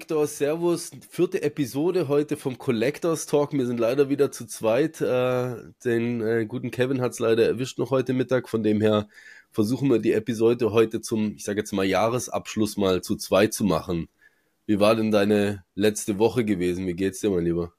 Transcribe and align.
Victor, 0.00 0.26
Servus. 0.26 0.92
Vierte 1.10 1.42
Episode 1.42 2.08
heute 2.08 2.38
vom 2.38 2.56
Collectors 2.56 3.26
Talk. 3.26 3.52
Wir 3.52 3.66
sind 3.66 3.78
leider 3.78 4.08
wieder 4.08 4.32
zu 4.32 4.46
zweit. 4.46 4.98
Äh, 5.02 5.56
den 5.84 6.22
äh, 6.22 6.46
guten 6.46 6.70
Kevin 6.70 7.02
hat 7.02 7.12
es 7.12 7.18
leider 7.18 7.44
erwischt 7.44 7.78
noch 7.78 7.90
heute 7.90 8.14
Mittag. 8.14 8.48
Von 8.48 8.62
dem 8.62 8.80
her 8.80 9.08
versuchen 9.50 9.90
wir 9.90 9.98
die 9.98 10.14
Episode 10.14 10.72
heute 10.72 11.02
zum, 11.02 11.34
ich 11.36 11.44
sage 11.44 11.58
jetzt 11.58 11.72
mal, 11.72 11.84
Jahresabschluss 11.84 12.78
mal 12.78 13.02
zu 13.02 13.14
zweit 13.16 13.52
zu 13.52 13.62
machen. 13.62 14.08
Wie 14.64 14.80
war 14.80 14.96
denn 14.96 15.10
deine 15.10 15.64
letzte 15.74 16.18
Woche 16.18 16.46
gewesen? 16.46 16.86
Wie 16.86 16.94
geht's 16.94 17.20
dir, 17.20 17.28
mein 17.28 17.44
Lieber? 17.44 17.74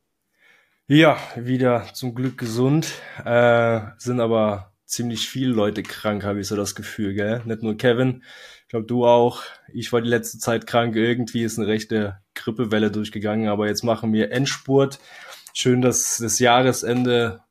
Ja, 0.86 1.18
wieder 1.36 1.88
zum 1.96 2.14
Glück 2.14 2.38
gesund. 2.38 2.94
Äh, 3.26 3.82
sind 3.98 4.20
aber 4.20 4.72
ziemlich 4.86 5.28
viele 5.28 5.54
Leute 5.54 5.82
krank, 5.82 6.24
habe 6.24 6.42
ich 6.42 6.48
so 6.48 6.56
das 6.56 6.76
Gefühl, 6.76 7.16
gell? 7.16 7.42
Nicht 7.46 7.64
nur 7.64 7.78
Kevin 7.78 8.24
glaube, 8.72 8.86
du 8.86 9.06
auch. 9.06 9.44
Ich 9.74 9.92
war 9.94 10.02
die 10.02 10.10
letzte 10.10 10.40
Zeit 10.40 10.66
krank. 10.66 10.96
Irgendwie 10.96 11.44
ist 11.44 11.60
eine 11.60 11.68
rechte 11.68 12.18
Grippewelle 12.34 12.90
durchgegangen. 12.90 13.50
Aber 13.50 13.68
jetzt 13.68 13.84
machen 13.84 14.14
wir 14.14 14.32
Endspurt. 14.32 15.00
Schön, 15.54 15.82
dass 15.82 16.18
das 16.18 16.40
Jahresende 16.40 17.42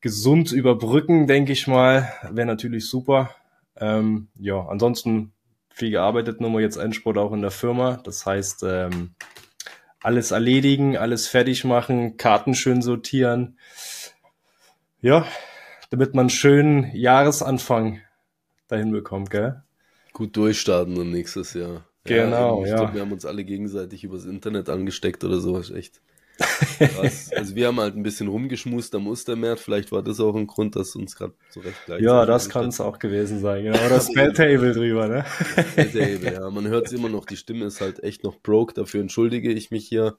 gesund 0.00 0.52
überbrücken, 0.52 1.26
denke 1.26 1.52
ich 1.52 1.66
mal. 1.66 2.12
Wäre 2.30 2.46
natürlich 2.46 2.86
super. 2.86 3.30
Ähm, 3.76 4.28
ja, 4.38 4.60
ansonsten 4.60 5.32
viel 5.70 5.90
gearbeitet, 5.90 6.40
nur 6.40 6.50
mal 6.50 6.60
jetzt 6.60 6.76
Endspurt 6.76 7.16
auch 7.16 7.32
in 7.32 7.40
der 7.40 7.50
Firma. 7.50 8.00
Das 8.04 8.26
heißt, 8.26 8.62
ähm, 8.64 9.14
alles 10.02 10.32
erledigen, 10.32 10.98
alles 10.98 11.28
fertig 11.28 11.64
machen, 11.64 12.18
Karten 12.18 12.54
schön 12.54 12.82
sortieren. 12.82 13.58
Ja, 15.00 15.26
damit 15.90 16.14
man 16.14 16.24
einen 16.24 16.30
schönen 16.30 16.94
Jahresanfang 16.94 18.02
dahin 18.66 18.92
bekommt, 18.92 19.30
gell? 19.30 19.62
Gut 20.12 20.36
durchstarten 20.36 20.96
und 20.96 21.10
nächstes 21.10 21.54
Jahr. 21.54 21.84
Genau, 22.04 22.60
ja. 22.60 22.64
Ich 22.64 22.70
ja. 22.70 22.76
glaube, 22.76 22.94
wir 22.94 23.00
haben 23.02 23.12
uns 23.12 23.24
alle 23.24 23.44
gegenseitig 23.44 24.04
übers 24.04 24.24
Internet 24.24 24.68
angesteckt 24.68 25.24
oder 25.24 25.40
sowas, 25.40 25.70
echt. 25.70 26.00
Krass. 26.38 27.30
also 27.36 27.54
wir 27.56 27.66
haben 27.66 27.80
halt 27.80 27.96
ein 27.96 28.02
bisschen 28.02 28.28
rumgeschmust 28.28 28.94
am 28.94 29.08
Ostermärz. 29.08 29.60
Vielleicht 29.60 29.92
war 29.92 30.02
das 30.02 30.20
auch 30.20 30.34
ein 30.36 30.46
Grund, 30.46 30.76
dass 30.76 30.94
uns 30.94 31.16
gerade 31.16 31.34
so 31.50 31.60
recht 31.60 31.76
gleich 31.86 32.00
Ja, 32.00 32.24
das 32.26 32.48
kann 32.48 32.68
es 32.68 32.80
auch 32.80 32.98
gewesen 32.98 33.40
sein. 33.40 33.64
Genau, 33.64 33.88
das 33.88 34.08
Spelltable 34.08 34.72
drüber, 34.72 35.08
ne? 35.08 35.24
Spelltable, 35.72 36.32
ja. 36.32 36.50
Man 36.50 36.68
hört 36.68 36.86
es 36.86 36.92
immer 36.92 37.08
noch, 37.08 37.24
die 37.26 37.36
Stimme 37.36 37.66
ist 37.66 37.80
halt 37.80 38.02
echt 38.02 38.24
noch 38.24 38.36
broke. 38.40 38.74
Dafür 38.74 39.00
entschuldige 39.00 39.52
ich 39.52 39.70
mich 39.70 39.86
hier. 39.86 40.16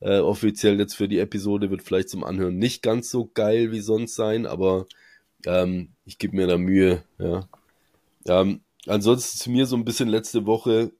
Äh, 0.00 0.18
offiziell 0.18 0.80
jetzt 0.80 0.94
für 0.94 1.06
die 1.06 1.20
Episode 1.20 1.70
wird 1.70 1.82
vielleicht 1.82 2.08
zum 2.08 2.24
Anhören 2.24 2.58
nicht 2.58 2.82
ganz 2.82 3.08
so 3.08 3.30
geil 3.32 3.70
wie 3.70 3.78
sonst 3.78 4.16
sein, 4.16 4.46
aber 4.46 4.86
ähm, 5.46 5.90
ich 6.04 6.18
gebe 6.18 6.34
mir 6.34 6.48
da 6.48 6.58
Mühe, 6.58 7.04
ja. 7.20 7.48
Ähm, 8.26 8.62
Ansonsten 8.86 9.38
zu 9.38 9.50
mir 9.50 9.66
so 9.66 9.76
ein 9.76 9.84
bisschen 9.84 10.08
letzte 10.08 10.46
Woche 10.46 10.92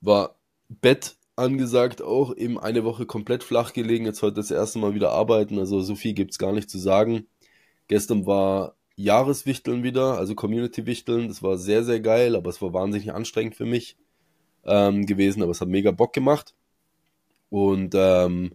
war 0.00 0.36
Bett 0.68 1.16
angesagt 1.36 2.02
auch, 2.02 2.36
eben 2.36 2.58
eine 2.58 2.84
Woche 2.84 3.06
komplett 3.06 3.42
flach 3.42 3.72
gelegen, 3.72 4.04
jetzt 4.04 4.22
heute 4.22 4.36
das 4.36 4.50
erste 4.50 4.78
Mal 4.78 4.94
wieder 4.94 5.10
arbeiten, 5.10 5.58
also 5.58 5.80
so 5.80 5.96
viel 5.96 6.12
gibt's 6.12 6.38
gar 6.38 6.52
nicht 6.52 6.70
zu 6.70 6.78
sagen. 6.78 7.26
Gestern 7.88 8.26
war 8.26 8.76
Jahreswichteln 8.96 9.82
wieder, 9.82 10.18
also 10.18 10.34
Community-Wichteln, 10.34 11.28
das 11.28 11.42
war 11.42 11.58
sehr, 11.58 11.84
sehr 11.84 12.00
geil, 12.00 12.36
aber 12.36 12.50
es 12.50 12.62
war 12.62 12.72
wahnsinnig 12.72 13.12
anstrengend 13.12 13.56
für 13.56 13.66
mich 13.66 13.96
ähm, 14.64 15.06
gewesen, 15.06 15.42
aber 15.42 15.50
es 15.50 15.60
hat 15.60 15.68
mega 15.68 15.90
Bock 15.90 16.12
gemacht. 16.12 16.54
Und 17.50 17.94
ähm, 17.96 18.52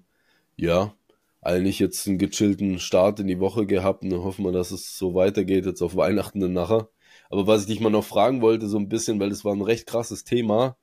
ja, 0.56 0.94
eigentlich 1.42 1.80
jetzt 1.80 2.08
einen 2.08 2.18
gechillten 2.18 2.80
Start 2.80 3.20
in 3.20 3.28
die 3.28 3.40
Woche 3.40 3.66
gehabt 3.66 4.04
und 4.04 4.10
dann 4.12 4.24
hoffen 4.24 4.46
wir, 4.46 4.52
dass 4.52 4.72
es 4.72 4.98
so 4.98 5.16
weitergeht 5.16 5.66
jetzt 5.66 5.82
auf 5.82 5.96
Weihnachten 5.96 6.44
und 6.44 6.54
nachher. 6.54 6.90
Aber 7.30 7.48
was 7.48 7.62
ich 7.62 7.68
dich 7.68 7.80
mal 7.80 7.90
noch 7.90 8.04
fragen 8.04 8.42
wollte, 8.42 8.68
so 8.68 8.78
ein 8.78 8.90
bisschen, 8.90 9.20
weil 9.20 9.30
das 9.30 9.46
war 9.46 9.54
ein 9.54 9.62
recht 9.62 9.86
krasses 9.88 10.24
Thema, 10.24 10.76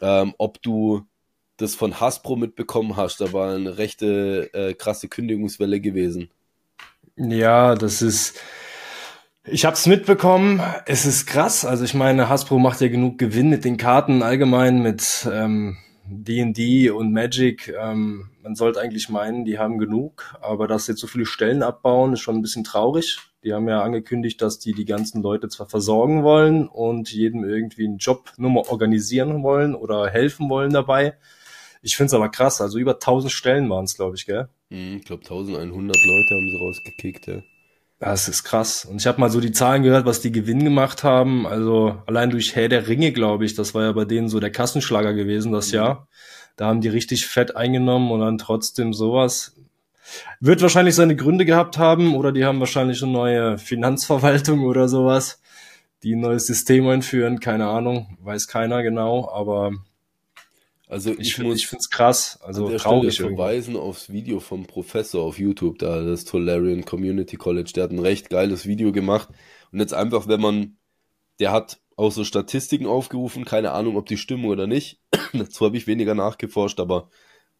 ähm, 0.00 0.34
ob 0.38 0.62
du 0.62 1.02
das 1.56 1.74
von 1.74 2.00
Hasbro 2.00 2.36
mitbekommen 2.36 2.96
hast. 2.96 3.20
Da 3.20 3.32
war 3.32 3.54
eine 3.54 3.78
rechte 3.78 4.50
äh, 4.54 4.74
krasse 4.74 5.08
Kündigungswelle 5.08 5.80
gewesen. 5.80 6.30
Ja, 7.16 7.74
das 7.74 8.02
ist. 8.02 8.38
Ich 9.44 9.64
habe 9.64 9.74
es 9.74 9.86
mitbekommen. 9.86 10.62
Es 10.86 11.04
ist 11.04 11.26
krass. 11.26 11.64
Also 11.64 11.84
ich 11.84 11.94
meine, 11.94 12.28
Hasbro 12.28 12.58
macht 12.58 12.80
ja 12.80 12.88
genug 12.88 13.18
Gewinn 13.18 13.48
mit 13.48 13.64
den 13.64 13.76
Karten 13.76 14.22
allgemein 14.22 14.82
mit 14.82 15.28
ähm, 15.30 15.78
D&D 16.12 16.90
und 16.90 17.12
Magic. 17.12 17.68
Ähm, 17.68 18.30
man 18.42 18.54
sollte 18.54 18.80
eigentlich 18.80 19.08
meinen, 19.08 19.44
die 19.44 19.58
haben 19.58 19.78
genug, 19.78 20.36
aber 20.40 20.66
dass 20.66 20.86
jetzt 20.86 21.00
so 21.00 21.06
viele 21.06 21.26
Stellen 21.26 21.62
abbauen, 21.62 22.12
ist 22.12 22.20
schon 22.20 22.36
ein 22.36 22.42
bisschen 22.42 22.64
traurig. 22.64 23.18
Die 23.44 23.52
haben 23.52 23.68
ja 23.68 23.82
angekündigt, 23.82 24.40
dass 24.40 24.58
die 24.58 24.72
die 24.72 24.84
ganzen 24.84 25.22
Leute 25.22 25.48
zwar 25.48 25.68
versorgen 25.68 26.22
wollen 26.22 26.68
und 26.68 27.10
jedem 27.12 27.44
irgendwie 27.44 27.86
einen 27.86 27.98
Job 27.98 28.32
nur 28.36 28.50
mal 28.50 28.64
organisieren 28.68 29.42
wollen 29.42 29.74
oder 29.74 30.08
helfen 30.08 30.48
wollen 30.48 30.72
dabei. 30.72 31.16
Ich 31.82 31.96
finde 31.96 32.08
es 32.08 32.14
aber 32.14 32.28
krass, 32.28 32.60
also 32.60 32.78
über 32.78 32.94
1000 32.94 33.32
Stellen 33.32 33.68
waren 33.68 33.84
es, 33.84 33.96
glaube 33.96 34.14
ich, 34.16 34.26
gell? 34.26 34.48
Hm, 34.70 34.98
ich 34.98 35.04
glaube 35.04 35.22
1100 35.22 35.96
Leute 35.96 36.34
haben 36.34 36.48
sie 36.48 36.64
rausgekickt, 36.64 37.26
ja. 37.26 37.42
Das 38.02 38.26
ist 38.26 38.42
krass. 38.42 38.84
Und 38.84 39.00
ich 39.00 39.06
habe 39.06 39.20
mal 39.20 39.30
so 39.30 39.38
die 39.38 39.52
Zahlen 39.52 39.84
gehört, 39.84 40.06
was 40.06 40.20
die 40.20 40.32
Gewinn 40.32 40.64
gemacht 40.64 41.04
haben. 41.04 41.46
Also 41.46 42.02
allein 42.06 42.30
durch 42.30 42.56
Herr 42.56 42.68
der 42.68 42.88
Ringe, 42.88 43.12
glaube 43.12 43.44
ich, 43.44 43.54
das 43.54 43.74
war 43.74 43.84
ja 43.84 43.92
bei 43.92 44.04
denen 44.04 44.28
so 44.28 44.40
der 44.40 44.50
Kassenschlager 44.50 45.14
gewesen 45.14 45.52
das 45.52 45.68
mhm. 45.68 45.74
Jahr. 45.76 46.08
Da 46.56 46.66
haben 46.66 46.80
die 46.80 46.88
richtig 46.88 47.26
fett 47.26 47.54
eingenommen 47.54 48.10
und 48.10 48.18
dann 48.18 48.38
trotzdem 48.38 48.92
sowas. 48.92 49.54
Wird 50.40 50.62
wahrscheinlich 50.62 50.96
seine 50.96 51.14
Gründe 51.14 51.44
gehabt 51.44 51.78
haben 51.78 52.16
oder 52.16 52.32
die 52.32 52.44
haben 52.44 52.58
wahrscheinlich 52.58 53.00
eine 53.04 53.12
neue 53.12 53.56
Finanzverwaltung 53.56 54.64
oder 54.64 54.88
sowas, 54.88 55.40
die 56.02 56.16
ein 56.16 56.22
neues 56.22 56.48
System 56.48 56.88
einführen. 56.88 57.38
Keine 57.38 57.68
Ahnung, 57.68 58.18
weiß 58.20 58.48
keiner 58.48 58.82
genau, 58.82 59.30
aber 59.32 59.74
also 60.92 61.10
ich, 61.12 61.20
ich 61.20 61.34
finde 61.34 61.54
ich 61.54 61.66
finde 61.66 61.80
es 61.80 61.90
krass, 61.90 62.38
also 62.42 62.66
an 62.66 62.70
der 62.70 62.80
traurig 62.80 63.14
Stelle 63.14 63.30
verweisen 63.30 63.76
aufs 63.76 64.12
Video 64.12 64.40
vom 64.40 64.66
Professor 64.66 65.22
auf 65.22 65.38
YouTube, 65.38 65.78
da 65.78 66.02
das 66.02 66.24
Tolarian 66.24 66.84
Community 66.84 67.36
College, 67.36 67.72
der 67.74 67.84
hat 67.84 67.90
ein 67.90 67.98
recht 67.98 68.30
geiles 68.30 68.66
Video 68.66 68.92
gemacht. 68.92 69.28
Und 69.72 69.80
jetzt 69.80 69.94
einfach, 69.94 70.28
wenn 70.28 70.40
man 70.40 70.76
der 71.40 71.52
hat 71.52 71.80
auch 71.96 72.12
so 72.12 72.24
Statistiken 72.24 72.86
aufgerufen, 72.86 73.44
keine 73.44 73.72
Ahnung, 73.72 73.96
ob 73.96 74.06
die 74.06 74.16
stimmen 74.16 74.46
oder 74.46 74.66
nicht. 74.66 75.00
Dazu 75.32 75.64
habe 75.64 75.76
ich 75.76 75.86
weniger 75.86 76.14
nachgeforscht, 76.14 76.78
aber 76.78 77.08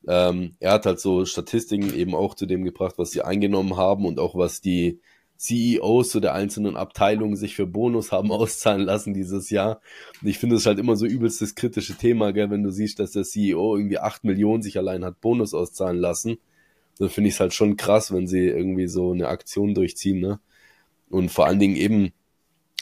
ähm, 0.07 0.57
er 0.61 0.73
hat 0.73 0.87
halt 0.87 1.01
so 1.01 1.25
Statistiken 1.25 1.95
eben 1.95 2.15
auch 2.15 2.35
zu 2.35 2.47
dem 2.47 2.65
gebracht, 2.65 2.95
was 2.99 3.11
sie 3.11 3.23
eingenommen 3.23 3.77
haben 3.77 4.07
und 4.07 4.19
auch 4.19 4.35
was 4.35 4.61
die 4.61 5.01
CEOs 5.43 6.11
zu 6.11 6.21
der 6.21 6.35
einzelnen 6.35 6.77
Abteilungen 6.77 7.35
sich 7.35 7.57
für 7.57 7.67
Bonus 7.67 8.13
haben 8.13 8.31
auszahlen 8.33 8.83
lassen 8.83 9.13
dieses 9.13 9.51
Jahr. 9.51 9.81
Ich 10.23 10.39
finde 10.39 10.57
es 10.57 10.67
halt 10.67 10.79
immer 10.79 10.95
so 10.95 11.05
übelst 11.05 11.43
das 11.43 11.57
kritische 11.57 11.97
Thema, 11.97 12.33
gell, 12.33 12.51
wenn 12.51 12.63
du 12.63 12.71
siehst, 12.71 13.01
dass 13.01 13.11
der 13.11 13.25
CEO 13.25 13.77
irgendwie 13.77 13.99
acht 13.99 14.23
Millionen 14.23 14.63
sich 14.63 14.79
allein 14.79 15.05
hat 15.05 15.21
Bonus 15.21 15.53
auszahlen 15.53 15.99
lassen. 15.99 16.39
Dann 16.99 17.09
finde 17.09 17.29
ich 17.29 17.35
es 17.35 17.41
halt 17.41 17.55
schon 17.55 17.77
krass, 17.77 18.13
wenn 18.13 18.29
sie 18.29 18.47
irgendwie 18.47 18.87
so 18.87 19.11
eine 19.11 19.29
Aktion 19.29 19.75
durchziehen, 19.75 20.21
ne? 20.21 20.39
Und 21.11 21.31
vor 21.31 21.47
allen 21.47 21.59
Dingen 21.59 21.77
eben, 21.77 22.13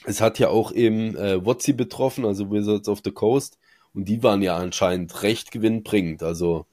es 0.04 0.20
hat 0.20 0.38
ja 0.38 0.48
auch 0.48 0.72
eben 0.72 1.16
äh, 1.16 1.44
Wotzi 1.44 1.72
betroffen, 1.72 2.24
also 2.26 2.50
Wizards 2.50 2.88
of 2.88 3.00
the 3.04 3.10
Coast, 3.10 3.58
und 3.94 4.04
die 4.08 4.22
waren 4.22 4.42
ja 4.42 4.56
anscheinend 4.56 5.22
recht 5.22 5.50
gewinnbringend. 5.50 6.22
Also 6.22 6.66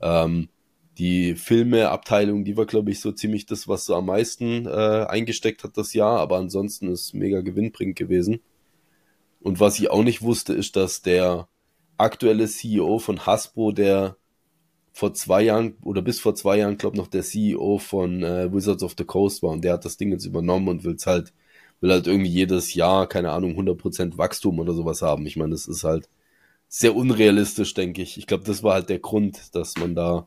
ähm, 0.00 0.48
die 0.98 1.34
Filmeabteilung, 1.34 2.44
die 2.44 2.56
war, 2.56 2.66
glaube 2.66 2.90
ich, 2.90 3.00
so 3.00 3.12
ziemlich 3.12 3.46
das, 3.46 3.68
was 3.68 3.86
so 3.86 3.94
am 3.94 4.06
meisten 4.06 4.66
äh, 4.66 5.06
eingesteckt 5.08 5.64
hat 5.64 5.76
das 5.76 5.94
Jahr, 5.94 6.18
aber 6.20 6.36
ansonsten 6.36 6.88
ist 6.88 7.14
mega 7.14 7.40
gewinnbringend 7.40 7.96
gewesen. 7.96 8.40
Und 9.40 9.60
was 9.60 9.78
ich 9.78 9.90
auch 9.90 10.04
nicht 10.04 10.22
wusste, 10.22 10.52
ist, 10.52 10.76
dass 10.76 11.02
der 11.02 11.48
aktuelle 11.98 12.46
CEO 12.46 12.98
von 12.98 13.26
Hasbro, 13.26 13.72
der 13.72 14.16
vor 14.92 15.14
zwei 15.14 15.42
Jahren 15.42 15.76
oder 15.82 16.02
bis 16.02 16.20
vor 16.20 16.34
zwei 16.34 16.58
Jahren, 16.58 16.76
glaube 16.76 16.96
noch 16.98 17.06
der 17.08 17.22
CEO 17.22 17.78
von 17.78 18.22
äh, 18.22 18.52
Wizards 18.52 18.82
of 18.82 18.94
the 18.98 19.04
Coast 19.04 19.42
war 19.42 19.50
und 19.50 19.64
der 19.64 19.74
hat 19.74 19.84
das 19.84 19.96
Ding 19.96 20.12
jetzt 20.12 20.26
übernommen 20.26 20.68
und 20.68 20.84
will 20.84 20.96
halt, 21.06 21.32
will 21.80 21.90
halt 21.90 22.06
irgendwie 22.06 22.30
jedes 22.30 22.74
Jahr, 22.74 23.08
keine 23.08 23.30
Ahnung, 23.32 23.58
100% 23.58 24.18
Wachstum 24.18 24.58
oder 24.60 24.74
sowas 24.74 25.02
haben. 25.02 25.26
Ich 25.26 25.36
meine, 25.36 25.52
das 25.52 25.66
ist 25.66 25.84
halt 25.84 26.08
sehr 26.68 26.94
unrealistisch, 26.94 27.74
denke 27.74 28.02
ich. 28.02 28.18
Ich 28.18 28.26
glaube, 28.26 28.44
das 28.44 28.62
war 28.62 28.74
halt 28.74 28.88
der 28.90 28.98
Grund, 28.98 29.54
dass 29.54 29.76
man 29.76 29.94
da 29.94 30.26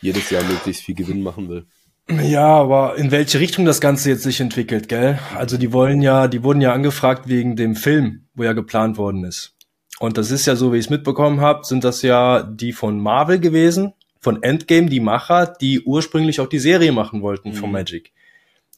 jedes 0.00 0.30
Jahr 0.30 0.44
möglichst 0.44 0.82
viel 0.82 0.94
Gewinn 0.94 1.22
machen 1.22 1.48
will. 1.48 1.66
Ja, 2.08 2.46
aber 2.46 2.96
in 2.96 3.10
welche 3.10 3.40
Richtung 3.40 3.64
das 3.64 3.80
Ganze 3.80 4.10
jetzt 4.10 4.22
sich 4.22 4.40
entwickelt, 4.40 4.88
gell? 4.88 5.18
Also 5.36 5.56
die 5.56 5.72
wollen 5.72 6.02
ja, 6.02 6.28
die 6.28 6.44
wurden 6.44 6.60
ja 6.60 6.72
angefragt 6.72 7.28
wegen 7.28 7.56
dem 7.56 7.74
Film, 7.74 8.26
wo 8.34 8.44
ja 8.44 8.52
geplant 8.52 8.96
worden 8.96 9.24
ist. 9.24 9.56
Und 9.98 10.16
das 10.18 10.30
ist 10.30 10.46
ja 10.46 10.54
so, 10.54 10.72
wie 10.72 10.78
ich 10.78 10.84
es 10.86 10.90
mitbekommen 10.90 11.40
habe, 11.40 11.64
sind 11.64 11.82
das 11.82 12.02
ja 12.02 12.42
die 12.42 12.72
von 12.72 13.00
Marvel 13.00 13.40
gewesen, 13.40 13.92
von 14.20 14.42
Endgame, 14.42 14.88
die 14.88 15.00
Macher, 15.00 15.46
die 15.60 15.80
ursprünglich 15.80 16.40
auch 16.40 16.48
die 16.48 16.58
Serie 16.58 16.92
machen 16.92 17.22
wollten 17.22 17.50
mhm. 17.50 17.54
von 17.54 17.72
Magic. 17.72 18.12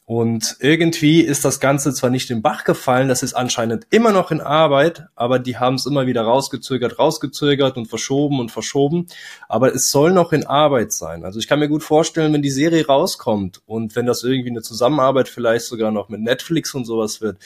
Und 0.09 0.57
irgendwie 0.59 1.21
ist 1.21 1.45
das 1.45 1.59
Ganze 1.59 1.93
zwar 1.93 2.09
nicht 2.09 2.31
im 2.31 2.41
Bach 2.41 2.63
gefallen, 2.63 3.09
das 3.09 3.21
ist 3.21 3.35
anscheinend 3.35 3.85
immer 3.91 4.11
noch 4.11 4.31
in 4.31 4.41
Arbeit, 4.41 5.05
aber 5.15 5.37
die 5.37 5.59
haben 5.59 5.75
es 5.75 5.85
immer 5.85 6.07
wieder 6.07 6.23
rausgezögert, 6.23 6.97
rausgezögert 6.97 7.77
und 7.77 7.85
verschoben 7.85 8.39
und 8.39 8.51
verschoben. 8.51 9.05
Aber 9.47 9.71
es 9.71 9.91
soll 9.91 10.11
noch 10.11 10.33
in 10.33 10.47
Arbeit 10.47 10.93
sein. 10.93 11.23
Also 11.23 11.37
ich 11.37 11.47
kann 11.47 11.59
mir 11.59 11.69
gut 11.69 11.83
vorstellen, 11.83 12.33
wenn 12.33 12.41
die 12.41 12.49
Serie 12.49 12.87
rauskommt 12.87 13.61
und 13.67 13.95
wenn 13.95 14.07
das 14.07 14.23
irgendwie 14.23 14.49
eine 14.49 14.63
Zusammenarbeit 14.63 15.29
vielleicht 15.29 15.65
sogar 15.65 15.91
noch 15.91 16.09
mit 16.09 16.21
Netflix 16.21 16.73
und 16.73 16.85
sowas 16.85 17.21
wird, 17.21 17.37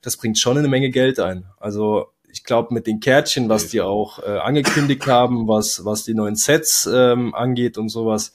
das 0.00 0.16
bringt 0.16 0.38
schon 0.38 0.56
eine 0.56 0.68
Menge 0.68 0.88
Geld 0.88 1.20
ein. 1.20 1.44
Also 1.60 2.06
ich 2.32 2.44
glaube, 2.44 2.72
mit 2.72 2.86
den 2.86 3.00
Kärtchen, 3.00 3.50
was 3.50 3.68
die 3.68 3.82
auch 3.82 4.20
äh, 4.20 4.38
angekündigt 4.38 5.06
haben, 5.06 5.48
was, 5.48 5.84
was 5.84 6.04
die 6.04 6.14
neuen 6.14 6.36
Sets 6.36 6.88
ähm, 6.90 7.34
angeht 7.34 7.76
und 7.76 7.90
sowas, 7.90 8.32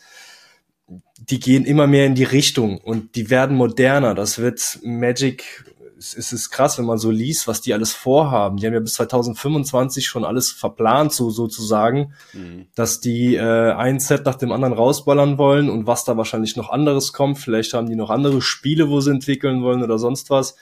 die 1.18 1.40
gehen 1.40 1.66
immer 1.66 1.88
mehr 1.88 2.06
in 2.06 2.16
die 2.16 2.24
Richtung 2.24 2.78
und 2.78 3.16
die 3.16 3.30
werden 3.30 3.56
moderner. 3.56 4.16
Das 4.16 4.40
wird 4.40 4.80
Magic 4.84 5.64
es 6.02 6.34
ist 6.34 6.50
krass, 6.50 6.78
wenn 6.78 6.86
man 6.86 6.98
so 6.98 7.12
liest, 7.12 7.48
was 7.48 7.62
die 7.62 7.74
alles 7.74 7.94
vorhaben. 7.94 8.58
Die 8.58 8.66
haben 8.66 8.74
ja 8.74 8.80
bis 8.80 8.94
2025 8.94 10.08
schon 10.08 10.26
alles 10.26 10.52
verplant, 10.52 11.14
so 11.14 11.30
sozusagen, 11.30 12.14
mhm. 12.34 12.66
dass 12.76 13.02
die 13.02 13.36
äh, 13.36 13.72
ein 13.74 14.00
Set 14.00 14.26
nach 14.26 14.36
dem 14.36 14.52
anderen 14.52 14.74
rausballern 14.74 15.38
wollen 15.38 15.70
und 15.70 15.86
was 15.86 16.04
da 16.04 16.18
wahrscheinlich 16.18 16.56
noch 16.56 16.70
anderes 16.70 17.14
kommt. 17.14 17.38
Vielleicht 17.38 17.74
haben 17.74 17.88
die 17.88 17.96
noch 17.96 18.10
andere 18.10 18.42
Spiele, 18.42 18.90
wo 18.90 19.00
sie 19.00 19.12
entwickeln 19.12 19.62
wollen 19.62 19.84
oder 19.84 20.00
sonst 20.00 20.30
was. 20.30 20.56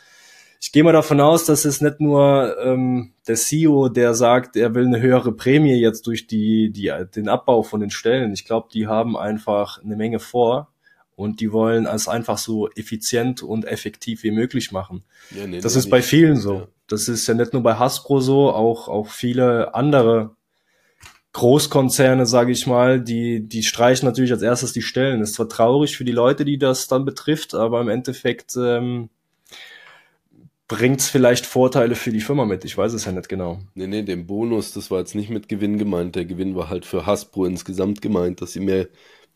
Ich 0.62 0.74
gehe 0.74 0.84
mal 0.84 0.92
davon 0.92 1.22
aus, 1.22 1.46
dass 1.46 1.64
es 1.64 1.80
nicht 1.80 2.02
nur 2.02 2.58
ähm, 2.62 3.14
der 3.28 3.36
CEO, 3.36 3.88
der 3.88 4.14
sagt, 4.14 4.58
er 4.58 4.76
will 4.76 4.88
eine 4.88 5.00
höhere 5.00 5.32
Prämie 5.32 5.76
jetzt 5.76 6.06
durch 6.06 6.28
die, 6.28 6.70
die, 6.72 6.92
den 7.16 7.30
Abbau 7.30 7.64
von 7.64 7.80
den 7.80 7.92
Stellen. 7.92 8.34
Ich 8.34 8.44
glaube, 8.44 8.68
die 8.74 8.86
haben 8.86 9.16
einfach 9.16 9.82
eine 9.82 9.96
Menge 9.96 10.20
vor 10.20 10.74
und 11.16 11.40
die 11.40 11.54
wollen 11.54 11.86
es 11.86 12.10
einfach 12.10 12.38
so 12.38 12.70
effizient 12.72 13.42
und 13.42 13.66
effektiv 13.66 14.24
wie 14.24 14.32
möglich 14.32 14.74
machen. 14.74 15.04
Ja, 15.32 15.48
nee, 15.48 15.62
das 15.62 15.76
nee, 15.76 15.80
ist 15.80 15.90
bei 15.90 16.02
vielen 16.02 16.36
so. 16.36 16.54
Ja. 16.54 16.68
Das 16.88 17.08
ist 17.08 17.28
ja 17.28 17.36
nicht 17.36 17.54
nur 17.54 17.64
bei 17.64 17.76
Hasbro 17.76 18.20
so, 18.20 18.52
auch, 18.52 18.90
auch 18.90 19.08
viele 19.08 19.76
andere 19.76 20.32
Großkonzerne, 21.34 22.26
sage 22.26 22.52
ich 22.52 22.68
mal, 22.68 23.00
die, 23.00 23.48
die 23.48 23.64
streichen 23.64 24.08
natürlich 24.08 24.32
als 24.32 24.42
erstes 24.42 24.74
die 24.74 24.82
Stellen. 24.82 25.22
Ist 25.22 25.36
zwar 25.36 25.48
traurig 25.48 25.96
für 25.96 26.04
die 26.04 26.12
Leute, 26.12 26.44
die 26.44 26.58
das 26.58 26.88
dann 26.88 27.06
betrifft, 27.06 27.54
aber 27.54 27.80
im 27.80 27.90
Endeffekt 27.90 28.56
ähm, 28.58 29.10
bringt 30.69 31.01
es 31.01 31.10
vielleicht 31.10 31.45
Vorteile 31.45 31.95
für 31.95 32.12
die 32.12 32.21
Firma 32.21 32.45
mit. 32.45 32.63
Ich 32.63 32.77
weiß 32.77 32.94
es 32.94 33.04
ja 33.04 33.12
nicht 33.12 33.27
genau. 33.27 33.60
Nee, 33.74 33.88
nee, 33.88 34.04
den 34.04 34.27
Bonus, 34.27 34.71
das 34.71 34.89
war 34.89 35.00
jetzt 35.00 35.16
nicht 35.16 35.30
mit 35.30 35.50
Gewinn 35.50 35.77
gemeint. 35.77 36.16
Der 36.16 36.25
Gewinn 36.25 36.56
war 36.56 36.69
halt 36.69 36.86
für 36.86 37.06
Hasbro 37.06 37.45
insgesamt 37.45 38.01
gemeint, 38.01 38.42
dass 38.42 38.54
sie 38.54 38.60
mehr 38.62 38.88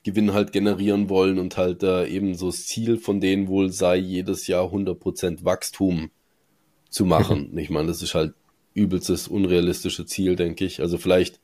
Gewinn 0.03 0.33
halt 0.33 0.51
generieren 0.51 1.09
wollen 1.09 1.39
und 1.39 1.57
halt 1.57 1.81
äh, 1.81 2.06
eben 2.07 2.35
so 2.35 2.47
das 2.47 2.68
Ziel 2.68 2.97
von 2.97 3.19
denen 3.19 3.47
wohl 3.47 3.71
sei, 3.71 3.97
jedes 3.97 4.47
Jahr 4.47 4.71
100% 4.71 5.44
Wachstum 5.44 6.12
zu 6.89 7.03
machen. 7.03 7.50
Mhm. 7.51 7.57
ich 7.57 7.71
meine, 7.71 7.88
das 7.88 8.03
ist 8.03 8.13
halt 8.13 8.36
übelstes 8.75 9.27
unrealistische 9.27 10.06
Ziel, 10.06 10.36
denke 10.36 10.65
ich. 10.65 10.81
Also 10.81 11.00
vielleicht 11.00 11.41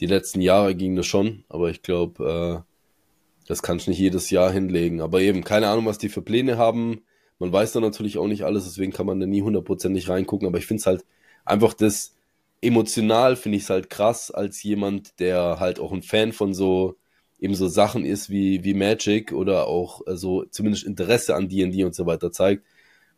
die 0.00 0.06
letzten 0.06 0.42
Jahre 0.42 0.74
ging 0.74 0.96
das 0.96 1.06
schon, 1.06 1.44
aber 1.48 1.70
ich 1.70 1.80
glaube, 1.80 2.64
äh, 2.66 3.48
das 3.48 3.62
kann 3.62 3.78
ich 3.78 3.88
nicht 3.88 3.98
jedes 3.98 4.28
Jahr 4.28 4.52
hinlegen. 4.52 5.00
Aber 5.00 5.20
eben, 5.22 5.44
keine 5.44 5.68
Ahnung, 5.68 5.86
was 5.86 5.98
die 5.98 6.10
für 6.10 6.22
Pläne 6.22 6.58
haben. 6.58 7.00
Man 7.38 7.52
weiß 7.52 7.72
da 7.72 7.80
natürlich 7.80 8.18
auch 8.18 8.26
nicht 8.26 8.44
alles, 8.44 8.64
deswegen 8.64 8.92
kann 8.92 9.06
man 9.06 9.20
da 9.20 9.26
nie 9.26 9.42
hundertprozentig 9.42 10.08
reingucken. 10.08 10.46
Aber 10.46 10.58
ich 10.58 10.66
finde 10.66 10.80
es 10.80 10.86
halt 10.86 11.04
einfach 11.44 11.74
das 11.74 12.14
emotional, 12.60 13.36
finde 13.36 13.58
ich 13.58 13.64
es 13.64 13.70
halt 13.70 13.90
krass, 13.90 14.30
als 14.30 14.62
jemand, 14.62 15.18
der 15.20 15.60
halt 15.60 15.78
auch 15.78 15.92
ein 15.92 16.02
Fan 16.02 16.32
von 16.32 16.54
so 16.54 16.96
eben 17.38 17.54
so 17.54 17.68
Sachen 17.68 18.04
ist 18.06 18.30
wie, 18.30 18.64
wie 18.64 18.74
Magic 18.74 19.32
oder 19.32 19.66
auch 19.66 20.06
also 20.06 20.44
zumindest 20.46 20.84
Interesse 20.84 21.34
an 21.34 21.48
D&D 21.48 21.84
und 21.84 21.94
so 21.94 22.06
weiter 22.06 22.32
zeigt, 22.32 22.64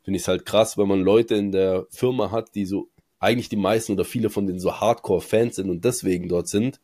finde 0.02 0.16
ich 0.16 0.22
es 0.22 0.28
halt 0.28 0.44
krass, 0.44 0.76
wenn 0.76 0.88
man 0.88 1.00
Leute 1.00 1.36
in 1.36 1.52
der 1.52 1.86
Firma 1.90 2.32
hat, 2.32 2.54
die 2.54 2.66
so 2.66 2.88
eigentlich 3.18 3.48
die 3.48 3.56
meisten 3.56 3.92
oder 3.92 4.04
viele 4.04 4.30
von 4.30 4.46
denen 4.46 4.58
so 4.58 4.80
Hardcore-Fans 4.80 5.56
sind 5.56 5.70
und 5.70 5.84
deswegen 5.84 6.28
dort 6.28 6.48
sind 6.48 6.80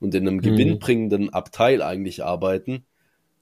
und 0.00 0.14
in 0.14 0.26
einem 0.26 0.36
mhm. 0.36 0.42
gewinnbringenden 0.42 1.30
Abteil 1.30 1.82
eigentlich 1.82 2.24
arbeiten, 2.24 2.84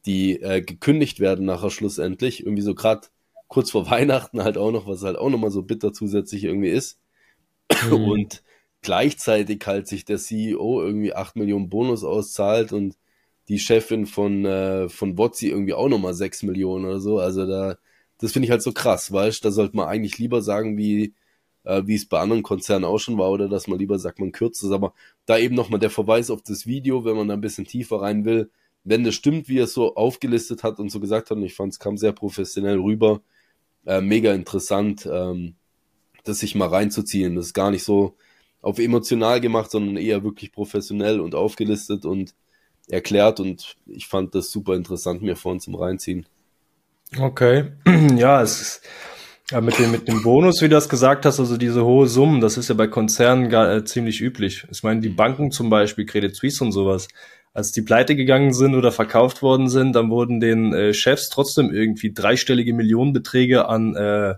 die 0.06 0.40
äh, 0.40 0.62
gekündigt 0.62 1.20
werden 1.20 1.44
nachher 1.44 1.70
schlussendlich, 1.70 2.44
irgendwie 2.44 2.62
so 2.62 2.74
gerade 2.74 3.08
kurz 3.52 3.70
vor 3.70 3.90
Weihnachten 3.90 4.42
halt 4.42 4.56
auch 4.56 4.72
noch, 4.72 4.86
was 4.86 5.02
halt 5.02 5.18
auch 5.18 5.28
nochmal 5.28 5.50
so 5.50 5.62
bitter 5.62 5.92
zusätzlich 5.92 6.44
irgendwie 6.44 6.70
ist. 6.70 6.98
Mhm. 7.86 8.08
Und 8.08 8.42
gleichzeitig 8.80 9.60
halt 9.66 9.86
sich 9.88 10.06
der 10.06 10.16
CEO 10.16 10.82
irgendwie 10.82 11.14
acht 11.14 11.36
Millionen 11.36 11.68
Bonus 11.68 12.02
auszahlt 12.02 12.72
und 12.72 12.96
die 13.48 13.58
Chefin 13.58 14.06
von, 14.06 14.46
äh, 14.46 14.88
von 14.88 15.18
Wotzi 15.18 15.48
irgendwie 15.48 15.74
auch 15.74 15.88
nochmal 15.88 16.14
6 16.14 16.44
Millionen 16.44 16.86
oder 16.86 16.98
so. 17.00 17.18
Also 17.18 17.46
da, 17.46 17.76
das 18.18 18.32
finde 18.32 18.46
ich 18.46 18.50
halt 18.50 18.62
so 18.62 18.72
krass, 18.72 19.12
weißt 19.12 19.44
Da 19.44 19.50
sollte 19.50 19.76
man 19.76 19.86
eigentlich 19.86 20.16
lieber 20.16 20.40
sagen, 20.40 20.78
wie, 20.78 21.12
äh, 21.64 21.82
wie 21.84 21.96
es 21.96 22.08
bei 22.08 22.20
anderen 22.20 22.42
Konzernen 22.42 22.86
auch 22.86 22.98
schon 22.98 23.18
war, 23.18 23.30
oder 23.30 23.48
dass 23.50 23.68
man 23.68 23.78
lieber 23.78 23.98
sagt, 23.98 24.18
man 24.18 24.32
kürzt 24.32 24.64
es. 24.64 24.70
Aber 24.70 24.94
da 25.26 25.36
eben 25.36 25.54
nochmal 25.54 25.80
der 25.80 25.90
Verweis 25.90 26.30
auf 26.30 26.40
das 26.42 26.66
Video, 26.66 27.04
wenn 27.04 27.16
man 27.16 27.28
da 27.28 27.34
ein 27.34 27.42
bisschen 27.42 27.66
tiefer 27.66 28.00
rein 28.00 28.24
will, 28.24 28.50
wenn 28.84 29.04
das 29.04 29.14
stimmt, 29.14 29.48
wie 29.48 29.58
er 29.58 29.64
es 29.64 29.74
so 29.74 29.94
aufgelistet 29.94 30.62
hat 30.62 30.78
und 30.78 30.90
so 30.90 31.00
gesagt 31.00 31.30
hat, 31.30 31.36
und 31.36 31.44
ich 31.44 31.54
fand 31.54 31.74
es 31.74 31.78
kam 31.78 31.98
sehr 31.98 32.12
professionell 32.12 32.78
rüber, 32.78 33.20
äh, 33.86 34.00
mega 34.00 34.32
interessant, 34.32 35.08
ähm, 35.10 35.54
das 36.24 36.40
sich 36.40 36.54
mal 36.54 36.68
reinzuziehen. 36.68 37.34
Das 37.34 37.46
ist 37.46 37.54
gar 37.54 37.70
nicht 37.70 37.84
so 37.84 38.16
auf 38.60 38.78
emotional 38.78 39.40
gemacht, 39.40 39.70
sondern 39.70 39.96
eher 39.96 40.22
wirklich 40.22 40.52
professionell 40.52 41.20
und 41.20 41.34
aufgelistet 41.34 42.04
und 42.04 42.34
erklärt 42.88 43.40
und 43.40 43.76
ich 43.86 44.06
fand 44.06 44.34
das 44.34 44.50
super 44.50 44.74
interessant 44.74 45.22
mir 45.22 45.36
vor 45.36 45.52
uns 45.52 45.64
zum 45.64 45.74
Reinziehen. 45.74 46.26
Okay, 47.18 47.72
ja, 48.16 48.42
es 48.42 48.60
ist 48.60 48.82
ja, 49.50 49.60
mit 49.60 49.78
dem, 49.78 49.90
mit 49.90 50.08
dem 50.08 50.22
Bonus, 50.22 50.62
wie 50.62 50.68
du 50.68 50.74
das 50.74 50.88
gesagt 50.88 51.26
hast, 51.26 51.38
also 51.38 51.56
diese 51.56 51.84
hohe 51.84 52.06
Summen, 52.06 52.40
das 52.40 52.56
ist 52.56 52.68
ja 52.68 52.74
bei 52.74 52.86
Konzernen 52.86 53.50
gar, 53.50 53.70
äh, 53.70 53.84
ziemlich 53.84 54.20
üblich. 54.20 54.66
Ich 54.70 54.82
meine, 54.82 55.00
die 55.00 55.10
Banken 55.10 55.50
zum 55.50 55.68
Beispiel, 55.68 56.06
Credit 56.06 56.34
Suisse 56.34 56.64
und 56.64 56.72
sowas, 56.72 57.08
als 57.54 57.72
die 57.72 57.82
pleite 57.82 58.16
gegangen 58.16 58.54
sind 58.54 58.74
oder 58.74 58.92
verkauft 58.92 59.42
worden 59.42 59.68
sind, 59.68 59.92
dann 59.94 60.10
wurden 60.10 60.40
den 60.40 60.72
äh, 60.72 60.94
Chefs 60.94 61.28
trotzdem 61.28 61.72
irgendwie 61.72 62.12
dreistellige 62.12 62.72
Millionenbeträge 62.72 63.68
an 63.68 63.94
äh, 63.94 64.34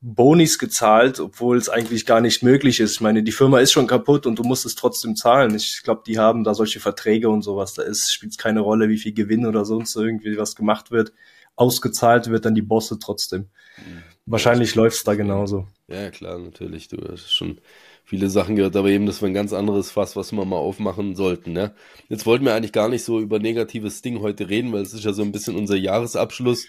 Bonis 0.00 0.58
gezahlt, 0.58 1.18
obwohl 1.18 1.56
es 1.56 1.68
eigentlich 1.68 2.06
gar 2.06 2.20
nicht 2.20 2.42
möglich 2.42 2.78
ist. 2.78 2.92
Ich 2.92 3.00
meine, 3.00 3.22
die 3.22 3.32
Firma 3.32 3.58
ist 3.58 3.72
schon 3.72 3.88
kaputt 3.88 4.26
und 4.26 4.38
du 4.38 4.44
musst 4.44 4.64
es 4.64 4.76
trotzdem 4.76 5.16
zahlen. 5.16 5.54
Ich 5.54 5.82
glaube, 5.82 6.02
die 6.06 6.18
haben 6.18 6.44
da 6.44 6.54
solche 6.54 6.78
Verträge 6.78 7.28
und 7.28 7.42
sowas. 7.42 7.74
Da 7.74 7.82
ist 7.82 8.12
spielt 8.12 8.32
es 8.32 8.38
keine 8.38 8.60
Rolle, 8.60 8.88
wie 8.88 8.98
viel 8.98 9.12
Gewinn 9.12 9.44
oder 9.44 9.64
sonst 9.64 9.96
irgendwie 9.96 10.38
was 10.38 10.54
gemacht 10.54 10.90
wird. 10.90 11.12
Ausgezahlt 11.56 12.30
wird 12.30 12.44
dann 12.44 12.54
die 12.54 12.62
Bosse 12.62 13.00
trotzdem. 13.00 13.48
Mhm. 13.76 14.02
Wahrscheinlich 14.26 14.74
läuft 14.74 14.98
es 14.98 15.04
da 15.04 15.14
genauso. 15.14 15.66
Ja, 15.88 16.10
klar, 16.10 16.38
natürlich. 16.38 16.86
Du 16.88 16.98
hast 17.10 17.32
schon 17.32 17.60
viele 18.08 18.30
Sachen 18.30 18.56
gehört, 18.56 18.74
aber 18.74 18.88
eben 18.88 19.04
das 19.04 19.20
war 19.20 19.28
ein 19.28 19.34
ganz 19.34 19.52
anderes 19.52 19.90
Fass, 19.90 20.16
was 20.16 20.32
wir 20.32 20.42
mal 20.46 20.56
aufmachen 20.56 21.14
sollten. 21.14 21.52
Ne? 21.52 21.74
Jetzt 22.08 22.24
wollten 22.24 22.46
wir 22.46 22.54
eigentlich 22.54 22.72
gar 22.72 22.88
nicht 22.88 23.04
so 23.04 23.20
über 23.20 23.38
negatives 23.38 24.00
Ding 24.00 24.20
heute 24.20 24.48
reden, 24.48 24.72
weil 24.72 24.80
es 24.80 24.94
ist 24.94 25.04
ja 25.04 25.12
so 25.12 25.20
ein 25.20 25.30
bisschen 25.30 25.56
unser 25.56 25.76
Jahresabschluss 25.76 26.68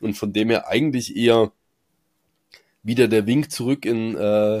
und 0.00 0.16
von 0.16 0.32
dem 0.32 0.48
her 0.48 0.68
eigentlich 0.68 1.16
eher 1.16 1.50
wieder 2.84 3.08
der 3.08 3.26
Wink 3.26 3.50
zurück 3.50 3.84
in, 3.84 4.14
äh, 4.14 4.58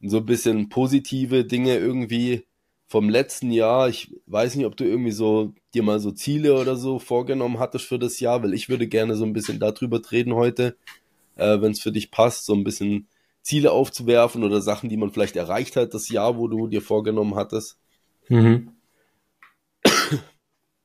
in 0.00 0.08
so 0.08 0.16
ein 0.16 0.24
bisschen 0.24 0.70
positive 0.70 1.44
Dinge 1.44 1.76
irgendwie 1.76 2.46
vom 2.86 3.10
letzten 3.10 3.50
Jahr. 3.50 3.90
Ich 3.90 4.14
weiß 4.24 4.54
nicht, 4.54 4.64
ob 4.64 4.78
du 4.78 4.84
irgendwie 4.84 5.12
so 5.12 5.52
dir 5.74 5.82
mal 5.82 6.00
so 6.00 6.10
Ziele 6.10 6.58
oder 6.58 6.76
so 6.76 6.98
vorgenommen 6.98 7.58
hattest 7.58 7.84
für 7.84 7.98
das 7.98 8.18
Jahr, 8.18 8.42
weil 8.42 8.54
ich 8.54 8.70
würde 8.70 8.88
gerne 8.88 9.14
so 9.14 9.26
ein 9.26 9.34
bisschen 9.34 9.60
darüber 9.60 10.00
reden 10.10 10.34
heute, 10.34 10.78
äh, 11.34 11.60
wenn 11.60 11.72
es 11.72 11.80
für 11.80 11.92
dich 11.92 12.10
passt, 12.10 12.46
so 12.46 12.54
ein 12.54 12.64
bisschen 12.64 13.08
Ziele 13.46 13.70
aufzuwerfen 13.70 14.42
oder 14.42 14.60
Sachen, 14.60 14.88
die 14.88 14.96
man 14.96 15.12
vielleicht 15.12 15.36
erreicht 15.36 15.76
hat, 15.76 15.94
das 15.94 16.08
Jahr, 16.08 16.36
wo 16.36 16.48
du 16.48 16.66
dir 16.66 16.82
vorgenommen 16.82 17.36
hattest. 17.36 17.78
Mhm. 18.28 18.72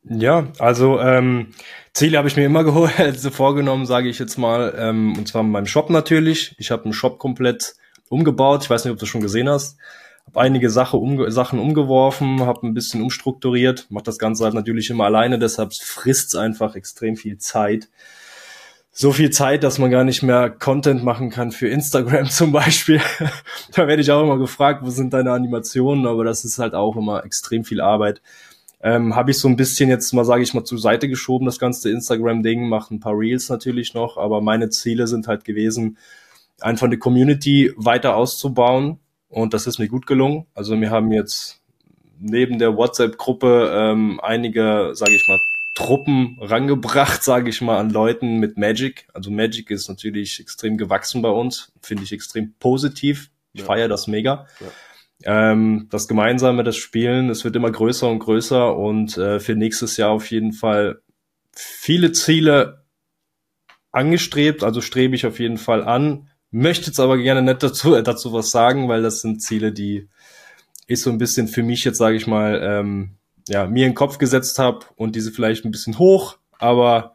Ja, 0.04 0.48
also 0.60 1.00
ähm, 1.00 1.56
Ziele 1.92 2.20
habe 2.20 2.28
ich 2.28 2.36
mir 2.36 2.46
immer 2.46 2.64
geholt, 2.64 3.00
also 3.00 3.32
vorgenommen, 3.32 3.88
sage 3.88 4.10
ich 4.10 4.20
jetzt 4.20 4.38
mal, 4.38 4.76
ähm, 4.78 5.18
und 5.18 5.28
zwar 5.28 5.42
in 5.42 5.50
meinem 5.50 5.66
Shop 5.66 5.90
natürlich. 5.90 6.54
Ich 6.60 6.70
habe 6.70 6.84
einen 6.84 6.94
Shop 6.94 7.18
komplett 7.18 7.74
umgebaut. 8.10 8.62
Ich 8.64 8.70
weiß 8.70 8.86
nicht, 8.86 8.94
ob 8.94 9.00
du 9.00 9.08
schon 9.08 9.22
gesehen 9.22 9.50
hast. 9.50 9.80
Habe 10.28 10.42
einige 10.42 10.70
Sache 10.70 10.98
umge 10.98 11.32
Sachen 11.32 11.58
umgeworfen, 11.58 12.42
habe 12.42 12.68
ein 12.68 12.76
bisschen 12.76 13.02
umstrukturiert, 13.02 13.88
mache 13.90 14.04
das 14.04 14.20
Ganze 14.20 14.44
halt 14.44 14.54
natürlich 14.54 14.92
immer 14.92 15.06
alleine, 15.06 15.40
deshalb 15.40 15.74
frisst 15.74 16.36
einfach 16.36 16.76
extrem 16.76 17.16
viel 17.16 17.40
Zeit. 17.40 17.90
So 18.94 19.12
viel 19.14 19.30
Zeit, 19.30 19.64
dass 19.64 19.80
man 19.80 19.90
gar 19.90 20.04
nicht 20.04 20.22
mehr 20.22 20.50
Content 20.50 21.04
machen 21.04 21.30
kann 21.30 21.52
für 21.52 21.70
Instagram 21.70 22.26
zum 22.30 22.52
Beispiel. 22.52 23.02
da 23.74 23.88
werde 23.88 24.02
ich 24.02 24.12
auch 24.12 24.24
immer 24.24 24.38
gefragt, 24.38 24.82
wo 24.84 24.90
sind 24.90 25.14
deine 25.14 25.32
Animationen, 25.32 26.06
aber 26.08 26.24
das 26.24 26.46
ist 26.46 26.60
halt 26.60 26.74
auch 26.74 26.96
immer 26.96 27.24
extrem 27.26 27.64
viel 27.64 27.82
Arbeit 27.82 28.22
ähm, 28.84 29.16
habe 29.16 29.32
ich 29.32 29.38
so 29.38 29.48
ein 29.48 29.56
bisschen 29.56 29.90
jetzt 29.90 30.12
mal, 30.14 30.26
sage 30.26 30.44
ich 30.44 30.54
mal, 30.54 30.64
zur 30.64 30.80
Seite 30.80 31.08
geschoben, 31.08 31.46
das 31.46 31.60
ganze 31.60 31.90
Instagram-Ding, 31.92 32.68
mache 32.68 32.94
ein 32.94 33.00
paar 33.00 33.18
Reels 33.18 33.50
natürlich 33.50 33.94
noch, 33.94 34.18
aber 34.18 34.42
meine 34.42 34.70
Ziele 34.70 35.08
sind 35.08 35.28
halt 35.28 35.46
gewesen, 35.46 35.98
einfach 36.60 36.88
eine 36.88 36.98
Community 36.98 37.72
weiter 37.76 38.16
auszubauen 38.16 39.00
und 39.30 39.54
das 39.54 39.68
ist 39.68 39.80
mir 39.80 39.88
gut 39.88 40.08
gelungen. 40.08 40.46
Also 40.56 40.80
wir 40.80 40.90
haben 40.90 41.12
jetzt 41.12 41.62
neben 42.20 42.60
der 42.60 42.76
WhatsApp-Gruppe 42.76 43.72
ähm, 43.74 44.20
einige, 44.22 44.92
sage 44.94 45.14
ich 45.16 45.28
mal, 45.28 45.40
Truppen 45.74 46.38
rangebracht, 46.40 47.24
sage 47.24 47.50
ich 47.50 47.62
mal, 47.62 47.80
an 47.80 47.90
Leuten 47.90 48.38
mit 48.38 48.58
Magic. 48.58 49.08
Also 49.14 49.32
Magic 49.32 49.72
ist 49.72 49.88
natürlich 49.88 50.40
extrem 50.40 50.78
gewachsen 50.78 51.22
bei 51.22 51.30
uns, 51.30 51.72
finde 51.82 52.04
ich 52.04 52.12
extrem 52.12 52.54
positiv. 52.60 53.32
Ich 53.54 53.62
ja. 53.62 53.66
feiere 53.68 53.88
das 53.88 54.08
mega. 54.08 54.48
Ja 54.60 54.68
ähm, 55.24 55.88
das 55.90 56.08
Gemeinsame, 56.08 56.64
das 56.64 56.78
Spielen, 56.78 57.30
es 57.30 57.44
wird 57.44 57.56
immer 57.56 57.72
größer 57.72 58.10
und 58.10 58.20
größer 58.20 58.76
und 58.76 59.18
äh, 59.18 59.40
für 59.40 59.56
nächstes 59.56 59.98
Jahr 59.98 60.12
auf 60.12 60.30
jeden 60.32 60.54
Fall 60.54 61.02
viele 61.54 62.12
Ziele 62.12 62.86
angestrebt, 63.92 64.64
also 64.64 64.82
strebe 64.82 65.16
ich 65.16 65.26
auf 65.26 65.40
jeden 65.40 65.58
Fall 65.58 65.84
an. 65.84 66.30
möchte 66.50 66.88
jetzt 66.88 67.00
aber 67.00 67.18
gerne 67.18 67.42
nicht 67.42 67.64
dazu, 67.64 67.96
äh, 67.96 68.04
dazu 68.04 68.34
was 68.34 68.52
sagen, 68.52 68.88
weil 68.88 69.02
das 69.02 69.22
sind 69.22 69.42
Ziele, 69.42 69.72
die 69.72 70.10
ich 70.88 71.02
so 71.02 71.10
ein 71.10 71.18
bisschen 71.18 71.48
für 71.48 71.64
mich 71.64 71.84
jetzt, 71.84 71.98
sage 71.98 72.18
ich 72.18 72.28
mal, 72.28 72.60
ähm, 72.64 73.18
ja, 73.48 73.68
mir 73.68 73.86
in 73.86 73.92
den 73.92 73.96
Kopf 73.96 74.18
gesetzt 74.18 74.60
habe 74.60 74.86
und 74.96 75.16
diese 75.16 75.32
vielleicht 75.32 75.66
ein 75.66 75.72
bisschen 75.72 75.98
hoch, 76.00 76.38
aber 76.60 77.14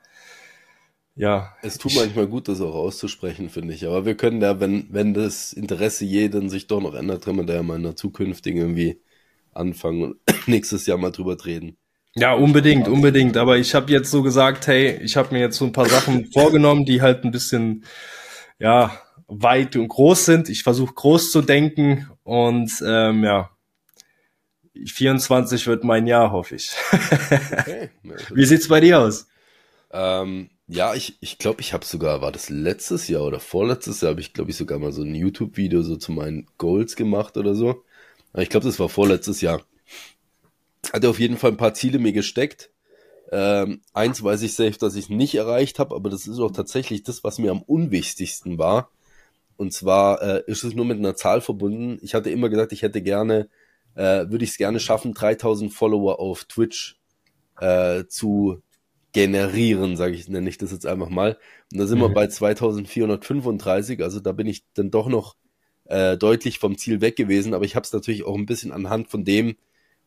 ja. 1.16 1.54
Es 1.62 1.78
tut 1.78 1.95
manchmal 1.95 2.26
gut, 2.26 2.47
das 2.47 2.61
auch 2.61 2.75
auszusprechen, 2.75 3.49
finde 3.49 3.73
ich. 3.73 3.87
Aber 3.87 4.04
wir 4.04 4.16
können 4.16 4.38
da, 4.38 4.61
wenn, 4.61 4.87
wenn 4.90 5.14
das 5.14 5.54
Interesse 5.54 6.04
jeden 6.04 6.50
sich 6.50 6.66
doch 6.66 6.80
noch 6.80 6.95
ändert, 6.95 7.25
können 7.25 7.38
wir 7.38 7.47
da 7.47 7.54
ja 7.54 7.62
mal 7.62 7.76
in 7.76 7.85
der 7.85 7.97
zukünftigen 7.97 8.61
irgendwie 8.61 9.00
anfangen 9.54 10.02
und 10.02 10.16
nächstes 10.47 10.87
Jahr 10.87 10.99
mal 10.99 11.11
drüber 11.11 11.37
reden. 11.45 11.78
Ja, 12.14 12.35
unbedingt, 12.35 12.87
unbedingt. 12.87 13.37
Aber 13.38 13.56
ich 13.56 13.75
habe 13.75 13.92
jetzt 13.92 14.11
so 14.11 14.23
gesagt, 14.23 14.66
hey, 14.66 14.99
ich 15.02 15.16
habe 15.16 15.35
mir 15.35 15.40
jetzt 15.40 15.56
so 15.56 15.64
ein 15.64 15.73
paar 15.73 15.88
Sachen 15.88 16.26
vorgenommen, 16.33 16.85
die 16.85 17.00
halt 17.00 17.25
ein 17.25 17.30
bisschen, 17.30 17.85
ja, 18.59 19.00
weit 19.26 19.75
und 19.76 19.88
groß 19.88 20.25
sind. 20.26 20.49
Ich 20.50 20.62
versuche 20.62 20.95
groß 20.95 21.30
zu 21.30 21.42
denken 21.42 22.09
und 22.23 22.71
ähm, 22.87 23.25
ja, 23.25 23.50
24 24.85 25.66
wird 25.66 25.85
mein 25.85 26.06
Jahr, 26.06 26.33
hoffe 26.33 26.56
ich. 26.56 26.73
okay. 26.92 27.90
Wie 28.35 28.45
sieht's 28.45 28.68
bei 28.68 28.80
dir 28.80 29.00
aus? 29.00 29.26
Ähm, 29.92 30.50
ja, 30.68 30.95
ich 30.95 31.16
ich, 31.21 31.38
glaube, 31.38 31.61
ich 31.61 31.73
habe 31.73 31.85
sogar, 31.85 32.21
war 32.21 32.33
das 32.33 32.50
letztes 32.50 33.09
Jahr 33.09 33.23
oder 33.23 33.40
vorletztes 33.40 34.00
Jahr, 34.00 34.11
habe 34.11 34.21
ich, 34.21 34.33
glaube 34.33 34.50
ich, 34.50 34.56
sogar 34.56 34.78
mal 34.78 34.92
so 34.92 35.02
ein 35.02 35.14
YouTube-Video 35.14 35.83
so 35.83 35.97
zu 35.97 36.12
meinen 36.12 36.47
Goals 36.59 36.97
gemacht 36.97 37.37
oder 37.37 37.54
so. 37.54 37.85
Aber 38.33 38.42
ich 38.42 38.50
glaube, 38.50 38.66
das 38.66 38.78
war 38.78 38.88
vorletztes 38.88 39.40
Jahr. 39.40 39.62
Hatte 40.92 41.09
auf 41.09 41.18
jeden 41.18 41.37
Fall 41.37 41.52
ein 41.52 41.56
paar 41.56 41.75
Ziele 41.75 41.99
mir 41.99 42.12
gesteckt. 42.12 42.71
Ähm, 43.33 43.80
eins 43.92 44.23
weiß 44.23 44.42
ich 44.42 44.54
safe, 44.54 44.78
dass 44.78 44.95
ich 44.95 45.09
nicht 45.09 45.35
erreicht 45.35 45.78
habe, 45.78 45.95
aber 45.95 46.11
das 46.11 46.26
ist 46.26 46.38
auch 46.38 46.52
tatsächlich 46.52 47.02
das, 47.02 47.25
was 47.25 47.38
mir 47.38 47.50
am 47.50 47.62
unwichtigsten 47.62 48.59
war. 48.59 48.90
Und 49.56 49.73
zwar 49.73 50.23
äh, 50.23 50.42
ist 50.47 50.64
es 50.64 50.75
nur 50.75 50.85
mit 50.85 50.99
einer 50.99 51.16
Zahl 51.16 51.40
verbunden. 51.40 51.99
Ich 52.02 52.14
hatte 52.14 52.30
immer 52.30 52.49
gesagt, 52.49 52.73
ich 52.73 52.83
hätte 52.83 53.02
gerne, 53.02 53.49
äh, 53.97 54.31
würde 54.31 54.45
ich 54.45 54.50
es 54.50 54.57
gerne 54.59 54.79
schaffen, 54.79 55.15
3000 55.15 55.73
Follower 55.73 56.21
auf 56.21 56.45
Twitch 56.45 57.00
äh, 57.61 58.05
zu 58.07 58.62
generieren, 59.12 59.97
sage 59.97 60.15
ich, 60.15 60.29
nenne 60.29 60.49
ich 60.49 60.59
das 60.59 60.73
jetzt 60.73 60.87
einfach 60.87 61.09
mal. 61.09 61.38
Und 61.73 61.81
da 61.81 61.87
sind 61.87 61.99
mhm. 61.99 62.03
wir 62.03 62.09
bei 62.11 62.26
2435, 62.26 64.03
also 64.03 64.21
da 64.21 64.33
bin 64.33 64.47
ich 64.47 64.65
dann 64.75 64.91
doch 64.91 65.09
noch 65.09 65.37
äh, 65.87 66.19
deutlich 66.19 66.59
vom 66.59 66.76
Ziel 66.76 67.00
weg 67.00 67.17
gewesen, 67.17 67.55
aber 67.55 67.65
ich 67.65 67.75
habe 67.75 67.85
es 67.85 67.93
natürlich 67.93 68.25
auch 68.25 68.35
ein 68.35 68.47
bisschen 68.47 68.73
anhand 68.73 69.09
von 69.09 69.25
dem, 69.25 69.57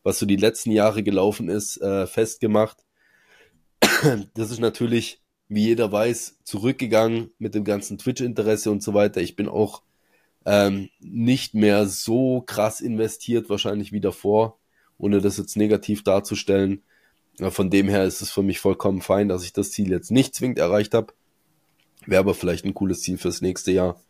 was 0.02 0.18
so 0.18 0.26
die 0.26 0.36
letzten 0.36 0.70
Jahre 0.70 1.02
gelaufen 1.02 1.48
ist, 1.48 1.80
äh, 1.82 2.06
festgemacht. 2.06 2.78
Das 4.34 4.50
ist 4.50 4.60
natürlich, 4.60 5.20
wie 5.48 5.64
jeder 5.64 5.90
weiß, 5.92 6.38
zurückgegangen 6.44 7.32
mit 7.38 7.54
dem 7.54 7.64
ganzen 7.64 7.98
Twitch-Interesse 7.98 8.70
und 8.70 8.82
so 8.82 8.94
weiter. 8.94 9.20
Ich 9.20 9.36
bin 9.36 9.48
auch 9.48 9.82
ähm, 10.46 10.88
nicht 11.00 11.54
mehr 11.54 11.86
so 11.86 12.42
krass 12.42 12.80
investiert, 12.80 13.50
wahrscheinlich 13.50 13.92
wie 13.92 14.00
davor, 14.00 14.58
ohne 14.98 15.20
das 15.20 15.38
jetzt 15.38 15.56
negativ 15.56 16.02
darzustellen. 16.02 16.82
Von 17.38 17.70
dem 17.70 17.88
her 17.88 18.04
ist 18.04 18.20
es 18.20 18.30
für 18.30 18.42
mich 18.42 18.60
vollkommen 18.60 19.00
fein, 19.00 19.28
dass 19.28 19.44
ich 19.44 19.52
das 19.52 19.70
Ziel 19.70 19.90
jetzt 19.90 20.10
nicht 20.10 20.34
zwingend 20.34 20.58
erreicht 20.58 20.94
habe. 20.94 21.14
Wäre 22.06 22.20
aber 22.20 22.34
vielleicht 22.34 22.64
ein 22.64 22.74
cooles 22.74 23.02
Ziel 23.02 23.18
fürs 23.18 23.40
nächste 23.40 23.72
Jahr. 23.72 24.00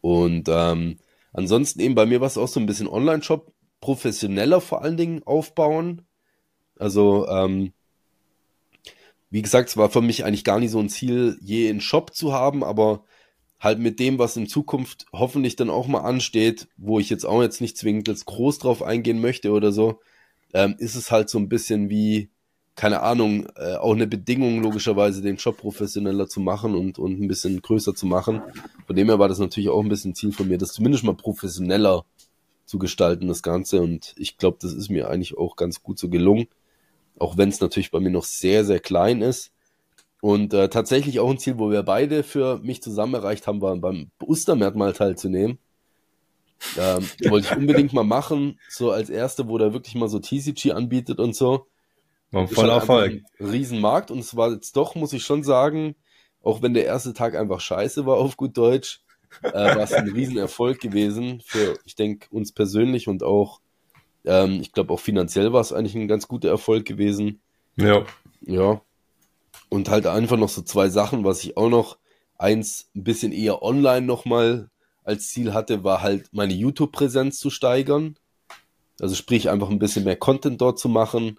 Und 0.00 0.48
ähm, 0.48 0.98
ansonsten 1.32 1.80
eben 1.80 1.94
bei 1.94 2.06
mir 2.06 2.20
war 2.20 2.28
es 2.28 2.38
auch 2.38 2.48
so 2.48 2.60
ein 2.60 2.66
bisschen 2.66 2.88
Online-Shop, 2.88 3.52
professioneller 3.80 4.60
vor 4.60 4.82
allen 4.82 4.96
Dingen 4.96 5.22
aufbauen. 5.24 6.02
Also, 6.78 7.26
ähm, 7.28 7.72
wie 9.30 9.42
gesagt, 9.42 9.68
es 9.70 9.76
war 9.76 9.90
für 9.90 10.00
mich 10.00 10.24
eigentlich 10.24 10.44
gar 10.44 10.58
nicht 10.58 10.70
so 10.70 10.78
ein 10.78 10.88
Ziel, 10.88 11.36
je 11.40 11.68
einen 11.68 11.80
Shop 11.80 12.14
zu 12.14 12.32
haben, 12.32 12.64
aber 12.64 13.04
halt 13.60 13.78
mit 13.78 13.98
dem, 13.98 14.18
was 14.18 14.36
in 14.36 14.46
Zukunft 14.46 15.06
hoffentlich 15.12 15.56
dann 15.56 15.70
auch 15.70 15.88
mal 15.88 16.00
ansteht, 16.00 16.68
wo 16.76 16.98
ich 16.98 17.10
jetzt 17.10 17.24
auch 17.24 17.42
jetzt 17.42 17.60
nicht 17.60 17.76
zwingend 17.76 18.08
jetzt 18.08 18.26
groß 18.26 18.58
drauf 18.58 18.82
eingehen 18.82 19.20
möchte 19.20 19.50
oder 19.50 19.72
so, 19.72 20.00
ähm, 20.54 20.76
ist 20.78 20.94
es 20.94 21.10
halt 21.10 21.28
so 21.28 21.38
ein 21.38 21.48
bisschen 21.48 21.90
wie, 21.90 22.30
keine 22.76 23.02
Ahnung, 23.02 23.48
äh, 23.56 23.74
auch 23.74 23.94
eine 23.94 24.06
Bedingung 24.06 24.62
logischerweise, 24.62 25.22
den 25.22 25.36
Job 25.36 25.56
professioneller 25.58 26.28
zu 26.28 26.40
machen 26.40 26.74
und, 26.76 26.98
und 26.98 27.20
ein 27.20 27.26
bisschen 27.26 27.60
größer 27.60 27.94
zu 27.94 28.06
machen. 28.06 28.42
Von 28.86 28.94
dem 28.94 29.08
her 29.08 29.18
war 29.18 29.28
das 29.28 29.40
natürlich 29.40 29.68
auch 29.68 29.82
ein 29.82 29.88
bisschen 29.88 30.14
Ziel 30.14 30.32
von 30.32 30.46
mir, 30.46 30.58
das 30.58 30.72
zumindest 30.72 31.02
mal 31.02 31.14
professioneller 31.14 32.04
zu 32.64 32.78
gestalten, 32.78 33.26
das 33.26 33.42
Ganze. 33.42 33.80
Und 33.80 34.14
ich 34.16 34.38
glaube, 34.38 34.58
das 34.60 34.72
ist 34.72 34.90
mir 34.90 35.08
eigentlich 35.10 35.36
auch 35.36 35.56
ganz 35.56 35.82
gut 35.82 35.98
so 35.98 36.08
gelungen. 36.08 36.46
Auch 37.18 37.36
wenn 37.36 37.48
es 37.48 37.60
natürlich 37.60 37.90
bei 37.90 37.98
mir 37.98 38.10
noch 38.10 38.24
sehr, 38.24 38.64
sehr 38.64 38.78
klein 38.78 39.22
ist. 39.22 39.50
Und 40.20 40.52
äh, 40.52 40.68
tatsächlich 40.68 41.20
auch 41.20 41.30
ein 41.30 41.38
Ziel, 41.38 41.58
wo 41.58 41.70
wir 41.70 41.82
beide 41.82 42.22
für 42.24 42.58
mich 42.58 42.82
zusammen 42.82 43.14
erreicht 43.14 43.46
haben, 43.46 43.60
war 43.60 43.76
beim 43.76 44.10
Ostermärt 44.20 44.74
mal 44.74 44.92
teilzunehmen. 44.92 45.58
Ähm, 46.76 47.08
wollte 47.30 47.48
ich 47.50 47.56
unbedingt 47.56 47.92
mal 47.92 48.04
machen, 48.04 48.58
so 48.68 48.90
als 48.90 49.10
erste, 49.10 49.48
wo 49.48 49.58
der 49.58 49.72
wirklich 49.72 49.94
mal 49.94 50.08
so 50.08 50.18
TCG 50.18 50.72
anbietet 50.72 51.20
und 51.20 51.36
so. 51.36 51.66
War 52.32 52.48
voll 52.48 52.68
Erfolg. 52.68 53.22
Ein 53.38 53.46
Riesenmarkt 53.46 54.10
und 54.10 54.18
es 54.18 54.36
war 54.36 54.50
jetzt 54.50 54.76
doch, 54.76 54.94
muss 54.94 55.12
ich 55.12 55.22
schon 55.22 55.44
sagen, 55.44 55.94
auch 56.42 56.62
wenn 56.62 56.74
der 56.74 56.84
erste 56.84 57.14
Tag 57.14 57.36
einfach 57.36 57.60
scheiße 57.60 58.04
war 58.04 58.16
auf 58.16 58.36
gut 58.36 58.56
Deutsch, 58.56 59.00
äh, 59.42 59.52
war 59.52 59.78
es 59.78 59.92
ein 59.92 60.08
Riesenerfolg 60.14 60.80
gewesen 60.80 61.42
für, 61.44 61.78
ich 61.84 61.94
denke, 61.94 62.26
uns 62.30 62.52
persönlich 62.52 63.08
und 63.08 63.22
auch, 63.22 63.60
ähm, 64.24 64.60
ich 64.60 64.72
glaube 64.72 64.92
auch 64.92 65.00
finanziell 65.00 65.52
war 65.52 65.60
es 65.60 65.72
eigentlich 65.72 65.94
ein 65.94 66.08
ganz 66.08 66.28
guter 66.28 66.48
Erfolg 66.48 66.84
gewesen. 66.84 67.40
Ja. 67.76 68.04
Ja. 68.40 68.82
Und 69.68 69.90
halt 69.90 70.06
einfach 70.06 70.36
noch 70.36 70.48
so 70.48 70.62
zwei 70.62 70.88
Sachen, 70.88 71.24
was 71.24 71.44
ich 71.44 71.56
auch 71.56 71.68
noch 71.68 71.98
eins 72.36 72.90
ein 72.94 73.04
bisschen 73.04 73.32
eher 73.32 73.62
online 73.62 74.06
nochmal 74.06 74.70
als 75.04 75.28
Ziel 75.28 75.52
hatte, 75.52 75.84
war 75.84 76.02
halt 76.02 76.28
meine 76.32 76.54
YouTube-Präsenz 76.54 77.38
zu 77.38 77.50
steigern. 77.50 78.16
Also 79.00 79.14
sprich 79.14 79.50
einfach 79.50 79.70
ein 79.70 79.78
bisschen 79.78 80.04
mehr 80.04 80.16
Content 80.16 80.60
dort 80.60 80.78
zu 80.78 80.88
machen 80.88 81.38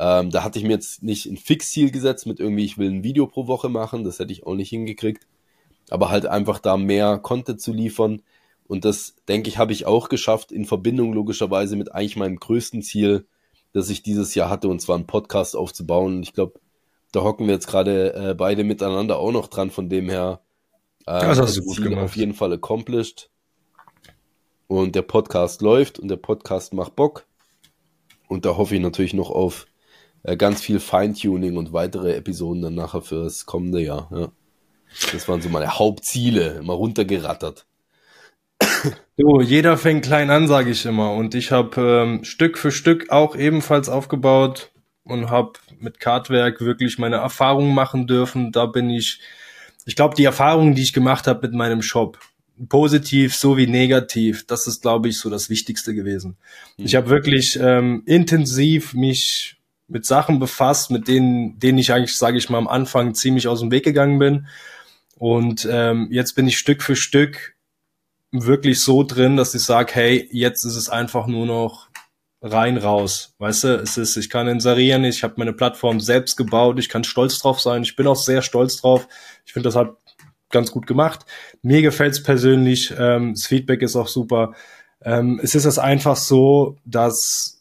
ähm, 0.00 0.30
da 0.30 0.42
hatte 0.42 0.58
ich 0.58 0.64
mir 0.64 0.72
jetzt 0.72 1.02
nicht 1.02 1.26
ein 1.26 1.36
Fixziel 1.36 1.90
gesetzt 1.90 2.26
mit 2.26 2.40
irgendwie, 2.40 2.64
ich 2.64 2.78
will 2.78 2.90
ein 2.90 3.04
Video 3.04 3.26
pro 3.26 3.46
Woche 3.46 3.68
machen, 3.68 4.02
das 4.02 4.18
hätte 4.18 4.32
ich 4.32 4.46
auch 4.46 4.54
nicht 4.54 4.70
hingekriegt. 4.70 5.26
Aber 5.90 6.08
halt 6.08 6.24
einfach 6.24 6.58
da 6.58 6.78
mehr 6.78 7.18
Content 7.18 7.60
zu 7.60 7.74
liefern. 7.74 8.22
Und 8.66 8.86
das, 8.86 9.14
denke 9.28 9.50
ich, 9.50 9.58
habe 9.58 9.72
ich 9.74 9.84
auch 9.84 10.08
geschafft 10.08 10.52
in 10.52 10.64
Verbindung 10.64 11.12
logischerweise 11.12 11.76
mit 11.76 11.92
eigentlich 11.94 12.16
meinem 12.16 12.36
größten 12.36 12.80
Ziel, 12.80 13.26
das 13.74 13.90
ich 13.90 14.02
dieses 14.02 14.34
Jahr 14.34 14.48
hatte, 14.48 14.68
und 14.68 14.80
zwar 14.80 14.96
einen 14.96 15.06
Podcast 15.06 15.54
aufzubauen. 15.54 16.22
Ich 16.22 16.32
glaube, 16.32 16.58
da 17.12 17.22
hocken 17.22 17.46
wir 17.46 17.54
jetzt 17.54 17.66
gerade 17.66 18.14
äh, 18.14 18.34
beide 18.34 18.64
miteinander 18.64 19.18
auch 19.18 19.32
noch 19.32 19.48
dran, 19.48 19.70
von 19.70 19.88
dem 19.88 20.08
her 20.08 20.40
äh, 21.06 21.20
das 21.20 21.40
hast 21.40 21.56
du 21.56 21.62
gut 21.62 21.82
gemacht. 21.82 22.04
auf 22.04 22.16
jeden 22.16 22.34
Fall 22.34 22.52
accomplished. 22.52 23.30
Und 24.66 24.94
der 24.94 25.02
Podcast 25.02 25.62
läuft 25.62 25.98
und 25.98 26.08
der 26.08 26.16
Podcast 26.16 26.72
macht 26.72 26.94
Bock. 26.94 27.26
Und 28.28 28.44
da 28.44 28.56
hoffe 28.56 28.76
ich 28.76 28.80
natürlich 28.80 29.14
noch 29.14 29.30
auf 29.30 29.66
äh, 30.22 30.36
ganz 30.36 30.60
viel 30.60 30.78
Feintuning 30.78 31.56
und 31.56 31.72
weitere 31.72 32.14
Episoden 32.14 32.62
dann 32.62 32.74
nachher 32.76 33.02
fürs 33.02 33.46
kommende 33.46 33.80
Jahr. 33.80 34.08
Ja. 34.14 34.28
Das 35.12 35.28
waren 35.28 35.42
so 35.42 35.48
meine 35.48 35.78
Hauptziele, 35.78 36.58
immer 36.58 36.74
runtergerattert. 36.74 37.66
So, 39.16 39.40
jeder 39.40 39.76
fängt 39.76 40.04
klein 40.04 40.30
an, 40.30 40.48
sage 40.48 40.70
ich 40.70 40.86
immer. 40.86 41.12
Und 41.12 41.34
ich 41.34 41.50
habe 41.50 41.80
ähm, 41.80 42.24
Stück 42.24 42.56
für 42.56 42.70
Stück 42.70 43.10
auch 43.10 43.36
ebenfalls 43.36 43.88
aufgebaut 43.88 44.70
und 45.10 45.30
habe 45.30 45.52
mit 45.78 46.00
Kartwerk 46.00 46.60
wirklich 46.60 46.98
meine 46.98 47.16
Erfahrungen 47.16 47.74
machen 47.74 48.06
dürfen. 48.06 48.52
Da 48.52 48.66
bin 48.66 48.90
ich, 48.90 49.20
ich 49.84 49.96
glaube, 49.96 50.14
die 50.14 50.24
Erfahrungen, 50.24 50.74
die 50.74 50.82
ich 50.82 50.92
gemacht 50.92 51.26
habe 51.26 51.46
mit 51.46 51.56
meinem 51.56 51.82
Shop, 51.82 52.18
positiv 52.68 53.34
sowie 53.34 53.66
negativ, 53.66 54.46
das 54.46 54.66
ist, 54.66 54.82
glaube 54.82 55.08
ich, 55.08 55.18
so 55.18 55.30
das 55.30 55.48
Wichtigste 55.48 55.94
gewesen. 55.94 56.36
Mhm. 56.76 56.84
Ich 56.84 56.94
habe 56.94 57.08
wirklich 57.08 57.58
ähm, 57.60 58.02
intensiv 58.06 58.94
mich 58.94 59.56
mit 59.88 60.06
Sachen 60.06 60.38
befasst, 60.38 60.90
mit 60.90 61.08
denen, 61.08 61.58
denen 61.58 61.78
ich 61.78 61.92
eigentlich, 61.92 62.16
sage 62.16 62.38
ich 62.38 62.48
mal, 62.48 62.58
am 62.58 62.68
Anfang 62.68 63.14
ziemlich 63.14 63.48
aus 63.48 63.60
dem 63.60 63.70
Weg 63.70 63.84
gegangen 63.84 64.18
bin. 64.18 64.46
Und 65.16 65.68
ähm, 65.70 66.08
jetzt 66.10 66.34
bin 66.34 66.46
ich 66.46 66.58
Stück 66.58 66.82
für 66.82 66.96
Stück 66.96 67.56
wirklich 68.32 68.80
so 68.80 69.02
drin, 69.02 69.36
dass 69.36 69.54
ich 69.54 69.62
sage, 69.62 69.92
hey, 69.94 70.28
jetzt 70.30 70.64
ist 70.64 70.76
es 70.76 70.88
einfach 70.88 71.26
nur 71.26 71.46
noch 71.46 71.89
rein 72.42 72.78
raus. 72.78 73.34
Weißt 73.38 73.64
du, 73.64 73.76
es 73.76 73.96
ist, 73.96 74.16
ich 74.16 74.30
kann 74.30 74.48
inserieren, 74.48 75.04
ich 75.04 75.22
habe 75.22 75.34
meine 75.36 75.52
Plattform 75.52 76.00
selbst 76.00 76.36
gebaut, 76.36 76.78
ich 76.78 76.88
kann 76.88 77.04
stolz 77.04 77.38
drauf 77.38 77.60
sein, 77.60 77.82
ich 77.82 77.96
bin 77.96 78.06
auch 78.06 78.16
sehr 78.16 78.42
stolz 78.42 78.80
drauf. 78.80 79.08
Ich 79.44 79.52
finde, 79.52 79.68
das 79.68 79.76
hat 79.76 79.96
ganz 80.50 80.70
gut 80.70 80.86
gemacht. 80.86 81.26
Mir 81.62 81.82
gefällt's 81.82 82.22
persönlich, 82.22 82.92
ähm, 82.98 83.34
das 83.34 83.46
Feedback 83.46 83.82
ist 83.82 83.96
auch 83.96 84.08
super. 84.08 84.54
Ähm, 85.02 85.40
es 85.42 85.54
ist 85.54 85.64
es 85.64 85.78
einfach 85.78 86.16
so, 86.16 86.76
dass 86.84 87.60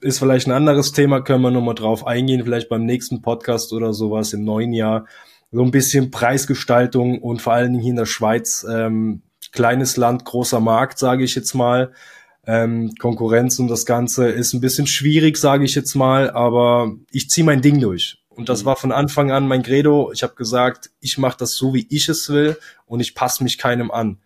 ist 0.00 0.18
vielleicht 0.18 0.46
ein 0.46 0.52
anderes 0.52 0.92
Thema, 0.92 1.20
können 1.22 1.42
wir 1.42 1.50
nochmal 1.50 1.74
drauf 1.74 2.06
eingehen, 2.06 2.44
vielleicht 2.44 2.68
beim 2.68 2.84
nächsten 2.84 3.22
Podcast 3.22 3.72
oder 3.72 3.92
sowas 3.92 4.32
im 4.32 4.44
neuen 4.44 4.72
Jahr. 4.72 5.06
So 5.50 5.62
ein 5.62 5.70
bisschen 5.70 6.10
Preisgestaltung 6.10 7.20
und 7.22 7.40
vor 7.40 7.54
allen 7.54 7.72
Dingen 7.72 7.82
hier 7.82 7.90
in 7.90 7.96
der 7.96 8.06
Schweiz, 8.06 8.66
ähm, 8.68 9.22
kleines 9.52 9.96
Land, 9.96 10.24
großer 10.24 10.60
Markt, 10.60 10.98
sage 10.98 11.24
ich 11.24 11.34
jetzt 11.34 11.54
mal. 11.54 11.92
Ähm, 12.46 12.94
Konkurrenz 12.98 13.58
und 13.58 13.68
das 13.68 13.86
Ganze 13.86 14.28
ist 14.28 14.52
ein 14.52 14.60
bisschen 14.60 14.86
schwierig, 14.86 15.36
sage 15.36 15.64
ich 15.64 15.74
jetzt 15.74 15.94
mal, 15.94 16.30
aber 16.30 16.94
ich 17.10 17.28
ziehe 17.28 17.44
mein 17.44 17.60
Ding 17.60 17.80
durch. 17.80 18.22
Und 18.28 18.48
das 18.48 18.62
mhm. 18.62 18.66
war 18.66 18.76
von 18.76 18.92
Anfang 18.92 19.32
an 19.32 19.48
mein 19.48 19.62
Credo. 19.62 20.12
Ich 20.12 20.22
habe 20.22 20.34
gesagt, 20.34 20.90
ich 21.00 21.18
mache 21.18 21.38
das 21.38 21.54
so, 21.54 21.74
wie 21.74 21.86
ich 21.90 22.08
es 22.08 22.28
will 22.28 22.56
und 22.84 23.00
ich 23.00 23.14
passe 23.14 23.42
mich 23.42 23.58
keinem 23.58 23.90
an. 23.90 24.18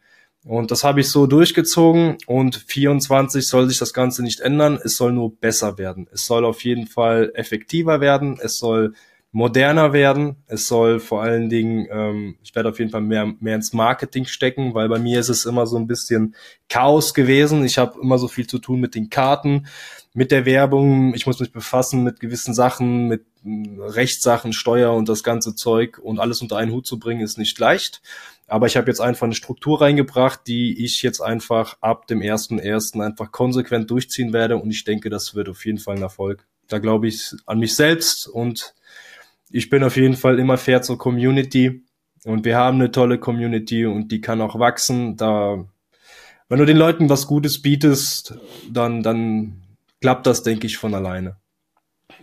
Und 0.45 0.71
das 0.71 0.85
habe 0.85 1.01
ich 1.01 1.11
so 1.11 1.27
durchgezogen 1.27 2.17
und 2.27 2.57
24 2.57 3.47
soll 3.47 3.69
sich 3.69 3.79
das 3.79 3.93
Ganze 3.93 4.23
nicht 4.23 4.41
ändern. 4.41 4.81
Es 4.83 4.97
soll 4.97 5.13
nur 5.13 5.37
besser 5.37 5.77
werden. 5.77 6.09
Es 6.13 6.25
soll 6.25 6.45
auf 6.45 6.65
jeden 6.65 6.87
Fall 6.87 7.31
effektiver 7.35 8.01
werden. 8.01 8.39
Es 8.41 8.59
soll 8.59 8.95
moderner 9.33 9.93
werden. 9.93 10.37
Es 10.47 10.67
soll 10.67 10.99
vor 10.99 11.23
allen 11.23 11.49
Dingen, 11.49 11.87
ähm, 11.91 12.37
ich 12.43 12.55
werde 12.55 12.69
auf 12.69 12.79
jeden 12.79 12.91
Fall 12.91 13.01
mehr, 13.01 13.33
mehr 13.39 13.55
ins 13.55 13.73
Marketing 13.73 14.25
stecken, 14.25 14.75
weil 14.75 14.89
bei 14.89 14.99
mir 14.99 15.21
ist 15.21 15.29
es 15.29 15.47
immer 15.47 15.67
so 15.67 15.77
ein 15.77 15.87
bisschen 15.87 16.35
Chaos 16.69 17.15
gewesen. 17.15 17.65
Ich 17.65 17.79
habe 17.79 18.01
immer 18.01 18.19
so 18.19 18.27
viel 18.27 18.47
zu 18.47 18.59
tun 18.59 18.81
mit 18.81 18.95
den 18.95 19.09
Karten, 19.09 19.67
mit 20.15 20.33
der 20.33 20.47
Werbung. 20.47 21.15
Ich 21.15 21.27
muss 21.27 21.39
mich 21.39 21.53
befassen 21.53 22.03
mit 22.03 22.19
gewissen 22.19 22.55
Sachen, 22.55 23.07
mit 23.07 23.25
hm, 23.45 23.81
Rechtssachen, 23.81 24.53
Steuer 24.53 24.93
und 24.95 25.09
das 25.09 25.23
ganze 25.23 25.55
Zeug 25.55 25.99
und 25.99 26.19
alles 26.19 26.43
unter 26.43 26.57
einen 26.57 26.73
Hut 26.73 26.87
zu 26.87 26.99
bringen, 26.99 27.21
ist 27.21 27.39
nicht 27.39 27.59
leicht. 27.59 28.03
Aber 28.49 28.67
ich 28.67 28.77
habe 28.77 28.89
jetzt 28.89 29.01
einfach 29.01 29.27
eine 29.27 29.37
Struktur 29.37 29.81
reingebracht, 29.81 30.41
die 30.49 30.85
ich 30.85 31.03
jetzt 31.03 31.21
einfach 31.21 31.77
ab 31.81 32.09
dem 32.09 32.21
ersten 32.21 32.59
ersten 32.59 33.01
einfach 33.01 33.31
konsequent 33.31 33.89
durchziehen 33.93 34.33
werde 34.33 34.57
und 34.57 34.73
ich 34.73 34.83
denke, 34.83 35.09
das 35.09 35.37
wird 35.37 35.49
auf 35.49 35.65
jeden 35.65 35.79
Fall 35.79 35.95
ein 35.95 36.03
Erfolg. 36.03 36.45
Da 36.67 36.81
glaube 36.81 37.07
ich 37.07 37.33
an 37.47 37.61
mich 37.61 37.77
selbst 37.77 38.27
und 38.27 38.75
ich 39.51 39.69
bin 39.69 39.83
auf 39.83 39.97
jeden 39.97 40.17
Fall 40.17 40.39
immer 40.39 40.57
fair 40.57 40.83
zur 40.83 40.99
Community 40.99 41.85
und 42.25 42.45
wir 42.45 42.57
haben 42.57 42.77
eine 42.77 42.91
tolle 42.91 43.19
Community 43.19 43.87
und 43.87 44.13
die 44.13 44.21
kann 44.21 44.41
auch 44.41 44.59
wachsen. 44.59 45.17
Da, 45.17 45.65
wenn 46.49 46.59
du 46.59 46.67
den 46.67 46.77
Leuten 46.77 47.09
was 47.09 47.27
Gutes 47.27 47.63
bietest, 47.63 48.35
dann, 48.71 49.03
dann 49.03 49.63
klappt 50.01 50.27
das, 50.27 50.43
denke 50.43 50.67
ich, 50.67 50.77
von 50.77 50.95
alleine. 50.95 51.37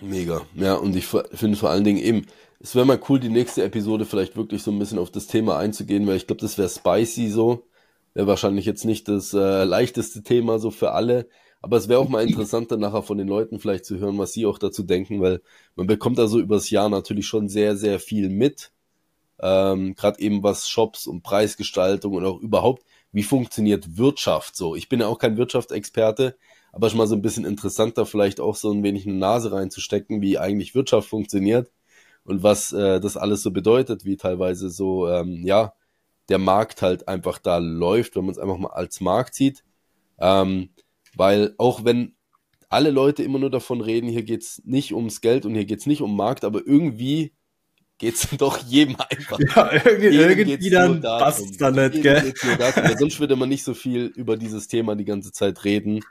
Mega. 0.01 0.41
Ja, 0.55 0.75
und 0.75 0.95
ich 0.95 1.07
finde 1.07 1.57
vor 1.57 1.69
allen 1.69 1.83
Dingen 1.83 1.99
eben, 1.99 2.25
es 2.59 2.75
wäre 2.75 2.85
mal 2.85 2.99
cool, 3.09 3.19
die 3.19 3.29
nächste 3.29 3.63
Episode 3.63 4.05
vielleicht 4.05 4.35
wirklich 4.35 4.63
so 4.63 4.71
ein 4.71 4.79
bisschen 4.79 4.99
auf 4.99 5.11
das 5.11 5.27
Thema 5.27 5.57
einzugehen, 5.57 6.07
weil 6.07 6.17
ich 6.17 6.27
glaube, 6.27 6.41
das 6.41 6.57
wäre 6.57 6.69
spicy 6.69 7.29
so. 7.29 7.67
Wäre 8.13 8.27
wahrscheinlich 8.27 8.65
jetzt 8.65 8.85
nicht 8.85 9.07
das 9.07 9.33
äh, 9.33 9.63
leichteste 9.63 10.23
Thema 10.23 10.57
so 10.57 10.71
für 10.71 10.91
alle. 10.93 11.29
Aber 11.61 11.77
es 11.77 11.87
wäre 11.89 11.99
auch 11.99 12.09
mal 12.09 12.27
interessant, 12.27 12.71
dann 12.71 12.79
nachher 12.79 13.03
von 13.03 13.17
den 13.17 13.27
Leuten 13.27 13.59
vielleicht 13.59 13.85
zu 13.85 13.97
hören, 13.97 14.17
was 14.17 14.33
sie 14.33 14.45
auch 14.45 14.59
dazu 14.59 14.83
denken, 14.83 15.21
weil 15.21 15.41
man 15.75 15.87
bekommt 15.87 16.17
da 16.17 16.27
so 16.27 16.39
übers 16.39 16.69
Jahr 16.69 16.89
natürlich 16.89 17.27
schon 17.27 17.49
sehr, 17.49 17.75
sehr 17.75 17.99
viel 17.99 18.29
mit. 18.29 18.71
Ähm, 19.39 19.95
Gerade 19.95 20.19
eben 20.19 20.43
was 20.43 20.67
Shops 20.67 21.07
und 21.07 21.23
Preisgestaltung 21.23 22.13
und 22.13 22.25
auch 22.25 22.39
überhaupt, 22.39 22.83
wie 23.11 23.23
funktioniert 23.23 23.97
Wirtschaft 23.97 24.55
so. 24.55 24.75
Ich 24.75 24.89
bin 24.89 24.99
ja 24.99 25.07
auch 25.07 25.19
kein 25.19 25.37
Wirtschaftsexperte, 25.37 26.37
aber 26.71 26.89
schon 26.89 26.97
mal 26.97 27.07
so 27.07 27.15
ein 27.15 27.21
bisschen 27.21 27.45
interessanter, 27.45 28.05
vielleicht 28.05 28.39
auch 28.39 28.55
so 28.55 28.71
ein 28.71 28.83
wenig 28.83 29.05
eine 29.05 29.15
Nase 29.15 29.51
reinzustecken, 29.51 30.21
wie 30.21 30.37
eigentlich 30.37 30.75
Wirtschaft 30.75 31.07
funktioniert 31.09 31.71
und 32.23 32.43
was 32.43 32.73
äh, 32.73 32.99
das 32.99 33.17
alles 33.17 33.41
so 33.41 33.51
bedeutet, 33.51 34.05
wie 34.05 34.17
teilweise 34.17 34.69
so, 34.69 35.07
ähm, 35.07 35.43
ja, 35.45 35.73
der 36.29 36.39
Markt 36.39 36.81
halt 36.81 37.07
einfach 37.07 37.39
da 37.39 37.57
läuft, 37.57 38.15
wenn 38.15 38.25
man 38.25 38.33
es 38.33 38.39
einfach 38.39 38.57
mal 38.57 38.69
als 38.69 38.99
Markt 39.01 39.33
sieht. 39.33 39.63
Ähm, 40.19 40.69
weil 41.17 41.55
auch 41.57 41.83
wenn 41.83 42.15
alle 42.69 42.91
Leute 42.91 43.23
immer 43.23 43.39
nur 43.39 43.49
davon 43.49 43.81
reden, 43.81 44.09
hier 44.09 44.23
geht's 44.23 44.61
nicht 44.65 44.93
ums 44.93 45.21
Geld 45.21 45.45
und 45.45 45.55
hier 45.55 45.65
geht's 45.65 45.85
nicht 45.85 46.01
um 46.01 46.15
Markt, 46.15 46.43
aber 46.43 46.65
irgendwie 46.65 47.33
geht's 47.97 48.27
doch 48.37 48.57
jedem 48.59 48.97
einfach. 48.97 49.39
Ja, 49.39 49.71
irgendwie, 49.71 50.07
irgendwie 50.07 50.69
dann 50.69 51.01
passt's 51.01 51.57
da 51.57 51.71
nicht, 51.71 52.01
gell? 52.01 52.33
Sonst 52.97 53.19
würde 53.19 53.35
man 53.35 53.49
nicht 53.49 53.63
so 53.63 53.73
viel 53.73 54.05
über 54.15 54.37
dieses 54.37 54.67
Thema 54.67 54.95
die 54.95 55.05
ganze 55.05 55.31
Zeit 55.31 55.63
reden. 55.63 56.01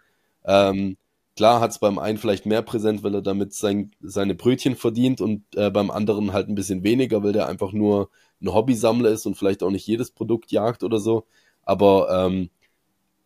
Ähm, 0.44 0.96
klar 1.36 1.60
hat's 1.60 1.78
beim 1.78 1.98
einen 1.98 2.18
vielleicht 2.18 2.46
mehr 2.46 2.62
präsent, 2.62 3.02
weil 3.02 3.14
er 3.14 3.22
damit 3.22 3.52
sein, 3.52 3.90
seine 4.00 4.34
Brötchen 4.34 4.76
verdient 4.76 5.20
und 5.20 5.44
äh, 5.54 5.70
beim 5.70 5.90
anderen 5.90 6.32
halt 6.32 6.48
ein 6.48 6.54
bisschen 6.54 6.82
weniger, 6.82 7.22
weil 7.22 7.32
der 7.32 7.48
einfach 7.48 7.72
nur 7.72 8.10
ein 8.40 8.52
Hobbysammler 8.52 9.10
ist 9.10 9.26
und 9.26 9.36
vielleicht 9.36 9.62
auch 9.62 9.70
nicht 9.70 9.86
jedes 9.86 10.10
Produkt 10.10 10.50
jagt 10.50 10.82
oder 10.82 10.98
so. 10.98 11.26
Aber 11.62 12.26
ähm, 12.26 12.50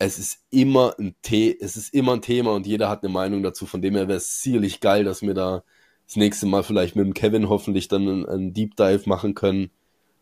es 0.00 0.18
ist 0.18 0.40
immer 0.50 0.94
ein 0.98 1.14
The 1.26 1.58
es 1.60 1.76
ist 1.76 1.92
immer 1.92 2.14
ein 2.14 2.22
Thema 2.22 2.52
und 2.52 2.66
jeder 2.66 2.88
hat 2.88 3.04
eine 3.04 3.12
Meinung 3.12 3.42
dazu. 3.42 3.66
Von 3.66 3.82
dem 3.82 3.94
her 3.94 4.08
wäre 4.08 4.16
es 4.16 4.42
sicherlich 4.42 4.80
geil, 4.80 5.04
dass 5.04 5.20
wir 5.20 5.34
da 5.34 5.62
das 6.06 6.16
nächste 6.16 6.46
Mal 6.46 6.62
vielleicht 6.62 6.96
mit 6.96 7.04
dem 7.04 7.14
Kevin 7.14 7.50
hoffentlich 7.50 7.86
dann 7.88 8.08
einen, 8.08 8.26
einen 8.26 8.52
Deep 8.54 8.76
Dive 8.76 9.02
machen 9.04 9.34
können. 9.34 9.70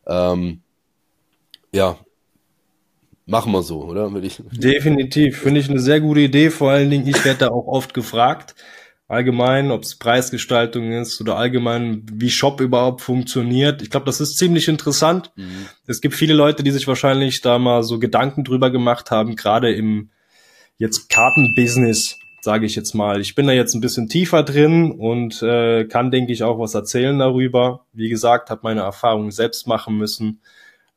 Ähm, 0.06 0.62
ja, 1.72 1.96
machen 3.24 3.52
wir 3.52 3.62
so, 3.62 3.84
oder? 3.84 4.12
Ich 4.20 4.42
Definitiv, 4.50 5.38
finde 5.38 5.60
ich 5.60 5.70
eine 5.70 5.78
sehr 5.78 6.00
gute 6.00 6.20
Idee. 6.20 6.50
Vor 6.50 6.70
allen 6.70 6.90
Dingen, 6.90 7.06
ich 7.06 7.24
werde 7.24 7.40
da 7.40 7.48
auch 7.48 7.68
oft 7.68 7.94
gefragt 7.94 8.56
allgemein, 9.08 9.70
ob 9.70 9.82
es 9.82 9.96
Preisgestaltung 9.96 10.92
ist 10.92 11.20
oder 11.20 11.36
allgemein, 11.36 12.04
wie 12.12 12.30
Shop 12.30 12.60
überhaupt 12.60 13.00
funktioniert. 13.00 13.80
Ich 13.82 13.90
glaube, 13.90 14.06
das 14.06 14.20
ist 14.20 14.36
ziemlich 14.36 14.68
interessant. 14.68 15.32
Mhm. 15.34 15.66
Es 15.86 16.02
gibt 16.02 16.14
viele 16.14 16.34
Leute, 16.34 16.62
die 16.62 16.70
sich 16.70 16.86
wahrscheinlich 16.86 17.40
da 17.40 17.58
mal 17.58 17.82
so 17.82 17.98
Gedanken 17.98 18.44
drüber 18.44 18.70
gemacht 18.70 19.10
haben, 19.10 19.34
gerade 19.34 19.72
im 19.72 20.10
jetzt 20.76 21.08
Kartenbusiness, 21.08 22.18
sage 22.42 22.66
ich 22.66 22.76
jetzt 22.76 22.94
mal. 22.94 23.20
Ich 23.20 23.34
bin 23.34 23.46
da 23.46 23.52
jetzt 23.52 23.74
ein 23.74 23.80
bisschen 23.80 24.08
tiefer 24.08 24.42
drin 24.42 24.92
und 24.92 25.42
äh, 25.42 25.86
kann, 25.86 26.10
denke 26.10 26.32
ich, 26.32 26.42
auch 26.42 26.58
was 26.58 26.74
erzählen 26.74 27.18
darüber. 27.18 27.86
Wie 27.94 28.10
gesagt, 28.10 28.50
habe 28.50 28.60
meine 28.62 28.82
Erfahrungen 28.82 29.30
selbst 29.30 29.66
machen 29.66 29.96
müssen 29.96 30.40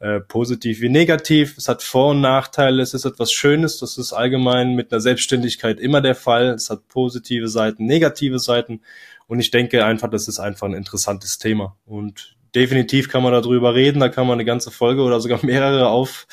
äh, 0.02 0.20
positiv 0.20 0.82
wie 0.82 0.90
negativ. 0.90 1.60
Es 1.60 1.68
hat 1.68 1.84
Vor- 1.84 2.10
und 2.10 2.22
Nachteile. 2.22 2.82
Es 2.82 2.96
ist 2.96 3.06
etwas 3.06 3.32
Schönes. 3.32 3.78
Das 3.78 4.00
ist 4.00 4.14
allgemein 4.14 4.74
mit 4.74 4.92
einer 4.92 5.00
Selbstständigkeit 5.00 5.80
immer 5.80 6.02
der 6.02 6.16
Fall. 6.16 6.48
Es 6.48 6.72
hat 6.72 6.88
positive 6.88 7.48
Seiten, 7.48 7.86
negative 7.86 8.40
Seiten. 8.40 8.82
Und 9.28 9.40
ich 9.40 9.52
denke 9.52 9.86
einfach, 9.86 10.10
das 10.10 10.28
ist 10.28 10.40
einfach 10.40 10.68
ein 10.68 10.74
interessantes 10.74 11.38
Thema. 11.38 11.78
Und 11.86 12.36
definitiv 12.56 13.10
kann 13.10 13.22
man 13.22 13.32
darüber 13.32 13.76
reden. 13.76 14.00
Da 14.00 14.10
kann 14.10 14.26
man 14.26 14.34
eine 14.34 14.46
ganze 14.46 14.72
Folge 14.72 15.04
oder 15.04 15.22
sogar 15.22 15.40
mehrere 15.46 15.90
auf, 15.90 16.26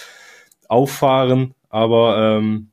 auffahren. 0.66 1.52
Aber 1.68 2.38
ähm, 2.38 2.70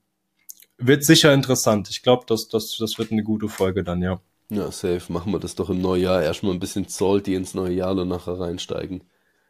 wird 0.78 1.04
sicher 1.04 1.34
interessant. 1.34 1.90
Ich 1.90 2.04
glaube, 2.04 2.24
das, 2.26 2.48
das, 2.48 2.78
das 2.80 2.98
wird 2.98 3.12
eine 3.12 3.24
gute 3.24 3.50
Folge 3.50 3.84
dann, 3.84 4.02
ja. 4.02 4.22
Ja, 4.50 4.72
safe. 4.72 5.12
Machen 5.12 5.34
wir 5.34 5.40
das 5.40 5.56
doch 5.56 5.70
im 5.70 5.82
Neujahr. 5.82 6.24
Erstmal 6.24 6.54
ein 6.54 6.60
bisschen 6.60 6.88
salty 6.88 7.36
ins 7.36 7.54
neue 7.54 7.74
Jahr 7.74 7.98
und 7.98 8.08
nachher 8.08 8.40
reinsteigen 8.40 9.04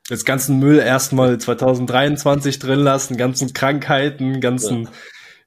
das 0.08 0.26
ganzen 0.26 0.60
Müll 0.60 0.80
erstmal 0.80 1.38
2023 1.38 2.60
drin 2.60 2.80
lassen, 2.80 3.18
ganzen 3.18 3.54
Krankheiten, 3.54 4.40
ganzen, 4.40 4.84
ja. 4.84 4.90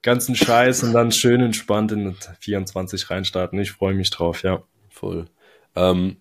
ganzen 0.03 0.35
Scheiß 0.35 0.83
und 0.83 0.93
dann 0.93 1.13
schön 1.13 1.41
entspannt 1.41 1.93
in 1.93 2.17
24 2.41 3.11
reinstarten. 3.11 3.59
Ich 3.61 3.73
freue 3.73 3.95
mich 3.95 4.11
drauf, 4.11 4.43
ja. 4.43 4.63
Voll. 4.89 5.27
Ähm, 5.77 6.17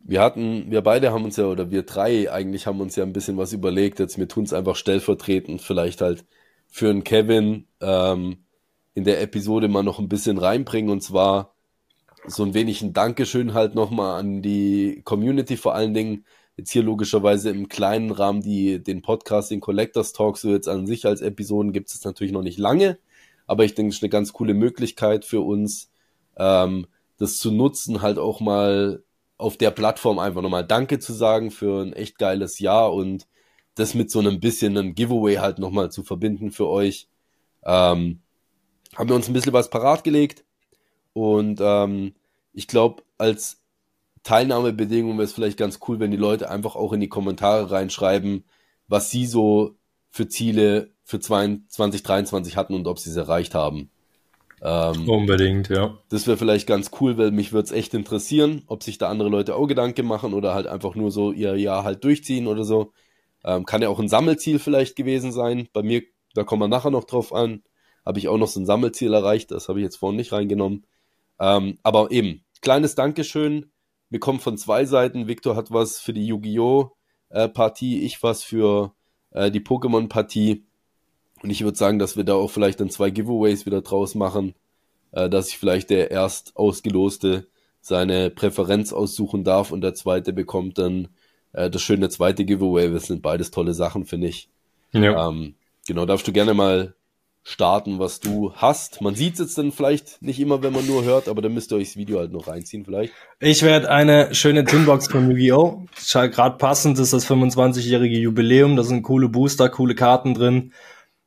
wir 0.00 0.20
hatten, 0.20 0.70
wir 0.70 0.80
beide 0.80 1.12
haben 1.12 1.24
uns 1.24 1.36
ja, 1.36 1.44
oder 1.44 1.70
wir 1.70 1.82
drei 1.82 2.32
eigentlich 2.32 2.66
haben 2.66 2.80
uns 2.80 2.96
ja 2.96 3.04
ein 3.04 3.12
bisschen 3.12 3.36
was 3.36 3.52
überlegt. 3.52 4.00
Jetzt, 4.00 4.18
wir 4.18 4.26
tun 4.26 4.44
es 4.44 4.52
einfach 4.52 4.74
stellvertretend, 4.74 5.62
vielleicht 5.62 6.00
halt 6.00 6.24
für 6.66 6.90
einen 6.90 7.04
Kevin 7.04 7.66
ähm, 7.80 8.38
in 8.94 9.04
der 9.04 9.20
Episode 9.20 9.68
mal 9.68 9.82
noch 9.82 10.00
ein 10.00 10.08
bisschen 10.08 10.38
reinbringen. 10.38 10.90
Und 10.90 11.02
zwar 11.02 11.54
so 12.26 12.42
ein 12.42 12.54
wenig 12.54 12.82
ein 12.82 12.92
Dankeschön 12.92 13.54
halt 13.54 13.74
nochmal 13.76 14.18
an 14.18 14.42
die 14.42 15.02
Community 15.04 15.56
vor 15.56 15.74
allen 15.74 15.94
Dingen 15.94 16.24
jetzt 16.60 16.70
hier 16.70 16.82
logischerweise 16.82 17.50
im 17.50 17.68
kleinen 17.68 18.10
Rahmen 18.10 18.42
die, 18.42 18.82
den 18.82 19.02
Podcast, 19.02 19.50
den 19.50 19.60
Collectors 19.60 20.12
Talk, 20.12 20.36
so 20.36 20.50
jetzt 20.50 20.68
an 20.68 20.86
sich 20.86 21.06
als 21.06 21.22
Episoden 21.22 21.72
gibt 21.72 21.90
es 21.90 22.04
natürlich 22.04 22.32
noch 22.32 22.42
nicht 22.42 22.58
lange, 22.58 22.98
aber 23.46 23.64
ich 23.64 23.74
denke, 23.74 23.90
es 23.90 23.96
ist 23.96 24.02
eine 24.02 24.10
ganz 24.10 24.32
coole 24.32 24.54
Möglichkeit 24.54 25.24
für 25.24 25.40
uns, 25.40 25.90
ähm, 26.36 26.86
das 27.16 27.38
zu 27.38 27.50
nutzen, 27.50 28.02
halt 28.02 28.18
auch 28.18 28.40
mal 28.40 29.02
auf 29.38 29.56
der 29.56 29.70
Plattform 29.70 30.18
einfach 30.18 30.42
nochmal 30.42 30.66
Danke 30.66 30.98
zu 30.98 31.14
sagen 31.14 31.50
für 31.50 31.82
ein 31.82 31.94
echt 31.94 32.18
geiles 32.18 32.58
Jahr 32.58 32.92
und 32.92 33.26
das 33.74 33.94
mit 33.94 34.10
so 34.10 34.18
einem 34.18 34.38
bisschen 34.38 34.76
einem 34.76 34.94
Giveaway 34.94 35.36
halt 35.36 35.58
nochmal 35.58 35.90
zu 35.90 36.02
verbinden 36.02 36.50
für 36.50 36.68
euch. 36.68 37.08
Ähm, 37.64 38.20
haben 38.96 39.08
wir 39.08 39.16
uns 39.16 39.28
ein 39.28 39.32
bisschen 39.32 39.54
was 39.54 39.70
parat 39.70 40.04
gelegt 40.04 40.44
und 41.14 41.58
ähm, 41.62 42.14
ich 42.52 42.66
glaube, 42.66 43.02
als 43.16 43.59
Teilnahmebedingungen 44.22 45.16
wäre 45.16 45.24
es 45.24 45.32
vielleicht 45.32 45.58
ganz 45.58 45.80
cool, 45.88 45.98
wenn 46.00 46.10
die 46.10 46.16
Leute 46.16 46.50
einfach 46.50 46.76
auch 46.76 46.92
in 46.92 47.00
die 47.00 47.08
Kommentare 47.08 47.70
reinschreiben, 47.70 48.44
was 48.86 49.10
sie 49.10 49.26
so 49.26 49.76
für 50.10 50.28
Ziele 50.28 50.90
für 51.04 51.20
2023 51.20 52.56
hatten 52.56 52.74
und 52.74 52.86
ob 52.86 52.98
sie 52.98 53.10
es 53.10 53.16
erreicht 53.16 53.54
haben. 53.54 53.90
Ähm, 54.62 55.08
Unbedingt, 55.08 55.68
ja. 55.68 55.98
Das 56.10 56.26
wäre 56.26 56.36
vielleicht 56.36 56.66
ganz 56.66 56.90
cool, 57.00 57.16
weil 57.16 57.30
mich 57.30 57.52
würde 57.52 57.66
es 57.66 57.72
echt 57.72 57.94
interessieren, 57.94 58.62
ob 58.66 58.82
sich 58.82 58.98
da 58.98 59.08
andere 59.08 59.30
Leute 59.30 59.56
auch 59.56 59.66
Gedanken 59.66 60.06
machen 60.06 60.34
oder 60.34 60.54
halt 60.54 60.66
einfach 60.66 60.94
nur 60.94 61.10
so 61.10 61.32
ihr 61.32 61.56
Jahr 61.56 61.84
halt 61.84 62.04
durchziehen 62.04 62.46
oder 62.46 62.64
so. 62.64 62.92
Ähm, 63.42 63.64
kann 63.64 63.80
ja 63.80 63.88
auch 63.88 63.98
ein 63.98 64.08
Sammelziel 64.08 64.58
vielleicht 64.58 64.96
gewesen 64.96 65.32
sein. 65.32 65.68
Bei 65.72 65.82
mir, 65.82 66.02
da 66.34 66.44
kommen 66.44 66.62
wir 66.62 66.68
nachher 66.68 66.90
noch 66.90 67.04
drauf 67.04 67.32
an, 67.32 67.62
habe 68.04 68.18
ich 68.18 68.28
auch 68.28 68.36
noch 68.36 68.48
so 68.48 68.60
ein 68.60 68.66
Sammelziel 68.66 69.14
erreicht. 69.14 69.50
Das 69.50 69.68
habe 69.68 69.80
ich 69.80 69.84
jetzt 69.84 69.96
vorhin 69.96 70.16
nicht 70.16 70.32
reingenommen. 70.32 70.84
Ähm, 71.38 71.78
aber 71.82 72.10
eben, 72.10 72.44
kleines 72.60 72.94
Dankeschön 72.94 73.69
wir 74.10 74.20
kommen 74.20 74.40
von 74.40 74.58
zwei 74.58 74.84
Seiten. 74.84 75.28
Victor 75.28 75.56
hat 75.56 75.70
was 75.70 76.00
für 76.00 76.12
die 76.12 76.26
Yu-Gi-Oh! 76.26 76.92
Äh, 77.30 77.48
Partie, 77.48 78.02
ich 78.02 78.22
was 78.22 78.42
für 78.42 78.92
äh, 79.30 79.50
die 79.50 79.60
Pokémon-Partie. 79.60 80.64
Und 81.42 81.50
ich 81.50 81.62
würde 81.62 81.78
sagen, 81.78 81.98
dass 81.98 82.16
wir 82.16 82.24
da 82.24 82.34
auch 82.34 82.50
vielleicht 82.50 82.80
dann 82.80 82.90
zwei 82.90 83.10
Giveaways 83.10 83.66
wieder 83.66 83.82
draus 83.82 84.14
machen, 84.14 84.54
äh, 85.12 85.30
dass 85.30 85.48
ich 85.48 85.58
vielleicht 85.58 85.90
der 85.90 86.10
erst 86.10 86.56
ausgeloste 86.56 87.46
seine 87.80 88.30
Präferenz 88.30 88.92
aussuchen 88.92 89.44
darf 89.44 89.70
und 89.70 89.80
der 89.80 89.94
zweite 89.94 90.34
bekommt 90.34 90.76
dann 90.76 91.08
das 91.52 91.82
schöne 91.82 92.08
zweite 92.08 92.44
Giveaway. 92.44 92.92
Das 92.92 93.06
sind 93.06 93.22
beides 93.22 93.50
tolle 93.50 93.74
Sachen, 93.74 94.04
finde 94.04 94.28
ich. 94.28 94.48
Ja. 94.92 95.28
Ähm, 95.28 95.56
genau, 95.84 96.06
darfst 96.06 96.28
du 96.28 96.32
gerne 96.32 96.54
mal 96.54 96.94
starten, 97.42 97.98
was 97.98 98.20
du 98.20 98.52
hast. 98.54 99.00
Man 99.00 99.14
sieht 99.14 99.34
es 99.34 99.40
jetzt 99.40 99.58
dann 99.58 99.72
vielleicht 99.72 100.20
nicht 100.22 100.38
immer, 100.40 100.62
wenn 100.62 100.72
man 100.72 100.86
nur 100.86 101.04
hört, 101.04 101.28
aber 101.28 101.42
dann 101.42 101.54
müsst 101.54 101.72
ihr 101.72 101.76
euch 101.76 101.88
das 101.88 101.96
Video 101.96 102.18
halt 102.18 102.32
noch 102.32 102.48
reinziehen 102.48 102.84
vielleicht. 102.84 103.12
Ich 103.40 103.62
werde 103.62 103.90
eine 103.90 104.34
schöne 104.34 104.64
Tinbox 104.64 105.08
von 105.08 105.30
Yu-Gi-Oh! 105.30 105.86
Gerade 106.12 106.56
passend 106.58 106.98
ist 106.98 107.12
das 107.12 107.26
25-jährige 107.26 108.18
Jubiläum, 108.18 108.76
da 108.76 108.82
sind 108.82 109.02
coole 109.02 109.28
Booster, 109.28 109.68
coole 109.68 109.94
Karten 109.94 110.34
drin. 110.34 110.72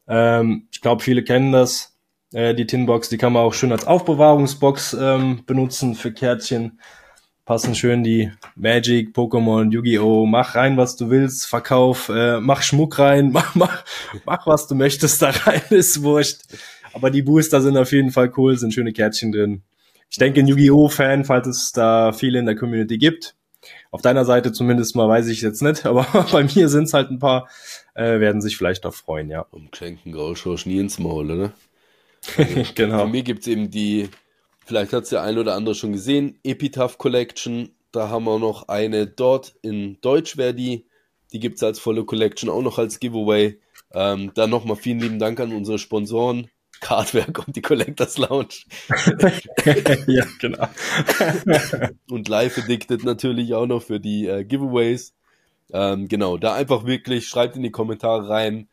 Ähm, 0.08 0.68
ich 0.72 0.82
glaube, 0.82 1.04
viele 1.04 1.24
kennen 1.24 1.52
das. 1.52 1.98
Äh, 2.32 2.54
die 2.56 2.68
Tinbox, 2.68 3.10
die 3.10 3.18
kann 3.18 3.34
man 3.34 3.44
auch 3.44 3.54
schön 3.54 3.72
als 3.72 3.88
Aufbewahrungsbox 3.88 4.98
ähm, 5.00 5.44
benutzen 5.46 5.96
für 5.96 6.12
Kärtchen 6.12 6.80
passen 7.46 7.76
schön 7.76 8.04
die 8.04 8.32
Magic, 8.56 9.14
Pokémon, 9.16 9.72
Yu-Gi-Oh! 9.72 10.26
Mach 10.26 10.56
rein, 10.56 10.78
was 10.78 10.96
du 10.96 11.10
willst, 11.10 11.46
verkauf, 11.46 12.10
äh, 12.10 12.40
mach 12.40 12.62
Schmuck 12.62 13.00
rein, 13.00 13.32
mach, 13.34 13.56
mach, 13.56 13.84
mach, 14.26 14.48
was 14.48 14.68
du 14.68 14.76
möchtest 14.76 15.22
da 15.22 15.30
rein, 15.30 15.62
ist 15.70 16.02
wurscht. 16.04 16.42
Aber 16.94 17.10
die 17.10 17.24
Booster 17.24 17.62
sind 17.62 17.78
auf 17.78 17.92
jeden 17.92 18.12
Fall 18.12 18.32
cool, 18.38 18.58
sind 18.58 18.74
schöne 18.74 18.94
Kärtchen 18.94 19.32
drin. 19.32 19.64
Ich 20.10 20.18
denke, 20.18 20.42
ein 20.42 20.48
Yu-Gi-Oh!-Fan, 20.48 21.26
falls 21.26 21.48
es 21.48 21.72
da 21.72 22.14
viele 22.14 22.40
in 22.40 22.46
der 22.46 22.56
Community 22.56 22.98
gibt. 22.98 23.36
Auf 23.92 24.02
deiner 24.02 24.26
Seite 24.26 24.52
zumindest 24.52 24.96
mal 24.96 25.10
weiß 25.10 25.28
ich 25.28 25.42
jetzt 25.42 25.62
nicht, 25.62 25.86
aber 25.88 26.06
bei 26.32 26.44
mir 26.44 26.70
sind 26.70 26.84
es 26.86 26.94
halt 26.94 27.10
ein 27.10 27.20
paar, 27.20 27.50
äh, 27.96 28.20
werden 28.20 28.42
sich 28.42 28.58
vielleicht 28.58 28.86
auch 28.86 28.94
freuen, 28.94 29.30
ja. 29.30 29.46
Um 29.52 29.70
Geschenken 29.72 30.12
Grauschosch 30.12 30.66
nie 30.66 30.80
ins 30.80 31.00
Maul, 31.00 31.26
ne? 31.26 31.54
Also, 32.38 32.64
genau. 32.76 33.06
Für 33.06 33.08
mich 33.08 33.26
gibt's 33.26 33.48
eben 33.48 33.70
die 33.70 34.10
Vielleicht 34.66 34.94
hat 34.94 35.04
es 35.04 35.10
der 35.10 35.24
ein 35.24 35.38
oder 35.38 35.56
andere 35.56 35.76
schon 35.76 35.94
gesehen. 35.94 36.40
Epitaph 36.44 36.98
Collection. 36.98 37.70
Da 37.92 38.10
haben 38.10 38.26
wir 38.26 38.40
noch 38.40 38.70
eine 38.70 39.08
dort 39.08 39.56
in 39.62 40.00
Deutsch, 40.02 40.38
wäre 40.38 40.54
die. 40.54 40.86
Die 41.32 41.40
gibt 41.40 41.58
es 41.58 41.64
als 41.64 41.80
volle 41.80 42.06
Collection 42.06 42.50
auch 42.50 42.62
noch 42.62 42.78
als 42.78 43.00
Giveaway. 43.00 43.60
Ähm, 43.92 44.32
dann 44.34 44.50
nochmal 44.50 44.78
vielen 44.78 45.00
lieben 45.00 45.20
Dank 45.20 45.40
an 45.40 45.54
unsere 45.54 45.80
Sponsoren. 45.80 46.50
Cardwerk 46.80 47.48
und 47.48 47.56
die 47.56 47.62
Collectors 47.62 48.18
Lounge. 48.18 48.66
ja, 50.08 50.26
genau. 50.40 50.68
und 52.10 52.28
Live 52.28 52.58
Addicted 52.58 53.06
natürlich 53.06 53.54
auch 53.54 53.66
noch 53.66 53.84
für 53.84 54.02
die 54.02 54.28
äh, 54.28 54.44
Giveaways. 54.44 55.14
Ähm, 55.72 56.08
genau, 56.10 56.38
da 56.38 56.54
einfach 56.56 56.86
wirklich 56.86 57.28
schreibt 57.28 57.56
in 57.56 57.64
die 57.64 57.72
Kommentare 57.72 58.28
rein, 58.28 58.68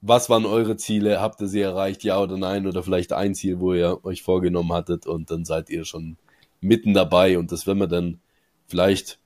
was 0.00 0.30
waren 0.30 0.46
eure 0.46 0.76
Ziele? 0.76 1.20
Habt 1.20 1.40
ihr 1.40 1.48
sie 1.48 1.60
erreicht, 1.60 2.04
ja 2.04 2.20
oder 2.20 2.36
nein? 2.36 2.66
Oder 2.66 2.82
vielleicht 2.82 3.12
ein 3.12 3.34
Ziel, 3.34 3.60
wo 3.60 3.74
ihr 3.74 4.04
euch 4.04 4.22
vorgenommen 4.22 4.72
hattet 4.72 5.06
und 5.06 5.30
dann 5.30 5.44
seid 5.44 5.70
ihr 5.70 5.84
schon 5.84 6.16
mitten 6.60 6.94
dabei 6.94 7.38
und 7.38 7.52
das 7.52 7.66
werden 7.66 7.78
wir 7.78 7.86
dann 7.86 8.20
vielleicht, 8.66 9.18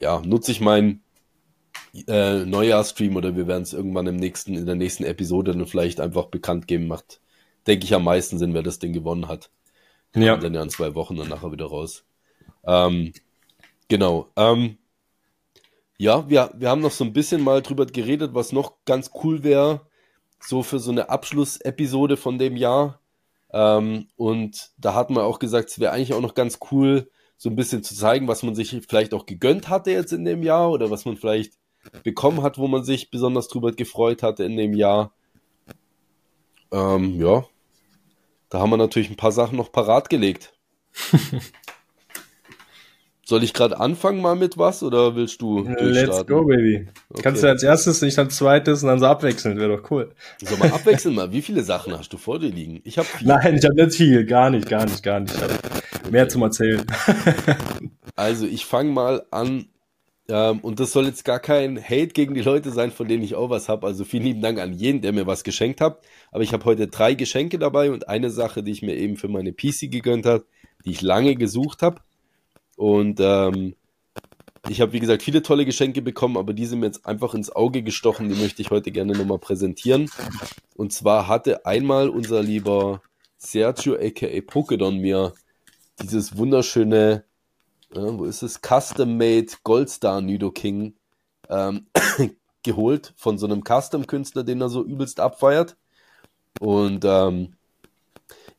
ja, 0.00 0.20
nutze 0.20 0.52
ich 0.52 0.60
meinen 0.60 1.02
äh, 2.06 2.44
Neujahrstream 2.44 3.16
oder 3.16 3.36
wir 3.36 3.46
werden 3.46 3.62
es 3.62 3.72
irgendwann 3.72 4.06
im 4.06 4.16
nächsten, 4.16 4.54
in 4.54 4.66
der 4.66 4.74
nächsten 4.74 5.04
Episode 5.04 5.52
dann 5.52 5.66
vielleicht 5.66 6.00
einfach 6.00 6.26
bekannt 6.26 6.66
geben, 6.66 6.86
macht, 6.86 7.20
denke 7.66 7.84
ich, 7.84 7.94
am 7.94 8.04
meisten 8.04 8.38
Sinn, 8.38 8.54
wer 8.54 8.62
das 8.62 8.78
Ding 8.78 8.92
gewonnen 8.92 9.28
hat. 9.28 9.50
Ja. 10.14 10.34
Und 10.34 10.42
dann 10.42 10.54
ja 10.54 10.62
in 10.62 10.70
zwei 10.70 10.94
Wochen 10.94 11.16
dann 11.16 11.28
nachher 11.28 11.52
wieder 11.52 11.66
raus. 11.66 12.04
Ähm, 12.64 13.12
genau. 13.88 14.28
Ähm, 14.36 14.78
ja, 15.98 16.28
wir, 16.28 16.50
wir 16.56 16.68
haben 16.70 16.80
noch 16.80 16.90
so 16.90 17.04
ein 17.04 17.12
bisschen 17.12 17.42
mal 17.42 17.62
drüber 17.62 17.86
geredet, 17.86 18.34
was 18.34 18.52
noch 18.52 18.74
ganz 18.86 19.10
cool 19.22 19.42
wäre, 19.42 19.82
so 20.40 20.62
für 20.62 20.78
so 20.78 20.90
eine 20.90 21.10
Abschlussepisode 21.10 22.16
von 22.16 22.38
dem 22.38 22.56
Jahr. 22.56 23.00
Ähm, 23.52 24.08
und 24.16 24.70
da 24.78 24.94
hat 24.94 25.10
man 25.10 25.24
auch 25.24 25.38
gesagt, 25.38 25.70
es 25.70 25.80
wäre 25.80 25.92
eigentlich 25.92 26.14
auch 26.14 26.20
noch 26.20 26.34
ganz 26.34 26.58
cool, 26.70 27.10
so 27.36 27.48
ein 27.48 27.56
bisschen 27.56 27.82
zu 27.82 27.94
zeigen, 27.94 28.28
was 28.28 28.42
man 28.42 28.54
sich 28.54 28.76
vielleicht 28.86 29.14
auch 29.14 29.26
gegönnt 29.26 29.68
hatte 29.68 29.90
jetzt 29.90 30.12
in 30.12 30.24
dem 30.24 30.42
Jahr 30.42 30.70
oder 30.70 30.90
was 30.90 31.04
man 31.06 31.16
vielleicht 31.16 31.54
bekommen 32.02 32.42
hat, 32.42 32.58
wo 32.58 32.68
man 32.68 32.84
sich 32.84 33.10
besonders 33.10 33.48
drüber 33.48 33.72
gefreut 33.72 34.22
hatte 34.22 34.44
in 34.44 34.56
dem 34.56 34.74
Jahr. 34.74 35.14
Ähm, 36.70 37.18
ja, 37.20 37.44
da 38.50 38.60
haben 38.60 38.70
wir 38.70 38.76
natürlich 38.76 39.10
ein 39.10 39.16
paar 39.16 39.32
Sachen 39.32 39.56
noch 39.56 39.72
parat 39.72 40.10
gelegt. 40.10 40.52
Soll 43.30 43.44
ich 43.44 43.54
gerade 43.54 43.78
anfangen 43.78 44.20
mal 44.20 44.34
mit 44.34 44.58
was 44.58 44.82
oder 44.82 45.14
willst 45.14 45.40
du 45.40 45.60
Let's 45.60 46.26
go, 46.26 46.42
Baby. 46.42 46.88
Okay. 47.10 47.22
Kannst 47.22 47.44
du 47.44 47.46
als 47.46 47.62
erstes, 47.62 48.02
nicht 48.02 48.18
als 48.18 48.34
zweites 48.34 48.82
und 48.82 48.88
dann 48.88 48.98
so 48.98 49.06
abwechseln, 49.06 49.56
wäre 49.56 49.76
doch 49.76 49.88
cool. 49.92 50.10
Soll 50.42 50.58
mal 50.58 50.72
abwechseln 50.72 51.14
mal. 51.14 51.30
Wie 51.30 51.40
viele 51.40 51.62
Sachen 51.62 51.96
hast 51.96 52.12
du 52.12 52.16
vor 52.16 52.40
dir 52.40 52.48
liegen? 52.48 52.80
Ich 52.82 52.98
habe 52.98 53.06
Nein, 53.22 53.54
ich 53.54 53.64
habe 53.64 53.76
nicht 53.76 53.96
viel. 53.96 54.26
Gar 54.26 54.50
nicht, 54.50 54.68
gar 54.68 54.84
nicht, 54.84 55.04
gar 55.04 55.20
nicht. 55.20 55.32
Ich 55.32 55.44
okay. 55.44 56.10
Mehr 56.10 56.28
zum 56.28 56.42
Erzählen. 56.42 56.84
also 58.16 58.46
ich 58.46 58.66
fange 58.66 58.90
mal 58.90 59.22
an. 59.30 59.66
Ähm, 60.28 60.58
und 60.58 60.80
das 60.80 60.90
soll 60.90 61.04
jetzt 61.04 61.24
gar 61.24 61.38
kein 61.38 61.80
Hate 61.80 62.08
gegen 62.08 62.34
die 62.34 62.42
Leute 62.42 62.72
sein, 62.72 62.90
von 62.90 63.06
denen 63.06 63.22
ich 63.22 63.36
auch 63.36 63.48
was 63.48 63.68
habe. 63.68 63.86
Also 63.86 64.04
vielen 64.04 64.24
lieben 64.24 64.42
Dank 64.42 64.58
an 64.58 64.72
jeden, 64.72 65.02
der 65.02 65.12
mir 65.12 65.28
was 65.28 65.44
geschenkt 65.44 65.80
hat. 65.80 66.00
Aber 66.32 66.42
ich 66.42 66.52
habe 66.52 66.64
heute 66.64 66.88
drei 66.88 67.14
Geschenke 67.14 67.60
dabei 67.60 67.92
und 67.92 68.08
eine 68.08 68.30
Sache, 68.30 68.64
die 68.64 68.72
ich 68.72 68.82
mir 68.82 68.96
eben 68.96 69.16
für 69.16 69.28
meine 69.28 69.52
PC 69.52 69.88
gegönnt 69.88 70.26
habe, 70.26 70.46
die 70.84 70.90
ich 70.90 71.00
lange 71.00 71.36
gesucht 71.36 71.82
habe. 71.82 72.00
Und 72.80 73.20
ähm, 73.20 73.74
ich 74.66 74.80
habe, 74.80 74.94
wie 74.94 75.00
gesagt, 75.00 75.22
viele 75.22 75.42
tolle 75.42 75.66
Geschenke 75.66 76.00
bekommen, 76.00 76.38
aber 76.38 76.54
die 76.54 76.64
sind 76.64 76.80
mir 76.80 76.86
jetzt 76.86 77.04
einfach 77.04 77.34
ins 77.34 77.54
Auge 77.54 77.82
gestochen. 77.82 78.30
Die 78.30 78.40
möchte 78.40 78.62
ich 78.62 78.70
heute 78.70 78.90
gerne 78.90 79.12
nochmal 79.12 79.38
präsentieren. 79.38 80.10
Und 80.76 80.90
zwar 80.90 81.28
hatte 81.28 81.66
einmal 81.66 82.08
unser 82.08 82.42
lieber 82.42 83.02
Sergio 83.36 83.96
aka 83.96 84.26
Pokédon 84.26 84.92
mir 84.92 85.34
dieses 86.00 86.38
wunderschöne, 86.38 87.24
äh, 87.94 87.98
wo 88.00 88.24
ist 88.24 88.42
es, 88.42 88.62
Custom-Made 88.62 89.58
Goldstar 89.62 90.22
Nidoking 90.22 90.94
ähm, 91.50 91.84
geholt 92.62 93.12
von 93.18 93.36
so 93.36 93.44
einem 93.44 93.62
Custom-Künstler, 93.62 94.42
den 94.42 94.62
er 94.62 94.70
so 94.70 94.82
übelst 94.82 95.20
abfeiert. 95.20 95.76
Und 96.60 97.04
ähm, 97.04 97.56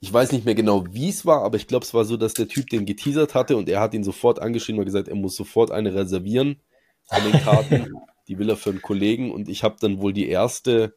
ich 0.02 0.12
weiß 0.12 0.32
nicht 0.32 0.46
mehr 0.46 0.56
genau, 0.56 0.86
wie 0.92 1.10
es 1.10 1.26
war, 1.26 1.44
aber 1.44 1.58
ich 1.58 1.68
glaube, 1.68 1.86
es 1.86 1.94
war 1.94 2.06
so, 2.06 2.18
dass 2.18 2.34
der 2.34 2.48
Typ 2.48 2.70
den 2.70 2.86
geteasert 2.86 3.36
hatte 3.36 3.56
und 3.56 3.70
er 3.70 3.80
hat 3.80 3.94
ihn 3.94 4.04
sofort 4.04 4.42
angeschrieben 4.42 4.80
und 4.80 4.86
gesagt, 4.86 5.08
er 5.08 5.16
muss 5.16 5.36
sofort 5.36 5.72
eine 5.72 5.94
reservieren 5.94 6.60
von 7.06 7.24
den 7.24 7.42
Karten. 7.42 7.94
die 8.28 8.40
will 8.40 8.50
er 8.50 8.58
für 8.58 8.72
einen 8.72 8.82
Kollegen 8.82 9.32
und 9.32 9.48
ich 9.48 9.64
habe 9.64 9.76
dann 9.80 10.02
wohl 10.02 10.14
die 10.14 10.28
erste 10.28 10.96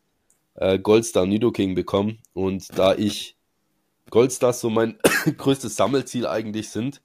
äh, 0.54 0.78
Goldstar 0.78 1.26
Nidoking 1.26 1.74
bekommen. 1.74 2.18
Und 2.32 2.78
da 2.78 2.94
ich 2.94 3.36
Goldstars 4.10 4.60
so 4.60 4.70
mein 4.70 4.98
größtes 5.36 5.76
Sammelziel 5.76 6.26
eigentlich 6.26 6.70
sind, 6.70 7.02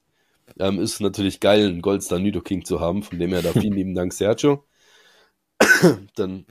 ähm, 0.58 0.78
ist 0.78 0.94
es 0.94 1.00
natürlich 1.00 1.40
geil, 1.40 1.68
einen 1.68 1.82
Goldstar 1.82 2.18
Nidoking 2.18 2.64
zu 2.64 2.80
haben. 2.80 3.02
Von 3.02 3.18
dem 3.18 3.30
her 3.30 3.42
da 3.42 3.52
vielen 3.52 3.72
lieben 3.76 3.94
Dank, 3.94 4.12
Sergio. 4.12 4.64
dann 6.14 6.46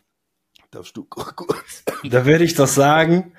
darfst 0.71 0.95
du 0.95 1.05
kurz. 1.05 1.83
Da 2.03 2.25
werde 2.25 2.43
ich 2.43 2.55
doch 2.55 2.67
sagen. 2.67 3.33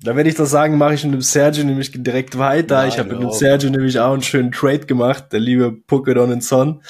Da 0.00 0.14
werde 0.14 0.30
ich 0.30 0.36
das 0.36 0.50
sagen, 0.50 0.78
mache 0.78 0.94
ich 0.94 1.04
mit 1.04 1.14
dem 1.14 1.22
Sergio 1.22 1.64
nämlich 1.64 1.90
direkt 1.92 2.38
weiter. 2.38 2.76
Nein, 2.78 2.88
ich 2.88 2.98
habe 2.98 3.12
mit 3.14 3.20
dem 3.20 3.32
Sergio 3.32 3.68
nämlich 3.68 3.98
auch 3.98 4.12
einen 4.12 4.22
schönen 4.22 4.52
Trade 4.52 4.86
gemacht, 4.86 5.32
der 5.32 5.40
liebe 5.40 5.76
Pokédon 5.88 6.32
und 6.32 6.44
Son. 6.44 6.82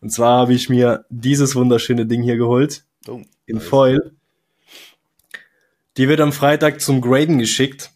Und 0.00 0.10
zwar 0.10 0.40
habe 0.40 0.54
ich 0.54 0.68
mir 0.68 1.04
dieses 1.08 1.54
wunderschöne 1.54 2.06
Ding 2.06 2.22
hier 2.22 2.36
geholt. 2.36 2.84
Oh, 3.08 3.20
in 3.46 3.56
nice. 3.56 3.68
Foil. 3.68 4.12
Die 5.96 6.08
wird 6.08 6.20
am 6.20 6.32
Freitag 6.32 6.80
zum 6.80 7.00
Graden 7.00 7.38
geschickt. 7.38 7.90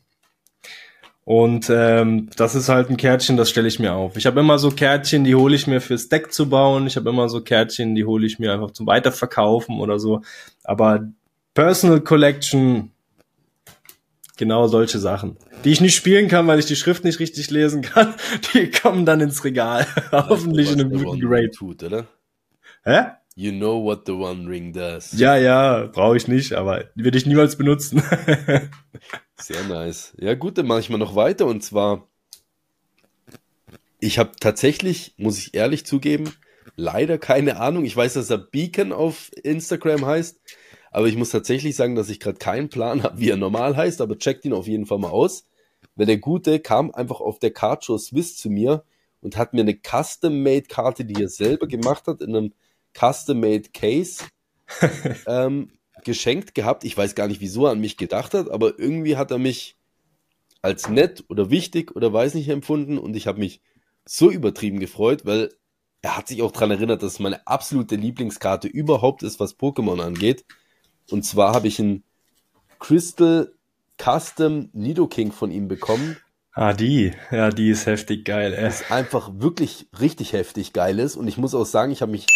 Und 1.24 1.68
ähm, 1.70 2.30
das 2.36 2.54
ist 2.54 2.68
halt 2.68 2.90
ein 2.90 2.96
Kärtchen, 2.96 3.36
das 3.36 3.50
stelle 3.50 3.68
ich 3.68 3.78
mir 3.78 3.92
auf. 3.92 4.16
Ich 4.16 4.26
habe 4.26 4.40
immer 4.40 4.58
so 4.58 4.70
Kärtchen, 4.70 5.24
die 5.24 5.34
hole 5.34 5.54
ich 5.54 5.66
mir 5.66 5.80
fürs 5.80 6.08
Deck 6.08 6.32
zu 6.32 6.48
bauen. 6.48 6.86
Ich 6.86 6.96
habe 6.96 7.10
immer 7.10 7.28
so 7.28 7.40
Kärtchen, 7.40 7.94
die 7.94 8.04
hole 8.04 8.26
ich 8.26 8.38
mir 8.38 8.52
einfach 8.52 8.70
zum 8.70 8.86
Weiterverkaufen 8.86 9.80
oder 9.80 9.98
so. 9.98 10.22
Aber 10.64 11.08
Personal 11.54 12.00
Collection 12.00 12.89
Genau 14.40 14.68
solche 14.68 14.98
Sachen. 14.98 15.36
Die 15.64 15.70
ich 15.70 15.82
nicht 15.82 15.94
spielen 15.94 16.28
kann, 16.28 16.46
weil 16.46 16.58
ich 16.58 16.64
die 16.64 16.74
Schrift 16.74 17.04
nicht 17.04 17.18
richtig 17.18 17.50
lesen 17.50 17.82
kann, 17.82 18.14
die 18.54 18.70
kommen 18.70 19.04
dann 19.04 19.20
ins 19.20 19.44
Regal. 19.44 19.86
Hoffentlich 20.12 20.72
in 20.72 20.80
einem 20.80 20.90
guten 20.90 21.20
Grade. 21.20 21.50
Tut, 21.50 21.82
oder? 21.82 22.06
Hä? 22.82 23.02
You 23.34 23.52
know 23.52 23.84
what 23.84 24.06
the 24.06 24.12
One 24.12 24.48
Ring 24.48 24.72
does. 24.72 25.12
Ja, 25.12 25.36
ja, 25.36 25.90
brauche 25.92 26.16
ich 26.16 26.26
nicht, 26.26 26.54
aber 26.54 26.86
würde 26.94 27.18
ich 27.18 27.26
niemals 27.26 27.56
benutzen. 27.56 28.02
Sehr 29.36 29.62
nice. 29.68 30.14
Ja 30.18 30.32
gut, 30.32 30.56
dann 30.56 30.66
mache 30.66 30.80
ich 30.80 30.88
mal 30.88 30.96
noch 30.96 31.14
weiter 31.14 31.44
und 31.44 31.62
zwar, 31.62 32.08
ich 33.98 34.18
habe 34.18 34.30
tatsächlich, 34.40 35.12
muss 35.18 35.36
ich 35.36 35.52
ehrlich 35.52 35.84
zugeben, 35.84 36.32
leider 36.76 37.18
keine 37.18 37.60
Ahnung. 37.60 37.84
Ich 37.84 37.94
weiß, 37.94 38.14
dass 38.14 38.30
er 38.30 38.38
Beacon 38.38 38.94
auf 38.94 39.30
Instagram 39.42 40.06
heißt. 40.06 40.40
Aber 40.90 41.06
ich 41.06 41.16
muss 41.16 41.30
tatsächlich 41.30 41.76
sagen, 41.76 41.94
dass 41.94 42.10
ich 42.10 42.20
gerade 42.20 42.38
keinen 42.38 42.68
Plan 42.68 43.02
habe, 43.02 43.18
wie 43.20 43.30
er 43.30 43.36
normal 43.36 43.76
heißt, 43.76 44.00
aber 44.00 44.18
checkt 44.18 44.44
ihn 44.44 44.52
auf 44.52 44.66
jeden 44.66 44.86
Fall 44.86 44.98
mal 44.98 45.10
aus. 45.10 45.46
Weil 45.94 46.06
der 46.06 46.18
Gute 46.18 46.60
kam 46.60 46.90
einfach 46.90 47.20
auf 47.20 47.38
der 47.38 47.52
Card 47.52 47.84
Show 47.84 47.98
Swiss 47.98 48.36
zu 48.36 48.50
mir 48.50 48.84
und 49.20 49.36
hat 49.36 49.54
mir 49.54 49.60
eine 49.60 49.76
Custom-Made-Karte, 49.76 51.04
die 51.04 51.22
er 51.22 51.28
selber 51.28 51.66
gemacht 51.66 52.06
hat, 52.06 52.22
in 52.22 52.34
einem 52.34 52.52
Custom-Made 52.98 53.70
Case 53.72 54.24
ähm, 55.26 55.70
geschenkt 56.04 56.54
gehabt. 56.54 56.84
Ich 56.84 56.96
weiß 56.96 57.14
gar 57.14 57.28
nicht, 57.28 57.40
wieso 57.40 57.66
er 57.66 57.72
an 57.72 57.80
mich 57.80 57.96
gedacht 57.96 58.34
hat, 58.34 58.50
aber 58.50 58.78
irgendwie 58.78 59.16
hat 59.16 59.30
er 59.30 59.38
mich 59.38 59.76
als 60.62 60.88
nett 60.88 61.24
oder 61.28 61.50
wichtig 61.50 61.94
oder 61.96 62.12
weiß 62.12 62.34
nicht 62.34 62.48
empfunden 62.48 62.98
und 62.98 63.16
ich 63.16 63.26
habe 63.26 63.38
mich 63.38 63.60
so 64.04 64.30
übertrieben 64.30 64.80
gefreut, 64.80 65.24
weil 65.24 65.50
er 66.02 66.16
hat 66.16 66.28
sich 66.28 66.42
auch 66.42 66.52
daran 66.52 66.70
erinnert, 66.70 67.02
dass 67.02 67.14
es 67.14 67.18
meine 67.18 67.46
absolute 67.46 67.96
Lieblingskarte 67.96 68.68
überhaupt 68.68 69.22
ist, 69.22 69.38
was 69.40 69.58
Pokémon 69.58 70.00
angeht. 70.00 70.44
Und 71.10 71.24
zwar 71.24 71.54
habe 71.54 71.68
ich 71.68 71.78
einen 71.78 72.04
Crystal 72.78 73.52
Custom 73.98 74.70
Nidoking 74.72 75.32
von 75.32 75.50
ihm 75.50 75.68
bekommen. 75.68 76.16
Ah, 76.52 76.72
die. 76.72 77.12
Ja, 77.30 77.50
die 77.50 77.70
ist 77.70 77.86
heftig 77.86 78.24
geil, 78.24 78.52
ey. 78.54 78.64
Das 78.64 78.90
einfach 78.90 79.30
wirklich 79.34 79.88
richtig 80.00 80.32
heftig 80.32 80.72
geil 80.72 80.98
ist. 80.98 81.16
Und 81.16 81.28
ich 81.28 81.38
muss 81.38 81.54
auch 81.54 81.66
sagen, 81.66 81.92
ich 81.92 82.02
habe 82.02 82.12
mich 82.12 82.26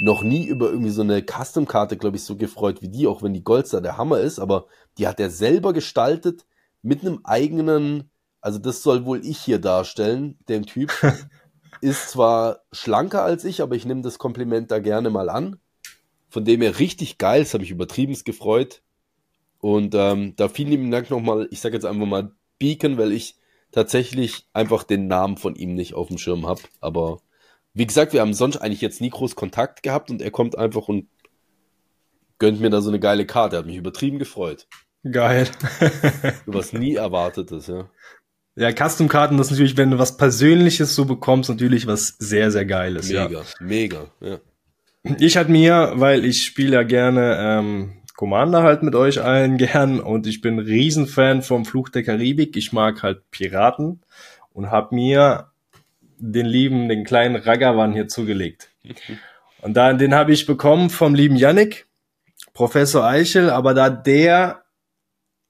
noch 0.00 0.22
nie 0.22 0.46
über 0.46 0.70
irgendwie 0.70 0.90
so 0.90 1.02
eine 1.02 1.22
Custom-Karte, 1.22 1.96
glaube 1.96 2.16
ich, 2.16 2.24
so 2.24 2.36
gefreut 2.36 2.82
wie 2.82 2.88
die, 2.88 3.06
auch 3.06 3.22
wenn 3.22 3.34
die 3.34 3.44
Goldstar 3.44 3.80
der 3.80 3.96
Hammer 3.96 4.18
ist, 4.18 4.40
aber 4.40 4.66
die 4.98 5.06
hat 5.06 5.20
er 5.20 5.30
selber 5.30 5.72
gestaltet 5.72 6.44
mit 6.82 7.02
einem 7.02 7.20
eigenen, 7.24 8.10
also 8.40 8.58
das 8.58 8.82
soll 8.82 9.04
wohl 9.04 9.24
ich 9.24 9.38
hier 9.38 9.60
darstellen, 9.60 10.38
den 10.48 10.64
Typ. 10.64 10.92
ist 11.80 12.10
zwar 12.10 12.60
schlanker 12.72 13.22
als 13.22 13.44
ich, 13.44 13.62
aber 13.62 13.74
ich 13.74 13.84
nehme 13.84 14.02
das 14.02 14.18
Kompliment 14.18 14.70
da 14.70 14.78
gerne 14.78 15.10
mal 15.10 15.28
an. 15.28 15.58
Von 16.32 16.46
dem 16.46 16.62
her 16.62 16.78
richtig 16.78 17.18
geil, 17.18 17.42
das 17.42 17.52
habe 17.52 17.62
ich 17.62 17.70
übertrieben 17.70 18.16
gefreut. 18.24 18.80
Und 19.58 19.94
ähm, 19.94 20.32
da 20.36 20.48
vielen 20.48 20.70
lieben 20.70 20.90
Dank 20.90 21.10
nochmal, 21.10 21.46
ich 21.50 21.60
sage 21.60 21.74
jetzt 21.74 21.84
einfach 21.84 22.06
mal 22.06 22.32
Beacon, 22.58 22.96
weil 22.96 23.12
ich 23.12 23.36
tatsächlich 23.70 24.46
einfach 24.54 24.82
den 24.82 25.08
Namen 25.08 25.36
von 25.36 25.56
ihm 25.56 25.74
nicht 25.74 25.92
auf 25.92 26.08
dem 26.08 26.16
Schirm 26.16 26.46
habe. 26.46 26.62
Aber 26.80 27.20
wie 27.74 27.86
gesagt, 27.86 28.14
wir 28.14 28.22
haben 28.22 28.32
sonst 28.32 28.56
eigentlich 28.56 28.80
jetzt 28.80 29.02
nie 29.02 29.10
groß 29.10 29.36
Kontakt 29.36 29.82
gehabt 29.82 30.10
und 30.10 30.22
er 30.22 30.30
kommt 30.30 30.56
einfach 30.56 30.88
und 30.88 31.06
gönnt 32.38 32.62
mir 32.62 32.70
da 32.70 32.80
so 32.80 32.88
eine 32.88 32.98
geile 32.98 33.26
Karte. 33.26 33.56
Er 33.56 33.58
hat 33.58 33.66
mich 33.66 33.76
übertrieben 33.76 34.18
gefreut. 34.18 34.66
Geil. 35.04 35.50
du 36.46 36.54
was 36.54 36.72
nie 36.72 36.94
erwartetes, 36.94 37.66
ja. 37.66 37.90
Ja, 38.56 38.72
Custom-Karten, 38.72 39.36
das 39.36 39.48
ist 39.48 39.50
natürlich, 39.52 39.76
wenn 39.76 39.90
du 39.90 39.98
was 39.98 40.16
Persönliches 40.16 40.94
so 40.94 41.04
bekommst, 41.04 41.50
natürlich 41.50 41.86
was 41.86 42.16
sehr, 42.18 42.50
sehr 42.50 42.64
Geiles. 42.64 43.08
Mega, 43.08 43.28
ja. 43.28 43.42
mega, 43.60 44.06
ja. 44.20 44.40
Ich 45.04 45.36
hatte 45.36 45.50
mir, 45.50 45.92
weil 45.96 46.24
ich 46.24 46.44
spiele 46.44 46.74
ja 46.74 46.82
gerne 46.84 47.36
ähm, 47.38 48.02
Commander 48.14 48.62
halt 48.62 48.82
mit 48.82 48.94
euch 48.94 49.20
allen 49.20 49.56
gern 49.58 50.00
und 50.00 50.26
ich 50.26 50.40
bin 50.40 50.58
Riesenfan 50.58 51.42
vom 51.42 51.64
Fluch 51.64 51.88
der 51.88 52.04
Karibik. 52.04 52.56
Ich 52.56 52.72
mag 52.72 53.02
halt 53.02 53.30
Piraten 53.30 54.00
und 54.52 54.70
habe 54.70 54.94
mir 54.94 55.48
den 56.18 56.46
lieben, 56.46 56.88
den 56.88 57.04
kleinen 57.04 57.36
Ragavan 57.36 57.92
hier 57.92 58.06
zugelegt. 58.08 58.70
Und 59.60 59.74
da, 59.74 59.92
den 59.92 60.12
habe 60.12 60.32
ich 60.32 60.46
bekommen 60.46 60.90
vom 60.90 61.14
lieben 61.14 61.36
Yannick, 61.36 61.86
Professor 62.52 63.04
Eichel, 63.04 63.48
aber 63.48 63.74
da 63.74 63.90
der 63.90 64.61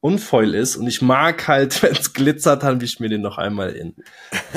unfoil 0.02 0.54
ist 0.54 0.76
und 0.76 0.88
ich 0.88 1.00
mag 1.00 1.48
halt, 1.48 1.82
wenn 1.82 1.92
es 1.92 2.12
glitzert, 2.12 2.64
habe 2.64 2.84
ich 2.84 3.00
mir 3.00 3.08
den 3.08 3.22
noch 3.22 3.38
einmal 3.38 3.70
in 3.70 3.94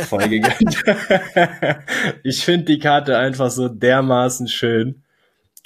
voll 0.10 0.28
gegönnt. 0.28 0.84
ich 2.24 2.44
finde 2.44 2.66
die 2.66 2.80
Karte 2.80 3.18
einfach 3.18 3.52
so 3.52 3.70
dermaßen 3.70 4.48
schön. 4.48 5.04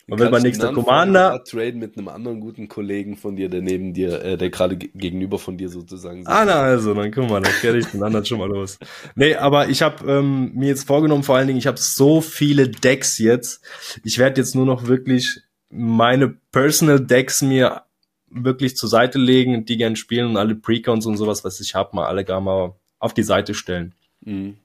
Und 0.08 0.20
wenn 0.20 0.32
man 0.32 0.42
nächster 0.42 0.74
Commander. 0.74 1.44
Trade 1.44 1.74
mit 1.74 1.96
einem 1.96 2.08
anderen 2.08 2.40
guten 2.40 2.68
Kollegen 2.68 3.16
von 3.16 3.36
dir, 3.36 3.48
der 3.48 3.62
neben 3.62 3.94
dir, 3.94 4.24
äh, 4.24 4.38
der 4.38 4.50
gerade 4.50 4.76
gegenüber 4.76 5.38
von 5.38 5.56
dir 5.56 5.70
sozusagen 5.70 6.22
sitzt. 6.22 6.30
Ah, 6.30 6.46
na, 6.46 6.62
also, 6.62 6.96
dann 6.96 7.12
guck 7.12 7.30
mal, 7.30 7.42
dann 7.42 7.54
kenne 7.54 7.78
ich 7.78 7.86
den 7.86 8.02
anderen 8.02 8.26
schon 8.26 8.40
mal 8.40 8.50
los. 8.50 8.80
Nee, 9.16 9.36
aber 9.36 9.70
ich 9.70 9.84
habe 9.84 10.12
ähm, 10.12 10.52
mir 10.56 10.70
jetzt 10.70 10.88
vorgenommen, 10.88 11.22
vor 11.22 11.38
allen 11.38 11.46
Dingen, 11.46 11.60
ich 11.60 11.68
habe 11.68 11.78
so 11.78 12.22
viele 12.22 12.70
Decks 12.70 13.20
jetzt. 13.20 13.64
Ich 14.04 14.18
werde 14.18 14.42
jetzt 14.42 14.56
nur 14.56 14.66
noch 14.66 14.88
wirklich 14.88 15.42
meine 15.70 16.30
Personal 16.52 17.00
Decks 17.00 17.44
mir 17.44 17.84
wirklich 18.32 18.78
zur 18.78 18.90
Seite 18.90 19.18
legen, 19.18 19.66
die 19.66 19.78
gern 19.78 19.96
spielen 19.96 20.28
und 20.28 20.38
alle 20.38 20.56
Precons 20.56 21.06
und 21.06 21.18
sowas, 21.18 21.44
was 21.44 21.60
ich 21.60 21.76
habe, 21.76 21.96
mal 21.96 22.08
alle 22.08 22.26
gar 22.26 22.42
mal 22.42 22.76
auf 23.00 23.14
die 23.14 23.24
Seite 23.24 23.54
stellen. 23.54 23.96
Mhm. 24.22 24.58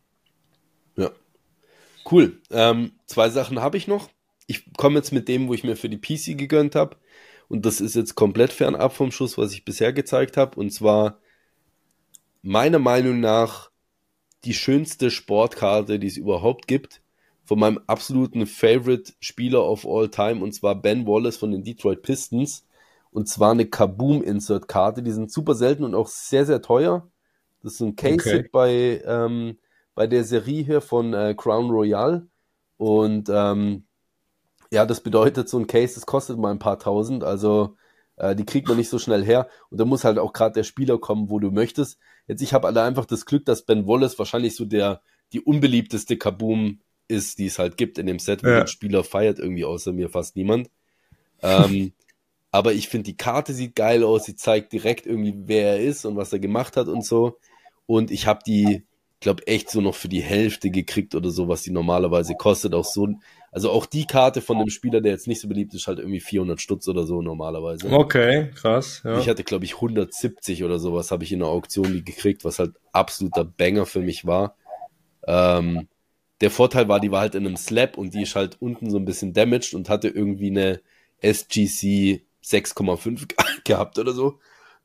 Ja. 0.96 1.10
Cool. 2.10 2.40
Ähm, 2.50 2.92
zwei 3.06 3.30
Sachen 3.30 3.60
habe 3.60 3.76
ich 3.76 3.88
noch 3.88 4.08
ich 4.46 4.72
komme 4.76 4.96
jetzt 4.96 5.12
mit 5.12 5.28
dem, 5.28 5.48
wo 5.48 5.54
ich 5.54 5.64
mir 5.64 5.76
für 5.76 5.88
die 5.88 5.98
PC 5.98 6.38
gegönnt 6.38 6.74
habe. 6.74 6.96
Und 7.48 7.66
das 7.66 7.80
ist 7.80 7.94
jetzt 7.94 8.14
komplett 8.14 8.52
fernab 8.52 8.94
vom 8.94 9.10
Schuss, 9.10 9.38
was 9.38 9.52
ich 9.52 9.64
bisher 9.64 9.92
gezeigt 9.92 10.36
habe. 10.36 10.58
Und 10.58 10.70
zwar 10.70 11.18
meiner 12.42 12.78
Meinung 12.78 13.20
nach 13.20 13.70
die 14.44 14.54
schönste 14.54 15.10
Sportkarte, 15.10 15.98
die 15.98 16.06
es 16.06 16.16
überhaupt 16.16 16.66
gibt. 16.66 17.02
Von 17.44 17.58
meinem 17.58 17.80
absoluten 17.86 18.46
Favorite-Spieler 18.46 19.62
of 19.62 19.86
all 19.86 20.08
time. 20.08 20.42
Und 20.42 20.52
zwar 20.52 20.74
Ben 20.74 21.06
Wallace 21.06 21.36
von 21.36 21.52
den 21.52 21.64
Detroit 21.64 22.02
Pistons. 22.02 22.66
Und 23.14 23.28
zwar 23.28 23.52
eine 23.52 23.66
Kaboom-Insert-Karte. 23.66 25.00
Die 25.00 25.12
sind 25.12 25.30
super 25.30 25.54
selten 25.54 25.84
und 25.84 25.94
auch 25.94 26.08
sehr, 26.08 26.44
sehr 26.46 26.60
teuer. 26.60 27.08
Das 27.62 27.74
ist 27.74 27.78
so 27.78 27.86
ein 27.86 27.94
Case 27.94 28.28
okay. 28.28 28.48
bei, 28.50 29.02
ähm, 29.06 29.56
bei 29.94 30.08
der 30.08 30.24
Serie 30.24 30.64
hier 30.64 30.80
von 30.80 31.14
äh, 31.14 31.32
Crown 31.36 31.70
Royal. 31.70 32.26
Und 32.76 33.28
ähm, 33.32 33.84
ja, 34.72 34.84
das 34.84 35.00
bedeutet, 35.00 35.48
so 35.48 35.60
ein 35.60 35.68
Case, 35.68 35.94
das 35.94 36.06
kostet 36.06 36.38
mal 36.38 36.50
ein 36.50 36.58
paar 36.58 36.80
tausend, 36.80 37.22
also 37.22 37.76
äh, 38.16 38.34
die 38.34 38.44
kriegt 38.44 38.66
man 38.66 38.76
nicht 38.76 38.88
so 38.88 38.98
schnell 38.98 39.24
her. 39.24 39.48
Und 39.70 39.78
da 39.78 39.84
muss 39.84 40.02
halt 40.02 40.18
auch 40.18 40.32
gerade 40.32 40.54
der 40.54 40.64
Spieler 40.64 40.98
kommen, 40.98 41.30
wo 41.30 41.38
du 41.38 41.52
möchtest. 41.52 42.00
Jetzt, 42.26 42.42
ich 42.42 42.52
habe 42.52 42.66
alle 42.66 42.82
einfach 42.82 43.06
das 43.06 43.26
Glück, 43.26 43.44
dass 43.44 43.62
Ben 43.62 43.86
Wallace 43.86 44.18
wahrscheinlich 44.18 44.56
so 44.56 44.64
der, 44.64 45.02
die 45.32 45.40
unbeliebteste 45.40 46.16
Kaboom 46.16 46.80
ist, 47.06 47.38
die 47.38 47.46
es 47.46 47.60
halt 47.60 47.76
gibt 47.76 47.98
in 47.98 48.06
dem 48.06 48.18
Set, 48.18 48.42
ja. 48.42 48.62
den 48.62 48.66
Spieler 48.66 49.04
feiert 49.04 49.38
irgendwie 49.38 49.64
außer 49.64 49.92
mir 49.92 50.08
fast 50.08 50.34
niemand. 50.34 50.68
Ähm, 51.42 51.92
aber 52.54 52.72
ich 52.72 52.88
finde, 52.88 53.06
die 53.06 53.16
Karte 53.16 53.52
sieht 53.52 53.74
geil 53.74 54.04
aus, 54.04 54.26
sie 54.26 54.36
zeigt 54.36 54.72
direkt 54.72 55.06
irgendwie, 55.06 55.34
wer 55.46 55.72
er 55.72 55.80
ist 55.80 56.04
und 56.04 56.14
was 56.14 56.32
er 56.32 56.38
gemacht 56.38 56.76
hat 56.76 56.86
und 56.86 57.04
so. 57.04 57.36
Und 57.86 58.12
ich 58.12 58.28
habe 58.28 58.44
die, 58.46 58.84
glaube 59.18 59.44
echt 59.48 59.70
so 59.70 59.80
noch 59.80 59.96
für 59.96 60.06
die 60.06 60.22
Hälfte 60.22 60.70
gekriegt 60.70 61.16
oder 61.16 61.30
so, 61.30 61.48
was 61.48 61.62
die 61.62 61.72
normalerweise 61.72 62.34
kostet. 62.36 62.72
Auch 62.72 62.84
so, 62.84 63.08
also 63.50 63.72
auch 63.72 63.86
die 63.86 64.06
Karte 64.06 64.40
von 64.40 64.60
dem 64.60 64.68
Spieler, 64.68 65.00
der 65.00 65.10
jetzt 65.10 65.26
nicht 65.26 65.40
so 65.40 65.48
beliebt 65.48 65.74
ist, 65.74 65.88
halt 65.88 65.98
irgendwie 65.98 66.20
400 66.20 66.60
Stutz 66.60 66.86
oder 66.86 67.02
so 67.06 67.22
normalerweise. 67.22 67.90
Okay, 67.90 68.52
krass. 68.54 69.02
Ja. 69.04 69.18
Ich 69.18 69.28
hatte, 69.28 69.42
glaube 69.42 69.64
ich, 69.64 69.74
170 69.74 70.62
oder 70.62 70.78
sowas 70.78 71.10
habe 71.10 71.24
ich 71.24 71.32
in 71.32 71.40
der 71.40 71.48
Auktion 71.48 71.92
die 71.92 72.04
gekriegt, 72.04 72.44
was 72.44 72.60
halt 72.60 72.76
absoluter 72.92 73.44
Banger 73.44 73.84
für 73.84 74.00
mich 74.00 74.26
war. 74.26 74.54
Ähm, 75.26 75.88
der 76.40 76.52
Vorteil 76.52 76.86
war, 76.86 77.00
die 77.00 77.10
war 77.10 77.22
halt 77.22 77.34
in 77.34 77.48
einem 77.48 77.56
Slab 77.56 77.98
und 77.98 78.14
die 78.14 78.22
ist 78.22 78.36
halt 78.36 78.62
unten 78.62 78.90
so 78.90 78.98
ein 78.98 79.04
bisschen 79.04 79.32
damaged 79.32 79.74
und 79.74 79.88
hatte 79.88 80.06
irgendwie 80.06 80.50
eine 80.50 80.80
SGC 81.20 82.22
6,5 82.44 83.34
gehabt 83.64 83.98
oder 83.98 84.12
so. 84.12 84.38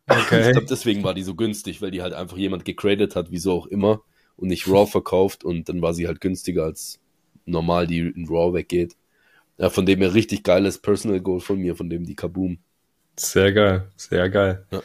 Okay. 0.07 0.47
Ich 0.47 0.51
glaube, 0.53 0.67
deswegen 0.67 1.03
war 1.03 1.13
die 1.13 1.23
so 1.23 1.35
günstig, 1.35 1.81
weil 1.81 1.91
die 1.91 2.01
halt 2.01 2.13
einfach 2.13 2.37
jemand 2.37 2.65
gegradet 2.65 3.15
hat, 3.15 3.31
wieso 3.31 3.53
auch 3.53 3.67
immer, 3.67 4.01
und 4.37 4.47
nicht 4.47 4.67
Raw 4.67 4.89
verkauft 4.89 5.43
und 5.43 5.69
dann 5.69 5.81
war 5.81 5.93
sie 5.93 6.07
halt 6.07 6.21
günstiger 6.21 6.63
als 6.63 6.99
normal 7.45 7.87
die 7.87 7.99
in 7.99 8.27
Raw 8.27 8.53
weggeht. 8.53 8.95
Ja, 9.57 9.69
von 9.69 9.85
dem 9.85 9.99
her 9.99 10.13
richtig 10.13 10.43
geiles 10.43 10.77
Personal 10.77 11.19
Goal 11.19 11.41
von 11.41 11.59
mir, 11.59 11.75
von 11.75 11.89
dem 11.89 12.05
die 12.05 12.15
Kaboom. 12.15 12.59
Sehr 13.17 13.51
geil, 13.51 13.89
sehr 13.97 14.29
geil. 14.29 14.65
Ja. 14.71 14.81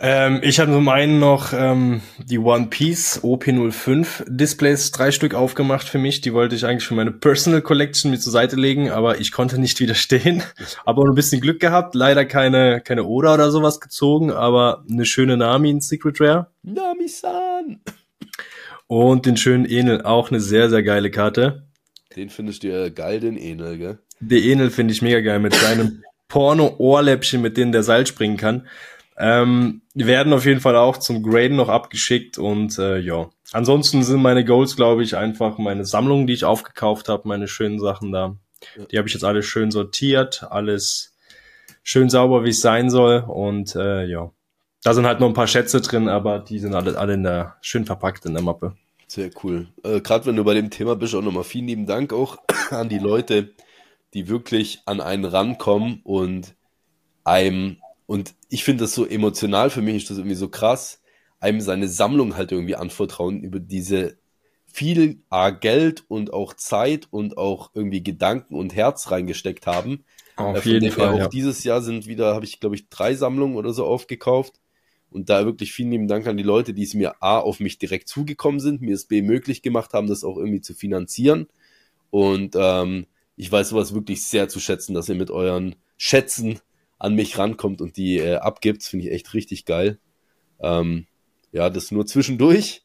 Ähm, 0.00 0.40
ich 0.44 0.60
habe 0.60 0.70
zum 0.70 0.88
einen 0.88 1.18
noch 1.18 1.52
ähm, 1.52 2.02
die 2.24 2.38
One 2.38 2.68
Piece 2.68 3.20
OP05 3.24 4.24
Displays, 4.28 4.92
drei 4.92 5.10
Stück 5.10 5.34
aufgemacht 5.34 5.88
für 5.88 5.98
mich. 5.98 6.20
Die 6.20 6.32
wollte 6.32 6.54
ich 6.54 6.64
eigentlich 6.64 6.86
für 6.86 6.94
meine 6.94 7.10
Personal 7.10 7.62
Collection 7.62 8.12
mit 8.12 8.22
zur 8.22 8.32
Seite 8.32 8.54
legen, 8.54 8.90
aber 8.90 9.20
ich 9.20 9.32
konnte 9.32 9.60
nicht 9.60 9.80
widerstehen. 9.80 10.44
aber 10.84 11.02
ein 11.02 11.16
bisschen 11.16 11.40
Glück 11.40 11.58
gehabt. 11.58 11.96
Leider 11.96 12.24
keine, 12.24 12.80
keine 12.80 13.04
Oda 13.04 13.34
oder 13.34 13.50
sowas 13.50 13.80
gezogen, 13.80 14.30
aber 14.30 14.84
eine 14.88 15.04
schöne 15.04 15.36
Nami 15.36 15.70
in 15.70 15.80
Secret 15.80 16.20
Rare. 16.20 16.46
Nami-san! 16.62 17.80
Und 18.86 19.26
den 19.26 19.36
schönen 19.36 19.66
Enel, 19.66 20.02
auch 20.02 20.30
eine 20.30 20.40
sehr, 20.40 20.70
sehr 20.70 20.82
geile 20.84 21.10
Karte. 21.10 21.64
Den 22.14 22.30
findest 22.30 22.62
du 22.62 22.68
ja 22.68 22.88
geil, 22.88 23.20
den 23.20 23.36
Enel, 23.36 23.76
gell? 23.78 23.98
Der 24.20 24.42
Enel 24.42 24.70
finde 24.70 24.92
ich 24.94 25.02
mega 25.02 25.20
geil 25.20 25.40
mit 25.40 25.54
seinem 25.54 26.02
Porno-Ohrläppchen, 26.28 27.42
mit 27.42 27.56
dem 27.56 27.72
der 27.72 27.82
Seil 27.82 28.06
springen 28.06 28.36
kann. 28.36 28.66
Ähm, 29.18 29.82
die 29.94 30.06
werden 30.06 30.32
auf 30.32 30.44
jeden 30.44 30.60
Fall 30.60 30.76
auch 30.76 30.96
zum 30.96 31.22
Graden 31.22 31.56
noch 31.56 31.68
abgeschickt 31.68 32.38
und 32.38 32.78
äh, 32.78 32.98
ja. 32.98 33.28
Ansonsten 33.52 34.02
sind 34.04 34.22
meine 34.22 34.44
Goals, 34.44 34.76
glaube 34.76 35.02
ich, 35.02 35.16
einfach 35.16 35.58
meine 35.58 35.84
Sammlung, 35.84 36.26
die 36.26 36.34
ich 36.34 36.44
aufgekauft 36.44 37.08
habe, 37.08 37.26
meine 37.26 37.48
schönen 37.48 37.80
Sachen 37.80 38.12
da. 38.12 38.36
Die 38.90 38.98
habe 38.98 39.08
ich 39.08 39.14
jetzt 39.14 39.24
alles 39.24 39.46
schön 39.46 39.70
sortiert, 39.70 40.46
alles 40.50 41.16
schön 41.82 42.10
sauber, 42.10 42.44
wie 42.44 42.50
es 42.50 42.60
sein 42.60 42.90
soll 42.90 43.24
und 43.26 43.74
äh, 43.74 44.04
ja. 44.04 44.30
Da 44.84 44.94
sind 44.94 45.06
halt 45.06 45.18
noch 45.18 45.26
ein 45.26 45.34
paar 45.34 45.48
Schätze 45.48 45.80
drin, 45.80 46.08
aber 46.08 46.38
die 46.38 46.60
sind 46.60 46.74
alle, 46.74 46.96
alle 46.96 47.14
in 47.14 47.24
der, 47.24 47.56
schön 47.60 47.84
verpackt 47.84 48.24
in 48.26 48.34
der 48.34 48.42
Mappe. 48.42 48.76
Sehr 49.08 49.30
cool. 49.42 49.68
Äh, 49.82 50.00
Gerade 50.00 50.26
wenn 50.26 50.36
du 50.36 50.44
bei 50.44 50.54
dem 50.54 50.70
Thema 50.70 50.94
bist, 50.94 51.14
auch 51.14 51.22
nochmal 51.22 51.44
vielen 51.44 51.66
lieben 51.66 51.86
Dank 51.86 52.12
auch 52.12 52.38
an 52.70 52.88
die 52.88 52.98
Leute, 52.98 53.54
die 54.14 54.28
wirklich 54.28 54.82
an 54.84 55.00
einen 55.00 55.24
rankommen 55.24 56.00
und 56.04 56.54
einem, 57.24 57.78
und 58.08 58.34
ich 58.48 58.64
finde 58.64 58.84
das 58.84 58.94
so 58.94 59.06
emotional, 59.06 59.68
für 59.68 59.82
mich 59.82 59.96
ist 59.96 60.08
das 60.08 60.16
irgendwie 60.16 60.34
so 60.34 60.48
krass, 60.48 61.02
einem 61.40 61.60
seine 61.60 61.88
Sammlung 61.88 62.36
halt 62.36 62.52
irgendwie 62.52 62.74
anvertrauen 62.74 63.42
über 63.42 63.60
diese 63.60 64.16
viel 64.64 65.20
A, 65.28 65.50
Geld 65.50 66.04
und 66.08 66.32
auch 66.32 66.54
Zeit 66.54 67.06
und 67.10 67.36
auch 67.36 67.70
irgendwie 67.74 68.02
Gedanken 68.02 68.54
und 68.54 68.74
Herz 68.74 69.10
reingesteckt 69.10 69.66
haben. 69.66 70.04
Auf 70.36 70.64
äh, 70.64 70.70
jeden 70.70 70.90
Fall. 70.90 71.12
Auch 71.12 71.18
ja. 71.18 71.28
dieses 71.28 71.64
Jahr 71.64 71.82
sind 71.82 72.06
wieder, 72.06 72.34
habe 72.34 72.46
ich 72.46 72.60
glaube 72.60 72.76
ich 72.76 72.88
drei 72.88 73.14
Sammlungen 73.14 73.56
oder 73.56 73.74
so 73.74 73.84
aufgekauft 73.84 74.54
und 75.10 75.28
da 75.28 75.44
wirklich 75.44 75.74
vielen 75.74 75.90
lieben 75.90 76.08
Dank 76.08 76.26
an 76.26 76.38
die 76.38 76.42
Leute, 76.42 76.72
die 76.72 76.84
es 76.84 76.94
mir 76.94 77.22
A 77.22 77.38
auf 77.38 77.60
mich 77.60 77.76
direkt 77.76 78.08
zugekommen 78.08 78.58
sind, 78.58 78.80
mir 78.80 78.94
es 78.94 79.04
B 79.04 79.20
möglich 79.20 79.60
gemacht 79.60 79.92
haben, 79.92 80.06
das 80.06 80.24
auch 80.24 80.38
irgendwie 80.38 80.62
zu 80.62 80.72
finanzieren. 80.72 81.46
Und 82.08 82.56
ähm, 82.58 83.06
ich 83.36 83.52
weiß 83.52 83.68
sowas 83.68 83.92
wirklich 83.92 84.24
sehr 84.24 84.48
zu 84.48 84.60
schätzen, 84.60 84.94
dass 84.94 85.10
ihr 85.10 85.14
mit 85.14 85.30
euren 85.30 85.76
Schätzen 85.98 86.60
an 86.98 87.14
mich 87.14 87.38
rankommt 87.38 87.80
und 87.80 87.96
die 87.96 88.18
äh, 88.18 88.36
abgibt. 88.36 88.82
Finde 88.82 89.06
ich 89.06 89.12
echt 89.12 89.34
richtig 89.34 89.64
geil. 89.64 89.98
Ähm, 90.60 91.06
ja, 91.52 91.70
das 91.70 91.90
nur 91.90 92.06
zwischendurch. 92.06 92.82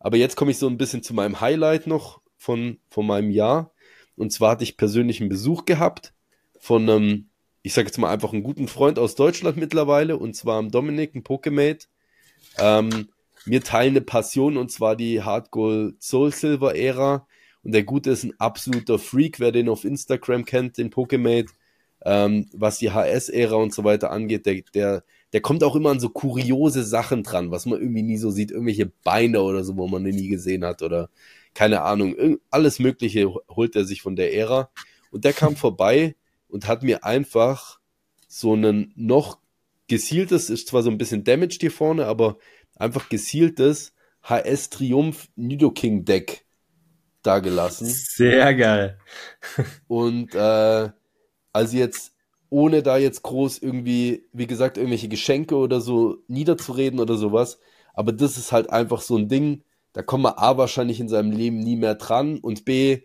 Aber 0.00 0.16
jetzt 0.16 0.36
komme 0.36 0.50
ich 0.50 0.58
so 0.58 0.68
ein 0.68 0.76
bisschen 0.76 1.02
zu 1.02 1.14
meinem 1.14 1.40
Highlight 1.40 1.86
noch 1.86 2.20
von, 2.36 2.78
von 2.90 3.06
meinem 3.06 3.30
Jahr. 3.30 3.72
Und 4.16 4.32
zwar 4.32 4.52
hatte 4.52 4.64
ich 4.64 4.76
persönlichen 4.76 5.28
Besuch 5.28 5.64
gehabt 5.64 6.12
von 6.58 6.88
einem, 6.88 7.28
ich 7.62 7.72
sage 7.72 7.88
jetzt 7.88 7.98
mal 7.98 8.12
einfach 8.12 8.32
einen 8.32 8.42
guten 8.42 8.68
Freund 8.68 8.98
aus 8.98 9.14
Deutschland 9.14 9.56
mittlerweile, 9.56 10.16
und 10.18 10.34
zwar 10.34 10.58
am 10.58 10.70
Dominik, 10.70 11.14
ein 11.14 11.24
Pokemate. 11.24 11.86
Ähm, 12.58 13.08
teilen 13.46 13.92
eine 13.92 14.00
Passion 14.00 14.56
und 14.56 14.70
zwar 14.70 14.96
die 14.96 15.22
Hardcore 15.22 15.94
Soul 16.00 16.32
Silver 16.32 16.74
Ära. 16.76 17.26
Und 17.62 17.72
der 17.72 17.84
Gute 17.84 18.10
ist 18.10 18.24
ein 18.24 18.38
absoluter 18.38 18.98
Freak, 18.98 19.40
wer 19.40 19.52
den 19.52 19.68
auf 19.68 19.84
Instagram 19.84 20.44
kennt, 20.44 20.76
den 20.76 20.90
Pokemate, 20.90 21.52
ähm, 22.04 22.48
was 22.52 22.78
die 22.78 22.90
HS-Ära 22.90 23.56
und 23.56 23.72
so 23.72 23.84
weiter 23.84 24.10
angeht, 24.10 24.46
der, 24.46 24.62
der, 24.74 25.04
der 25.32 25.40
kommt 25.40 25.64
auch 25.64 25.74
immer 25.74 25.90
an 25.90 26.00
so 26.00 26.10
kuriose 26.10 26.84
Sachen 26.84 27.22
dran, 27.22 27.50
was 27.50 27.66
man 27.66 27.80
irgendwie 27.80 28.02
nie 28.02 28.18
so 28.18 28.30
sieht, 28.30 28.50
irgendwelche 28.50 28.92
Beine 29.02 29.42
oder 29.42 29.64
so, 29.64 29.76
wo 29.76 29.88
man 29.88 30.02
nie 30.02 30.28
gesehen 30.28 30.64
hat 30.64 30.82
oder 30.82 31.08
keine 31.54 31.82
Ahnung, 31.82 32.38
alles 32.50 32.78
Mögliche 32.78 33.32
holt 33.48 33.76
er 33.76 33.84
sich 33.84 34.02
von 34.02 34.16
der 34.16 34.34
Ära. 34.34 34.70
Und 35.10 35.24
der 35.24 35.32
kam 35.32 35.54
vorbei 35.56 36.16
und 36.48 36.66
hat 36.66 36.82
mir 36.82 37.04
einfach 37.04 37.78
so 38.26 38.54
einen 38.54 38.92
noch 38.96 39.38
gezieltes, 39.86 40.50
ist 40.50 40.68
zwar 40.68 40.82
so 40.82 40.90
ein 40.90 40.98
bisschen 40.98 41.22
damaged 41.22 41.60
hier 41.60 41.70
vorne, 41.70 42.06
aber 42.06 42.38
einfach 42.74 43.08
gezieltes 43.08 43.94
HS 44.24 44.70
Triumph 44.70 45.28
Nidoking 45.36 46.04
Deck 46.04 46.44
dagelassen. 47.22 47.86
Sehr 47.88 48.54
geil. 48.54 48.98
Und 49.86 50.34
äh, 50.34 50.90
also 51.54 51.76
jetzt, 51.78 52.12
ohne 52.50 52.82
da 52.82 52.98
jetzt 52.98 53.22
groß 53.22 53.58
irgendwie, 53.58 54.26
wie 54.32 54.46
gesagt, 54.46 54.76
irgendwelche 54.76 55.08
Geschenke 55.08 55.56
oder 55.56 55.80
so 55.80 56.18
niederzureden 56.28 57.00
oder 57.00 57.16
sowas, 57.16 57.58
aber 57.94 58.12
das 58.12 58.36
ist 58.36 58.52
halt 58.52 58.70
einfach 58.70 59.00
so 59.00 59.16
ein 59.16 59.28
Ding, 59.28 59.62
da 59.94 60.02
kommt 60.02 60.24
man 60.24 60.34
A 60.36 60.58
wahrscheinlich 60.58 61.00
in 61.00 61.08
seinem 61.08 61.32
Leben 61.32 61.58
nie 61.60 61.76
mehr 61.76 61.94
dran 61.94 62.38
und 62.38 62.64
B 62.64 63.02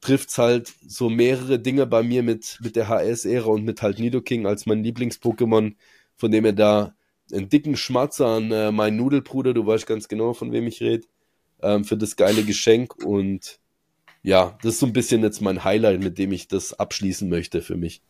trifft's 0.00 0.38
halt 0.38 0.72
so 0.86 1.10
mehrere 1.10 1.58
Dinge 1.58 1.86
bei 1.86 2.02
mir 2.02 2.22
mit, 2.22 2.58
mit 2.62 2.76
der 2.76 2.88
HS-Ära 2.88 3.46
und 3.46 3.64
mit 3.64 3.82
halt 3.82 3.98
Nidoking 3.98 4.46
als 4.46 4.66
mein 4.66 4.82
Lieblings-Pokémon, 4.82 5.76
von 6.16 6.30
dem 6.30 6.44
er 6.46 6.54
da 6.54 6.94
einen 7.32 7.48
dicken 7.48 7.76
Schmatzer 7.76 8.26
an 8.26 8.50
äh, 8.50 8.72
meinen 8.72 8.96
Nudelbruder, 8.96 9.54
du 9.54 9.66
weißt 9.66 9.86
ganz 9.86 10.08
genau, 10.08 10.32
von 10.32 10.52
wem 10.52 10.66
ich 10.66 10.80
rede, 10.80 11.06
ähm, 11.62 11.84
für 11.84 11.96
das 11.96 12.16
geile 12.16 12.42
Geschenk. 12.44 13.04
Und 13.04 13.59
ja, 14.22 14.58
das 14.62 14.74
ist 14.74 14.80
so 14.80 14.86
ein 14.86 14.92
bisschen 14.92 15.22
jetzt 15.22 15.40
mein 15.40 15.64
Highlight, 15.64 16.00
mit 16.00 16.18
dem 16.18 16.32
ich 16.32 16.48
das 16.48 16.78
abschließen 16.78 17.28
möchte 17.28 17.62
für 17.62 17.76
mich. 17.76 18.02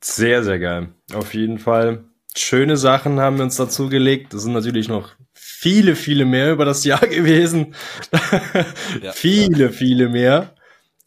Sehr, 0.00 0.44
sehr 0.44 0.58
geil. 0.58 0.88
Auf 1.12 1.34
jeden 1.34 1.58
Fall. 1.58 2.04
Schöne 2.36 2.76
Sachen 2.76 3.18
haben 3.18 3.38
wir 3.38 3.44
uns 3.44 3.56
dazu 3.56 3.88
gelegt. 3.88 4.32
Das 4.32 4.42
sind 4.42 4.52
natürlich 4.52 4.88
noch 4.88 5.10
viele, 5.34 5.96
viele 5.96 6.24
mehr 6.24 6.52
über 6.52 6.64
das 6.64 6.84
Jahr 6.84 7.00
gewesen. 7.06 7.74
ja, 9.02 9.12
viele, 9.12 9.64
ja. 9.64 9.70
viele 9.70 10.08
mehr. 10.08 10.54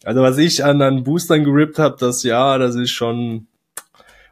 Also 0.03 0.21
was 0.21 0.37
ich 0.39 0.65
an, 0.65 0.81
an 0.81 1.03
Boostern 1.03 1.43
gerippt 1.43 1.77
habe, 1.77 1.95
das 1.99 2.23
Jahr, 2.23 2.57
das 2.59 2.75
ist 2.75 2.91
schon 2.91 3.47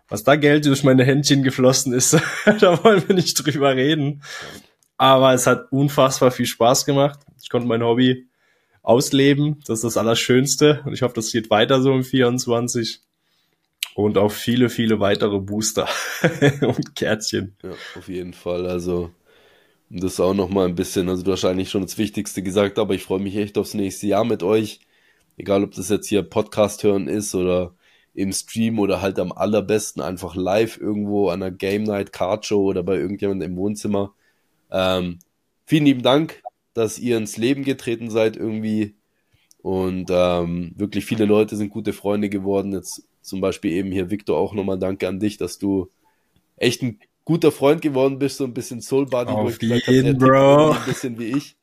was 0.09 0.23
da 0.23 0.35
Geld 0.35 0.65
durch 0.65 0.83
meine 0.83 1.03
Händchen 1.03 1.43
geflossen 1.43 1.93
ist, 1.93 2.13
da 2.59 2.83
wollen 2.83 3.07
wir 3.07 3.15
nicht 3.15 3.35
drüber 3.35 3.75
reden. 3.75 4.23
Aber 4.97 5.33
es 5.33 5.47
hat 5.47 5.71
unfassbar 5.71 6.31
viel 6.31 6.47
Spaß 6.47 6.85
gemacht. 6.85 7.19
Ich 7.41 7.49
konnte 7.49 7.67
mein 7.67 7.83
Hobby 7.83 8.28
ausleben. 8.81 9.57
Das 9.65 9.79
ist 9.79 9.83
das 9.83 9.97
Allerschönste. 9.97 10.81
Und 10.85 10.93
ich 10.93 11.01
hoffe, 11.01 11.15
das 11.15 11.31
geht 11.31 11.49
weiter 11.49 11.81
so 11.81 11.93
im 11.93 12.03
24. 12.03 13.01
Und 13.95 14.17
auch 14.17 14.31
viele, 14.31 14.69
viele 14.69 14.99
weitere 14.99 15.39
Booster 15.39 15.87
und 16.61 16.95
Kärtchen. 16.95 17.55
Ja, 17.63 17.71
auf 17.95 18.07
jeden 18.07 18.33
Fall. 18.33 18.65
Also, 18.67 19.11
das 19.89 20.19
auch 20.19 20.33
noch 20.33 20.49
mal 20.49 20.67
ein 20.67 20.75
bisschen, 20.75 21.09
also 21.09 21.23
du 21.23 21.31
hast 21.31 21.45
eigentlich 21.45 21.69
schon 21.69 21.81
das 21.81 21.97
Wichtigste 21.97 22.43
gesagt, 22.43 22.77
aber 22.77 22.93
ich 22.93 23.03
freue 23.03 23.19
mich 23.19 23.35
echt 23.35 23.57
aufs 23.57 23.73
nächste 23.73 24.07
Jahr 24.07 24.23
mit 24.23 24.43
euch. 24.43 24.81
Egal, 25.37 25.63
ob 25.63 25.73
das 25.73 25.89
jetzt 25.89 26.07
hier 26.07 26.21
Podcast 26.21 26.83
hören 26.83 27.07
ist 27.07 27.33
oder 27.33 27.73
im 28.13 28.33
Stream 28.33 28.79
oder 28.79 29.01
halt 29.01 29.19
am 29.19 29.31
allerbesten 29.31 30.01
einfach 30.01 30.35
live 30.35 30.77
irgendwo 30.77 31.29
an 31.29 31.41
einer 31.41 31.51
Game 31.51 31.83
Night 31.83 32.11
Card 32.11 32.45
Show 32.45 32.63
oder 32.63 32.83
bei 32.83 32.97
irgendjemandem 32.97 33.51
im 33.51 33.57
Wohnzimmer. 33.57 34.13
Ähm, 34.71 35.19
vielen 35.65 35.85
lieben 35.85 36.03
Dank, 36.03 36.41
dass 36.79 36.97
ihr 36.97 37.17
ins 37.17 37.37
Leben 37.37 37.63
getreten 37.63 38.09
seid 38.09 38.35
irgendwie 38.37 38.95
und 39.61 40.07
ähm, 40.09 40.71
wirklich 40.75 41.05
viele 41.05 41.25
Leute 41.25 41.55
sind 41.55 41.69
gute 41.69 41.93
Freunde 41.93 42.29
geworden. 42.29 42.73
Jetzt 42.73 43.03
zum 43.21 43.41
Beispiel 43.41 43.71
eben 43.73 43.91
hier 43.91 44.09
Victor 44.09 44.37
auch 44.37 44.53
nochmal 44.53 44.79
Danke 44.79 45.07
an 45.07 45.19
dich, 45.19 45.37
dass 45.37 45.59
du 45.59 45.89
echt 46.55 46.81
ein 46.81 46.99
guter 47.25 47.51
Freund 47.51 47.81
geworden 47.81 48.17
bist, 48.19 48.37
so 48.37 48.45
ein 48.45 48.53
bisschen 48.53 48.81
Soul 48.81 49.05
Buddy, 49.05 49.33
wo 49.33 49.49
ich 49.49 49.59
gesagt 49.59 49.87
habe, 49.87 50.13
Bro. 50.15 50.71
ein 50.71 50.85
bisschen 50.85 51.19
wie 51.19 51.37
ich. 51.37 51.55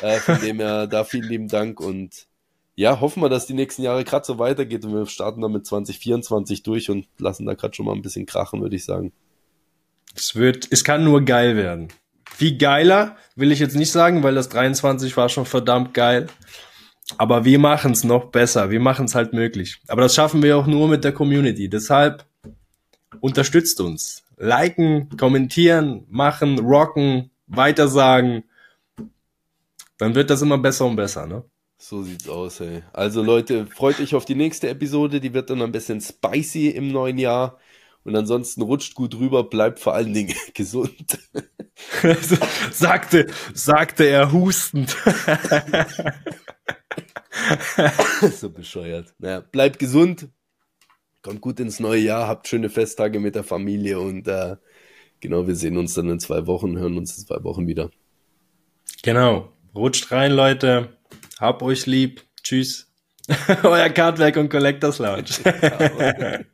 Äh, 0.00 0.18
von 0.18 0.40
dem 0.40 0.58
her 0.60 0.86
da 0.86 1.04
vielen 1.04 1.28
lieben 1.28 1.48
Dank 1.48 1.78
und 1.78 2.26
ja, 2.74 3.00
hoffen 3.00 3.22
wir, 3.22 3.28
dass 3.28 3.46
die 3.46 3.54
nächsten 3.54 3.82
Jahre 3.82 4.02
gerade 4.02 4.24
so 4.24 4.38
weitergeht 4.38 4.84
und 4.84 4.94
wir 4.94 5.06
starten 5.06 5.42
dann 5.42 5.52
mit 5.52 5.66
2024 5.66 6.62
durch 6.62 6.90
und 6.90 7.06
lassen 7.18 7.46
da 7.46 7.54
gerade 7.54 7.74
schon 7.74 7.86
mal 7.86 7.92
ein 7.92 8.02
bisschen 8.02 8.26
krachen, 8.26 8.62
würde 8.62 8.74
ich 8.74 8.84
sagen. 8.84 9.12
Es 10.16 10.34
wird, 10.34 10.68
es 10.70 10.82
kann 10.82 11.04
nur 11.04 11.22
geil 11.22 11.56
werden. 11.56 11.88
Wie 12.38 12.58
geiler 12.58 13.16
will 13.36 13.52
ich 13.52 13.58
jetzt 13.58 13.76
nicht 13.76 13.92
sagen, 13.92 14.22
weil 14.22 14.34
das 14.34 14.48
23 14.48 15.16
war 15.16 15.28
schon 15.28 15.46
verdammt 15.46 15.94
geil. 15.94 16.26
Aber 17.18 17.44
wir 17.44 17.58
machen 17.58 17.92
es 17.92 18.04
noch 18.04 18.26
besser. 18.26 18.70
Wir 18.70 18.80
machen 18.80 19.04
es 19.06 19.14
halt 19.14 19.32
möglich. 19.32 19.80
Aber 19.88 20.02
das 20.02 20.14
schaffen 20.14 20.42
wir 20.42 20.56
auch 20.56 20.66
nur 20.66 20.88
mit 20.88 21.04
der 21.04 21.12
Community. 21.12 21.68
Deshalb 21.68 22.24
unterstützt 23.20 23.80
uns. 23.80 24.24
Liken, 24.36 25.16
kommentieren, 25.16 26.06
machen, 26.08 26.58
rocken, 26.58 27.30
weitersagen. 27.46 28.44
Dann 29.98 30.14
wird 30.14 30.30
das 30.30 30.42
immer 30.42 30.58
besser 30.58 30.86
und 30.86 30.96
besser, 30.96 31.26
ne? 31.26 31.44
So 31.78 32.02
sieht's 32.02 32.28
aus, 32.28 32.60
ey. 32.60 32.82
Also 32.92 33.22
Leute, 33.22 33.66
freut 33.66 34.00
euch 34.00 34.14
auf 34.14 34.24
die 34.24 34.34
nächste 34.34 34.68
Episode, 34.68 35.20
die 35.20 35.34
wird 35.34 35.50
dann 35.50 35.62
ein 35.62 35.72
bisschen 35.72 36.00
spicy 36.00 36.68
im 36.68 36.90
neuen 36.90 37.18
Jahr. 37.18 37.58
Und 38.04 38.14
ansonsten 38.14 38.60
rutscht 38.62 38.94
gut 38.94 39.14
rüber, 39.18 39.44
bleibt 39.44 39.80
vor 39.80 39.94
allen 39.94 40.12
Dingen 40.12 40.34
gesund. 40.54 41.18
sagte, 42.70 43.26
sagte 43.54 44.04
er 44.04 44.30
hustend. 44.30 44.94
so 48.32 48.50
bescheuert. 48.50 49.14
Naja, 49.18 49.40
bleibt 49.40 49.78
gesund, 49.78 50.28
kommt 51.22 51.40
gut 51.40 51.58
ins 51.60 51.80
neue 51.80 52.00
Jahr, 52.00 52.28
habt 52.28 52.46
schöne 52.46 52.68
Festtage 52.68 53.20
mit 53.20 53.34
der 53.34 53.44
Familie 53.44 53.98
und 53.98 54.28
äh, 54.28 54.56
genau, 55.20 55.46
wir 55.46 55.56
sehen 55.56 55.78
uns 55.78 55.94
dann 55.94 56.10
in 56.10 56.20
zwei 56.20 56.46
Wochen, 56.46 56.76
hören 56.76 56.98
uns 56.98 57.16
in 57.16 57.26
zwei 57.26 57.42
Wochen 57.42 57.66
wieder. 57.66 57.90
Genau. 59.02 59.50
Rutscht 59.74 60.12
rein, 60.12 60.32
Leute. 60.32 60.96
Hab 61.40 61.62
euch 61.62 61.86
lieb. 61.86 62.22
Tschüss. 62.42 62.90
Euer 63.62 63.88
Cardwerk 63.88 64.36
und 64.36 64.50
Collectors 64.50 64.98
Lounge. 64.98 66.44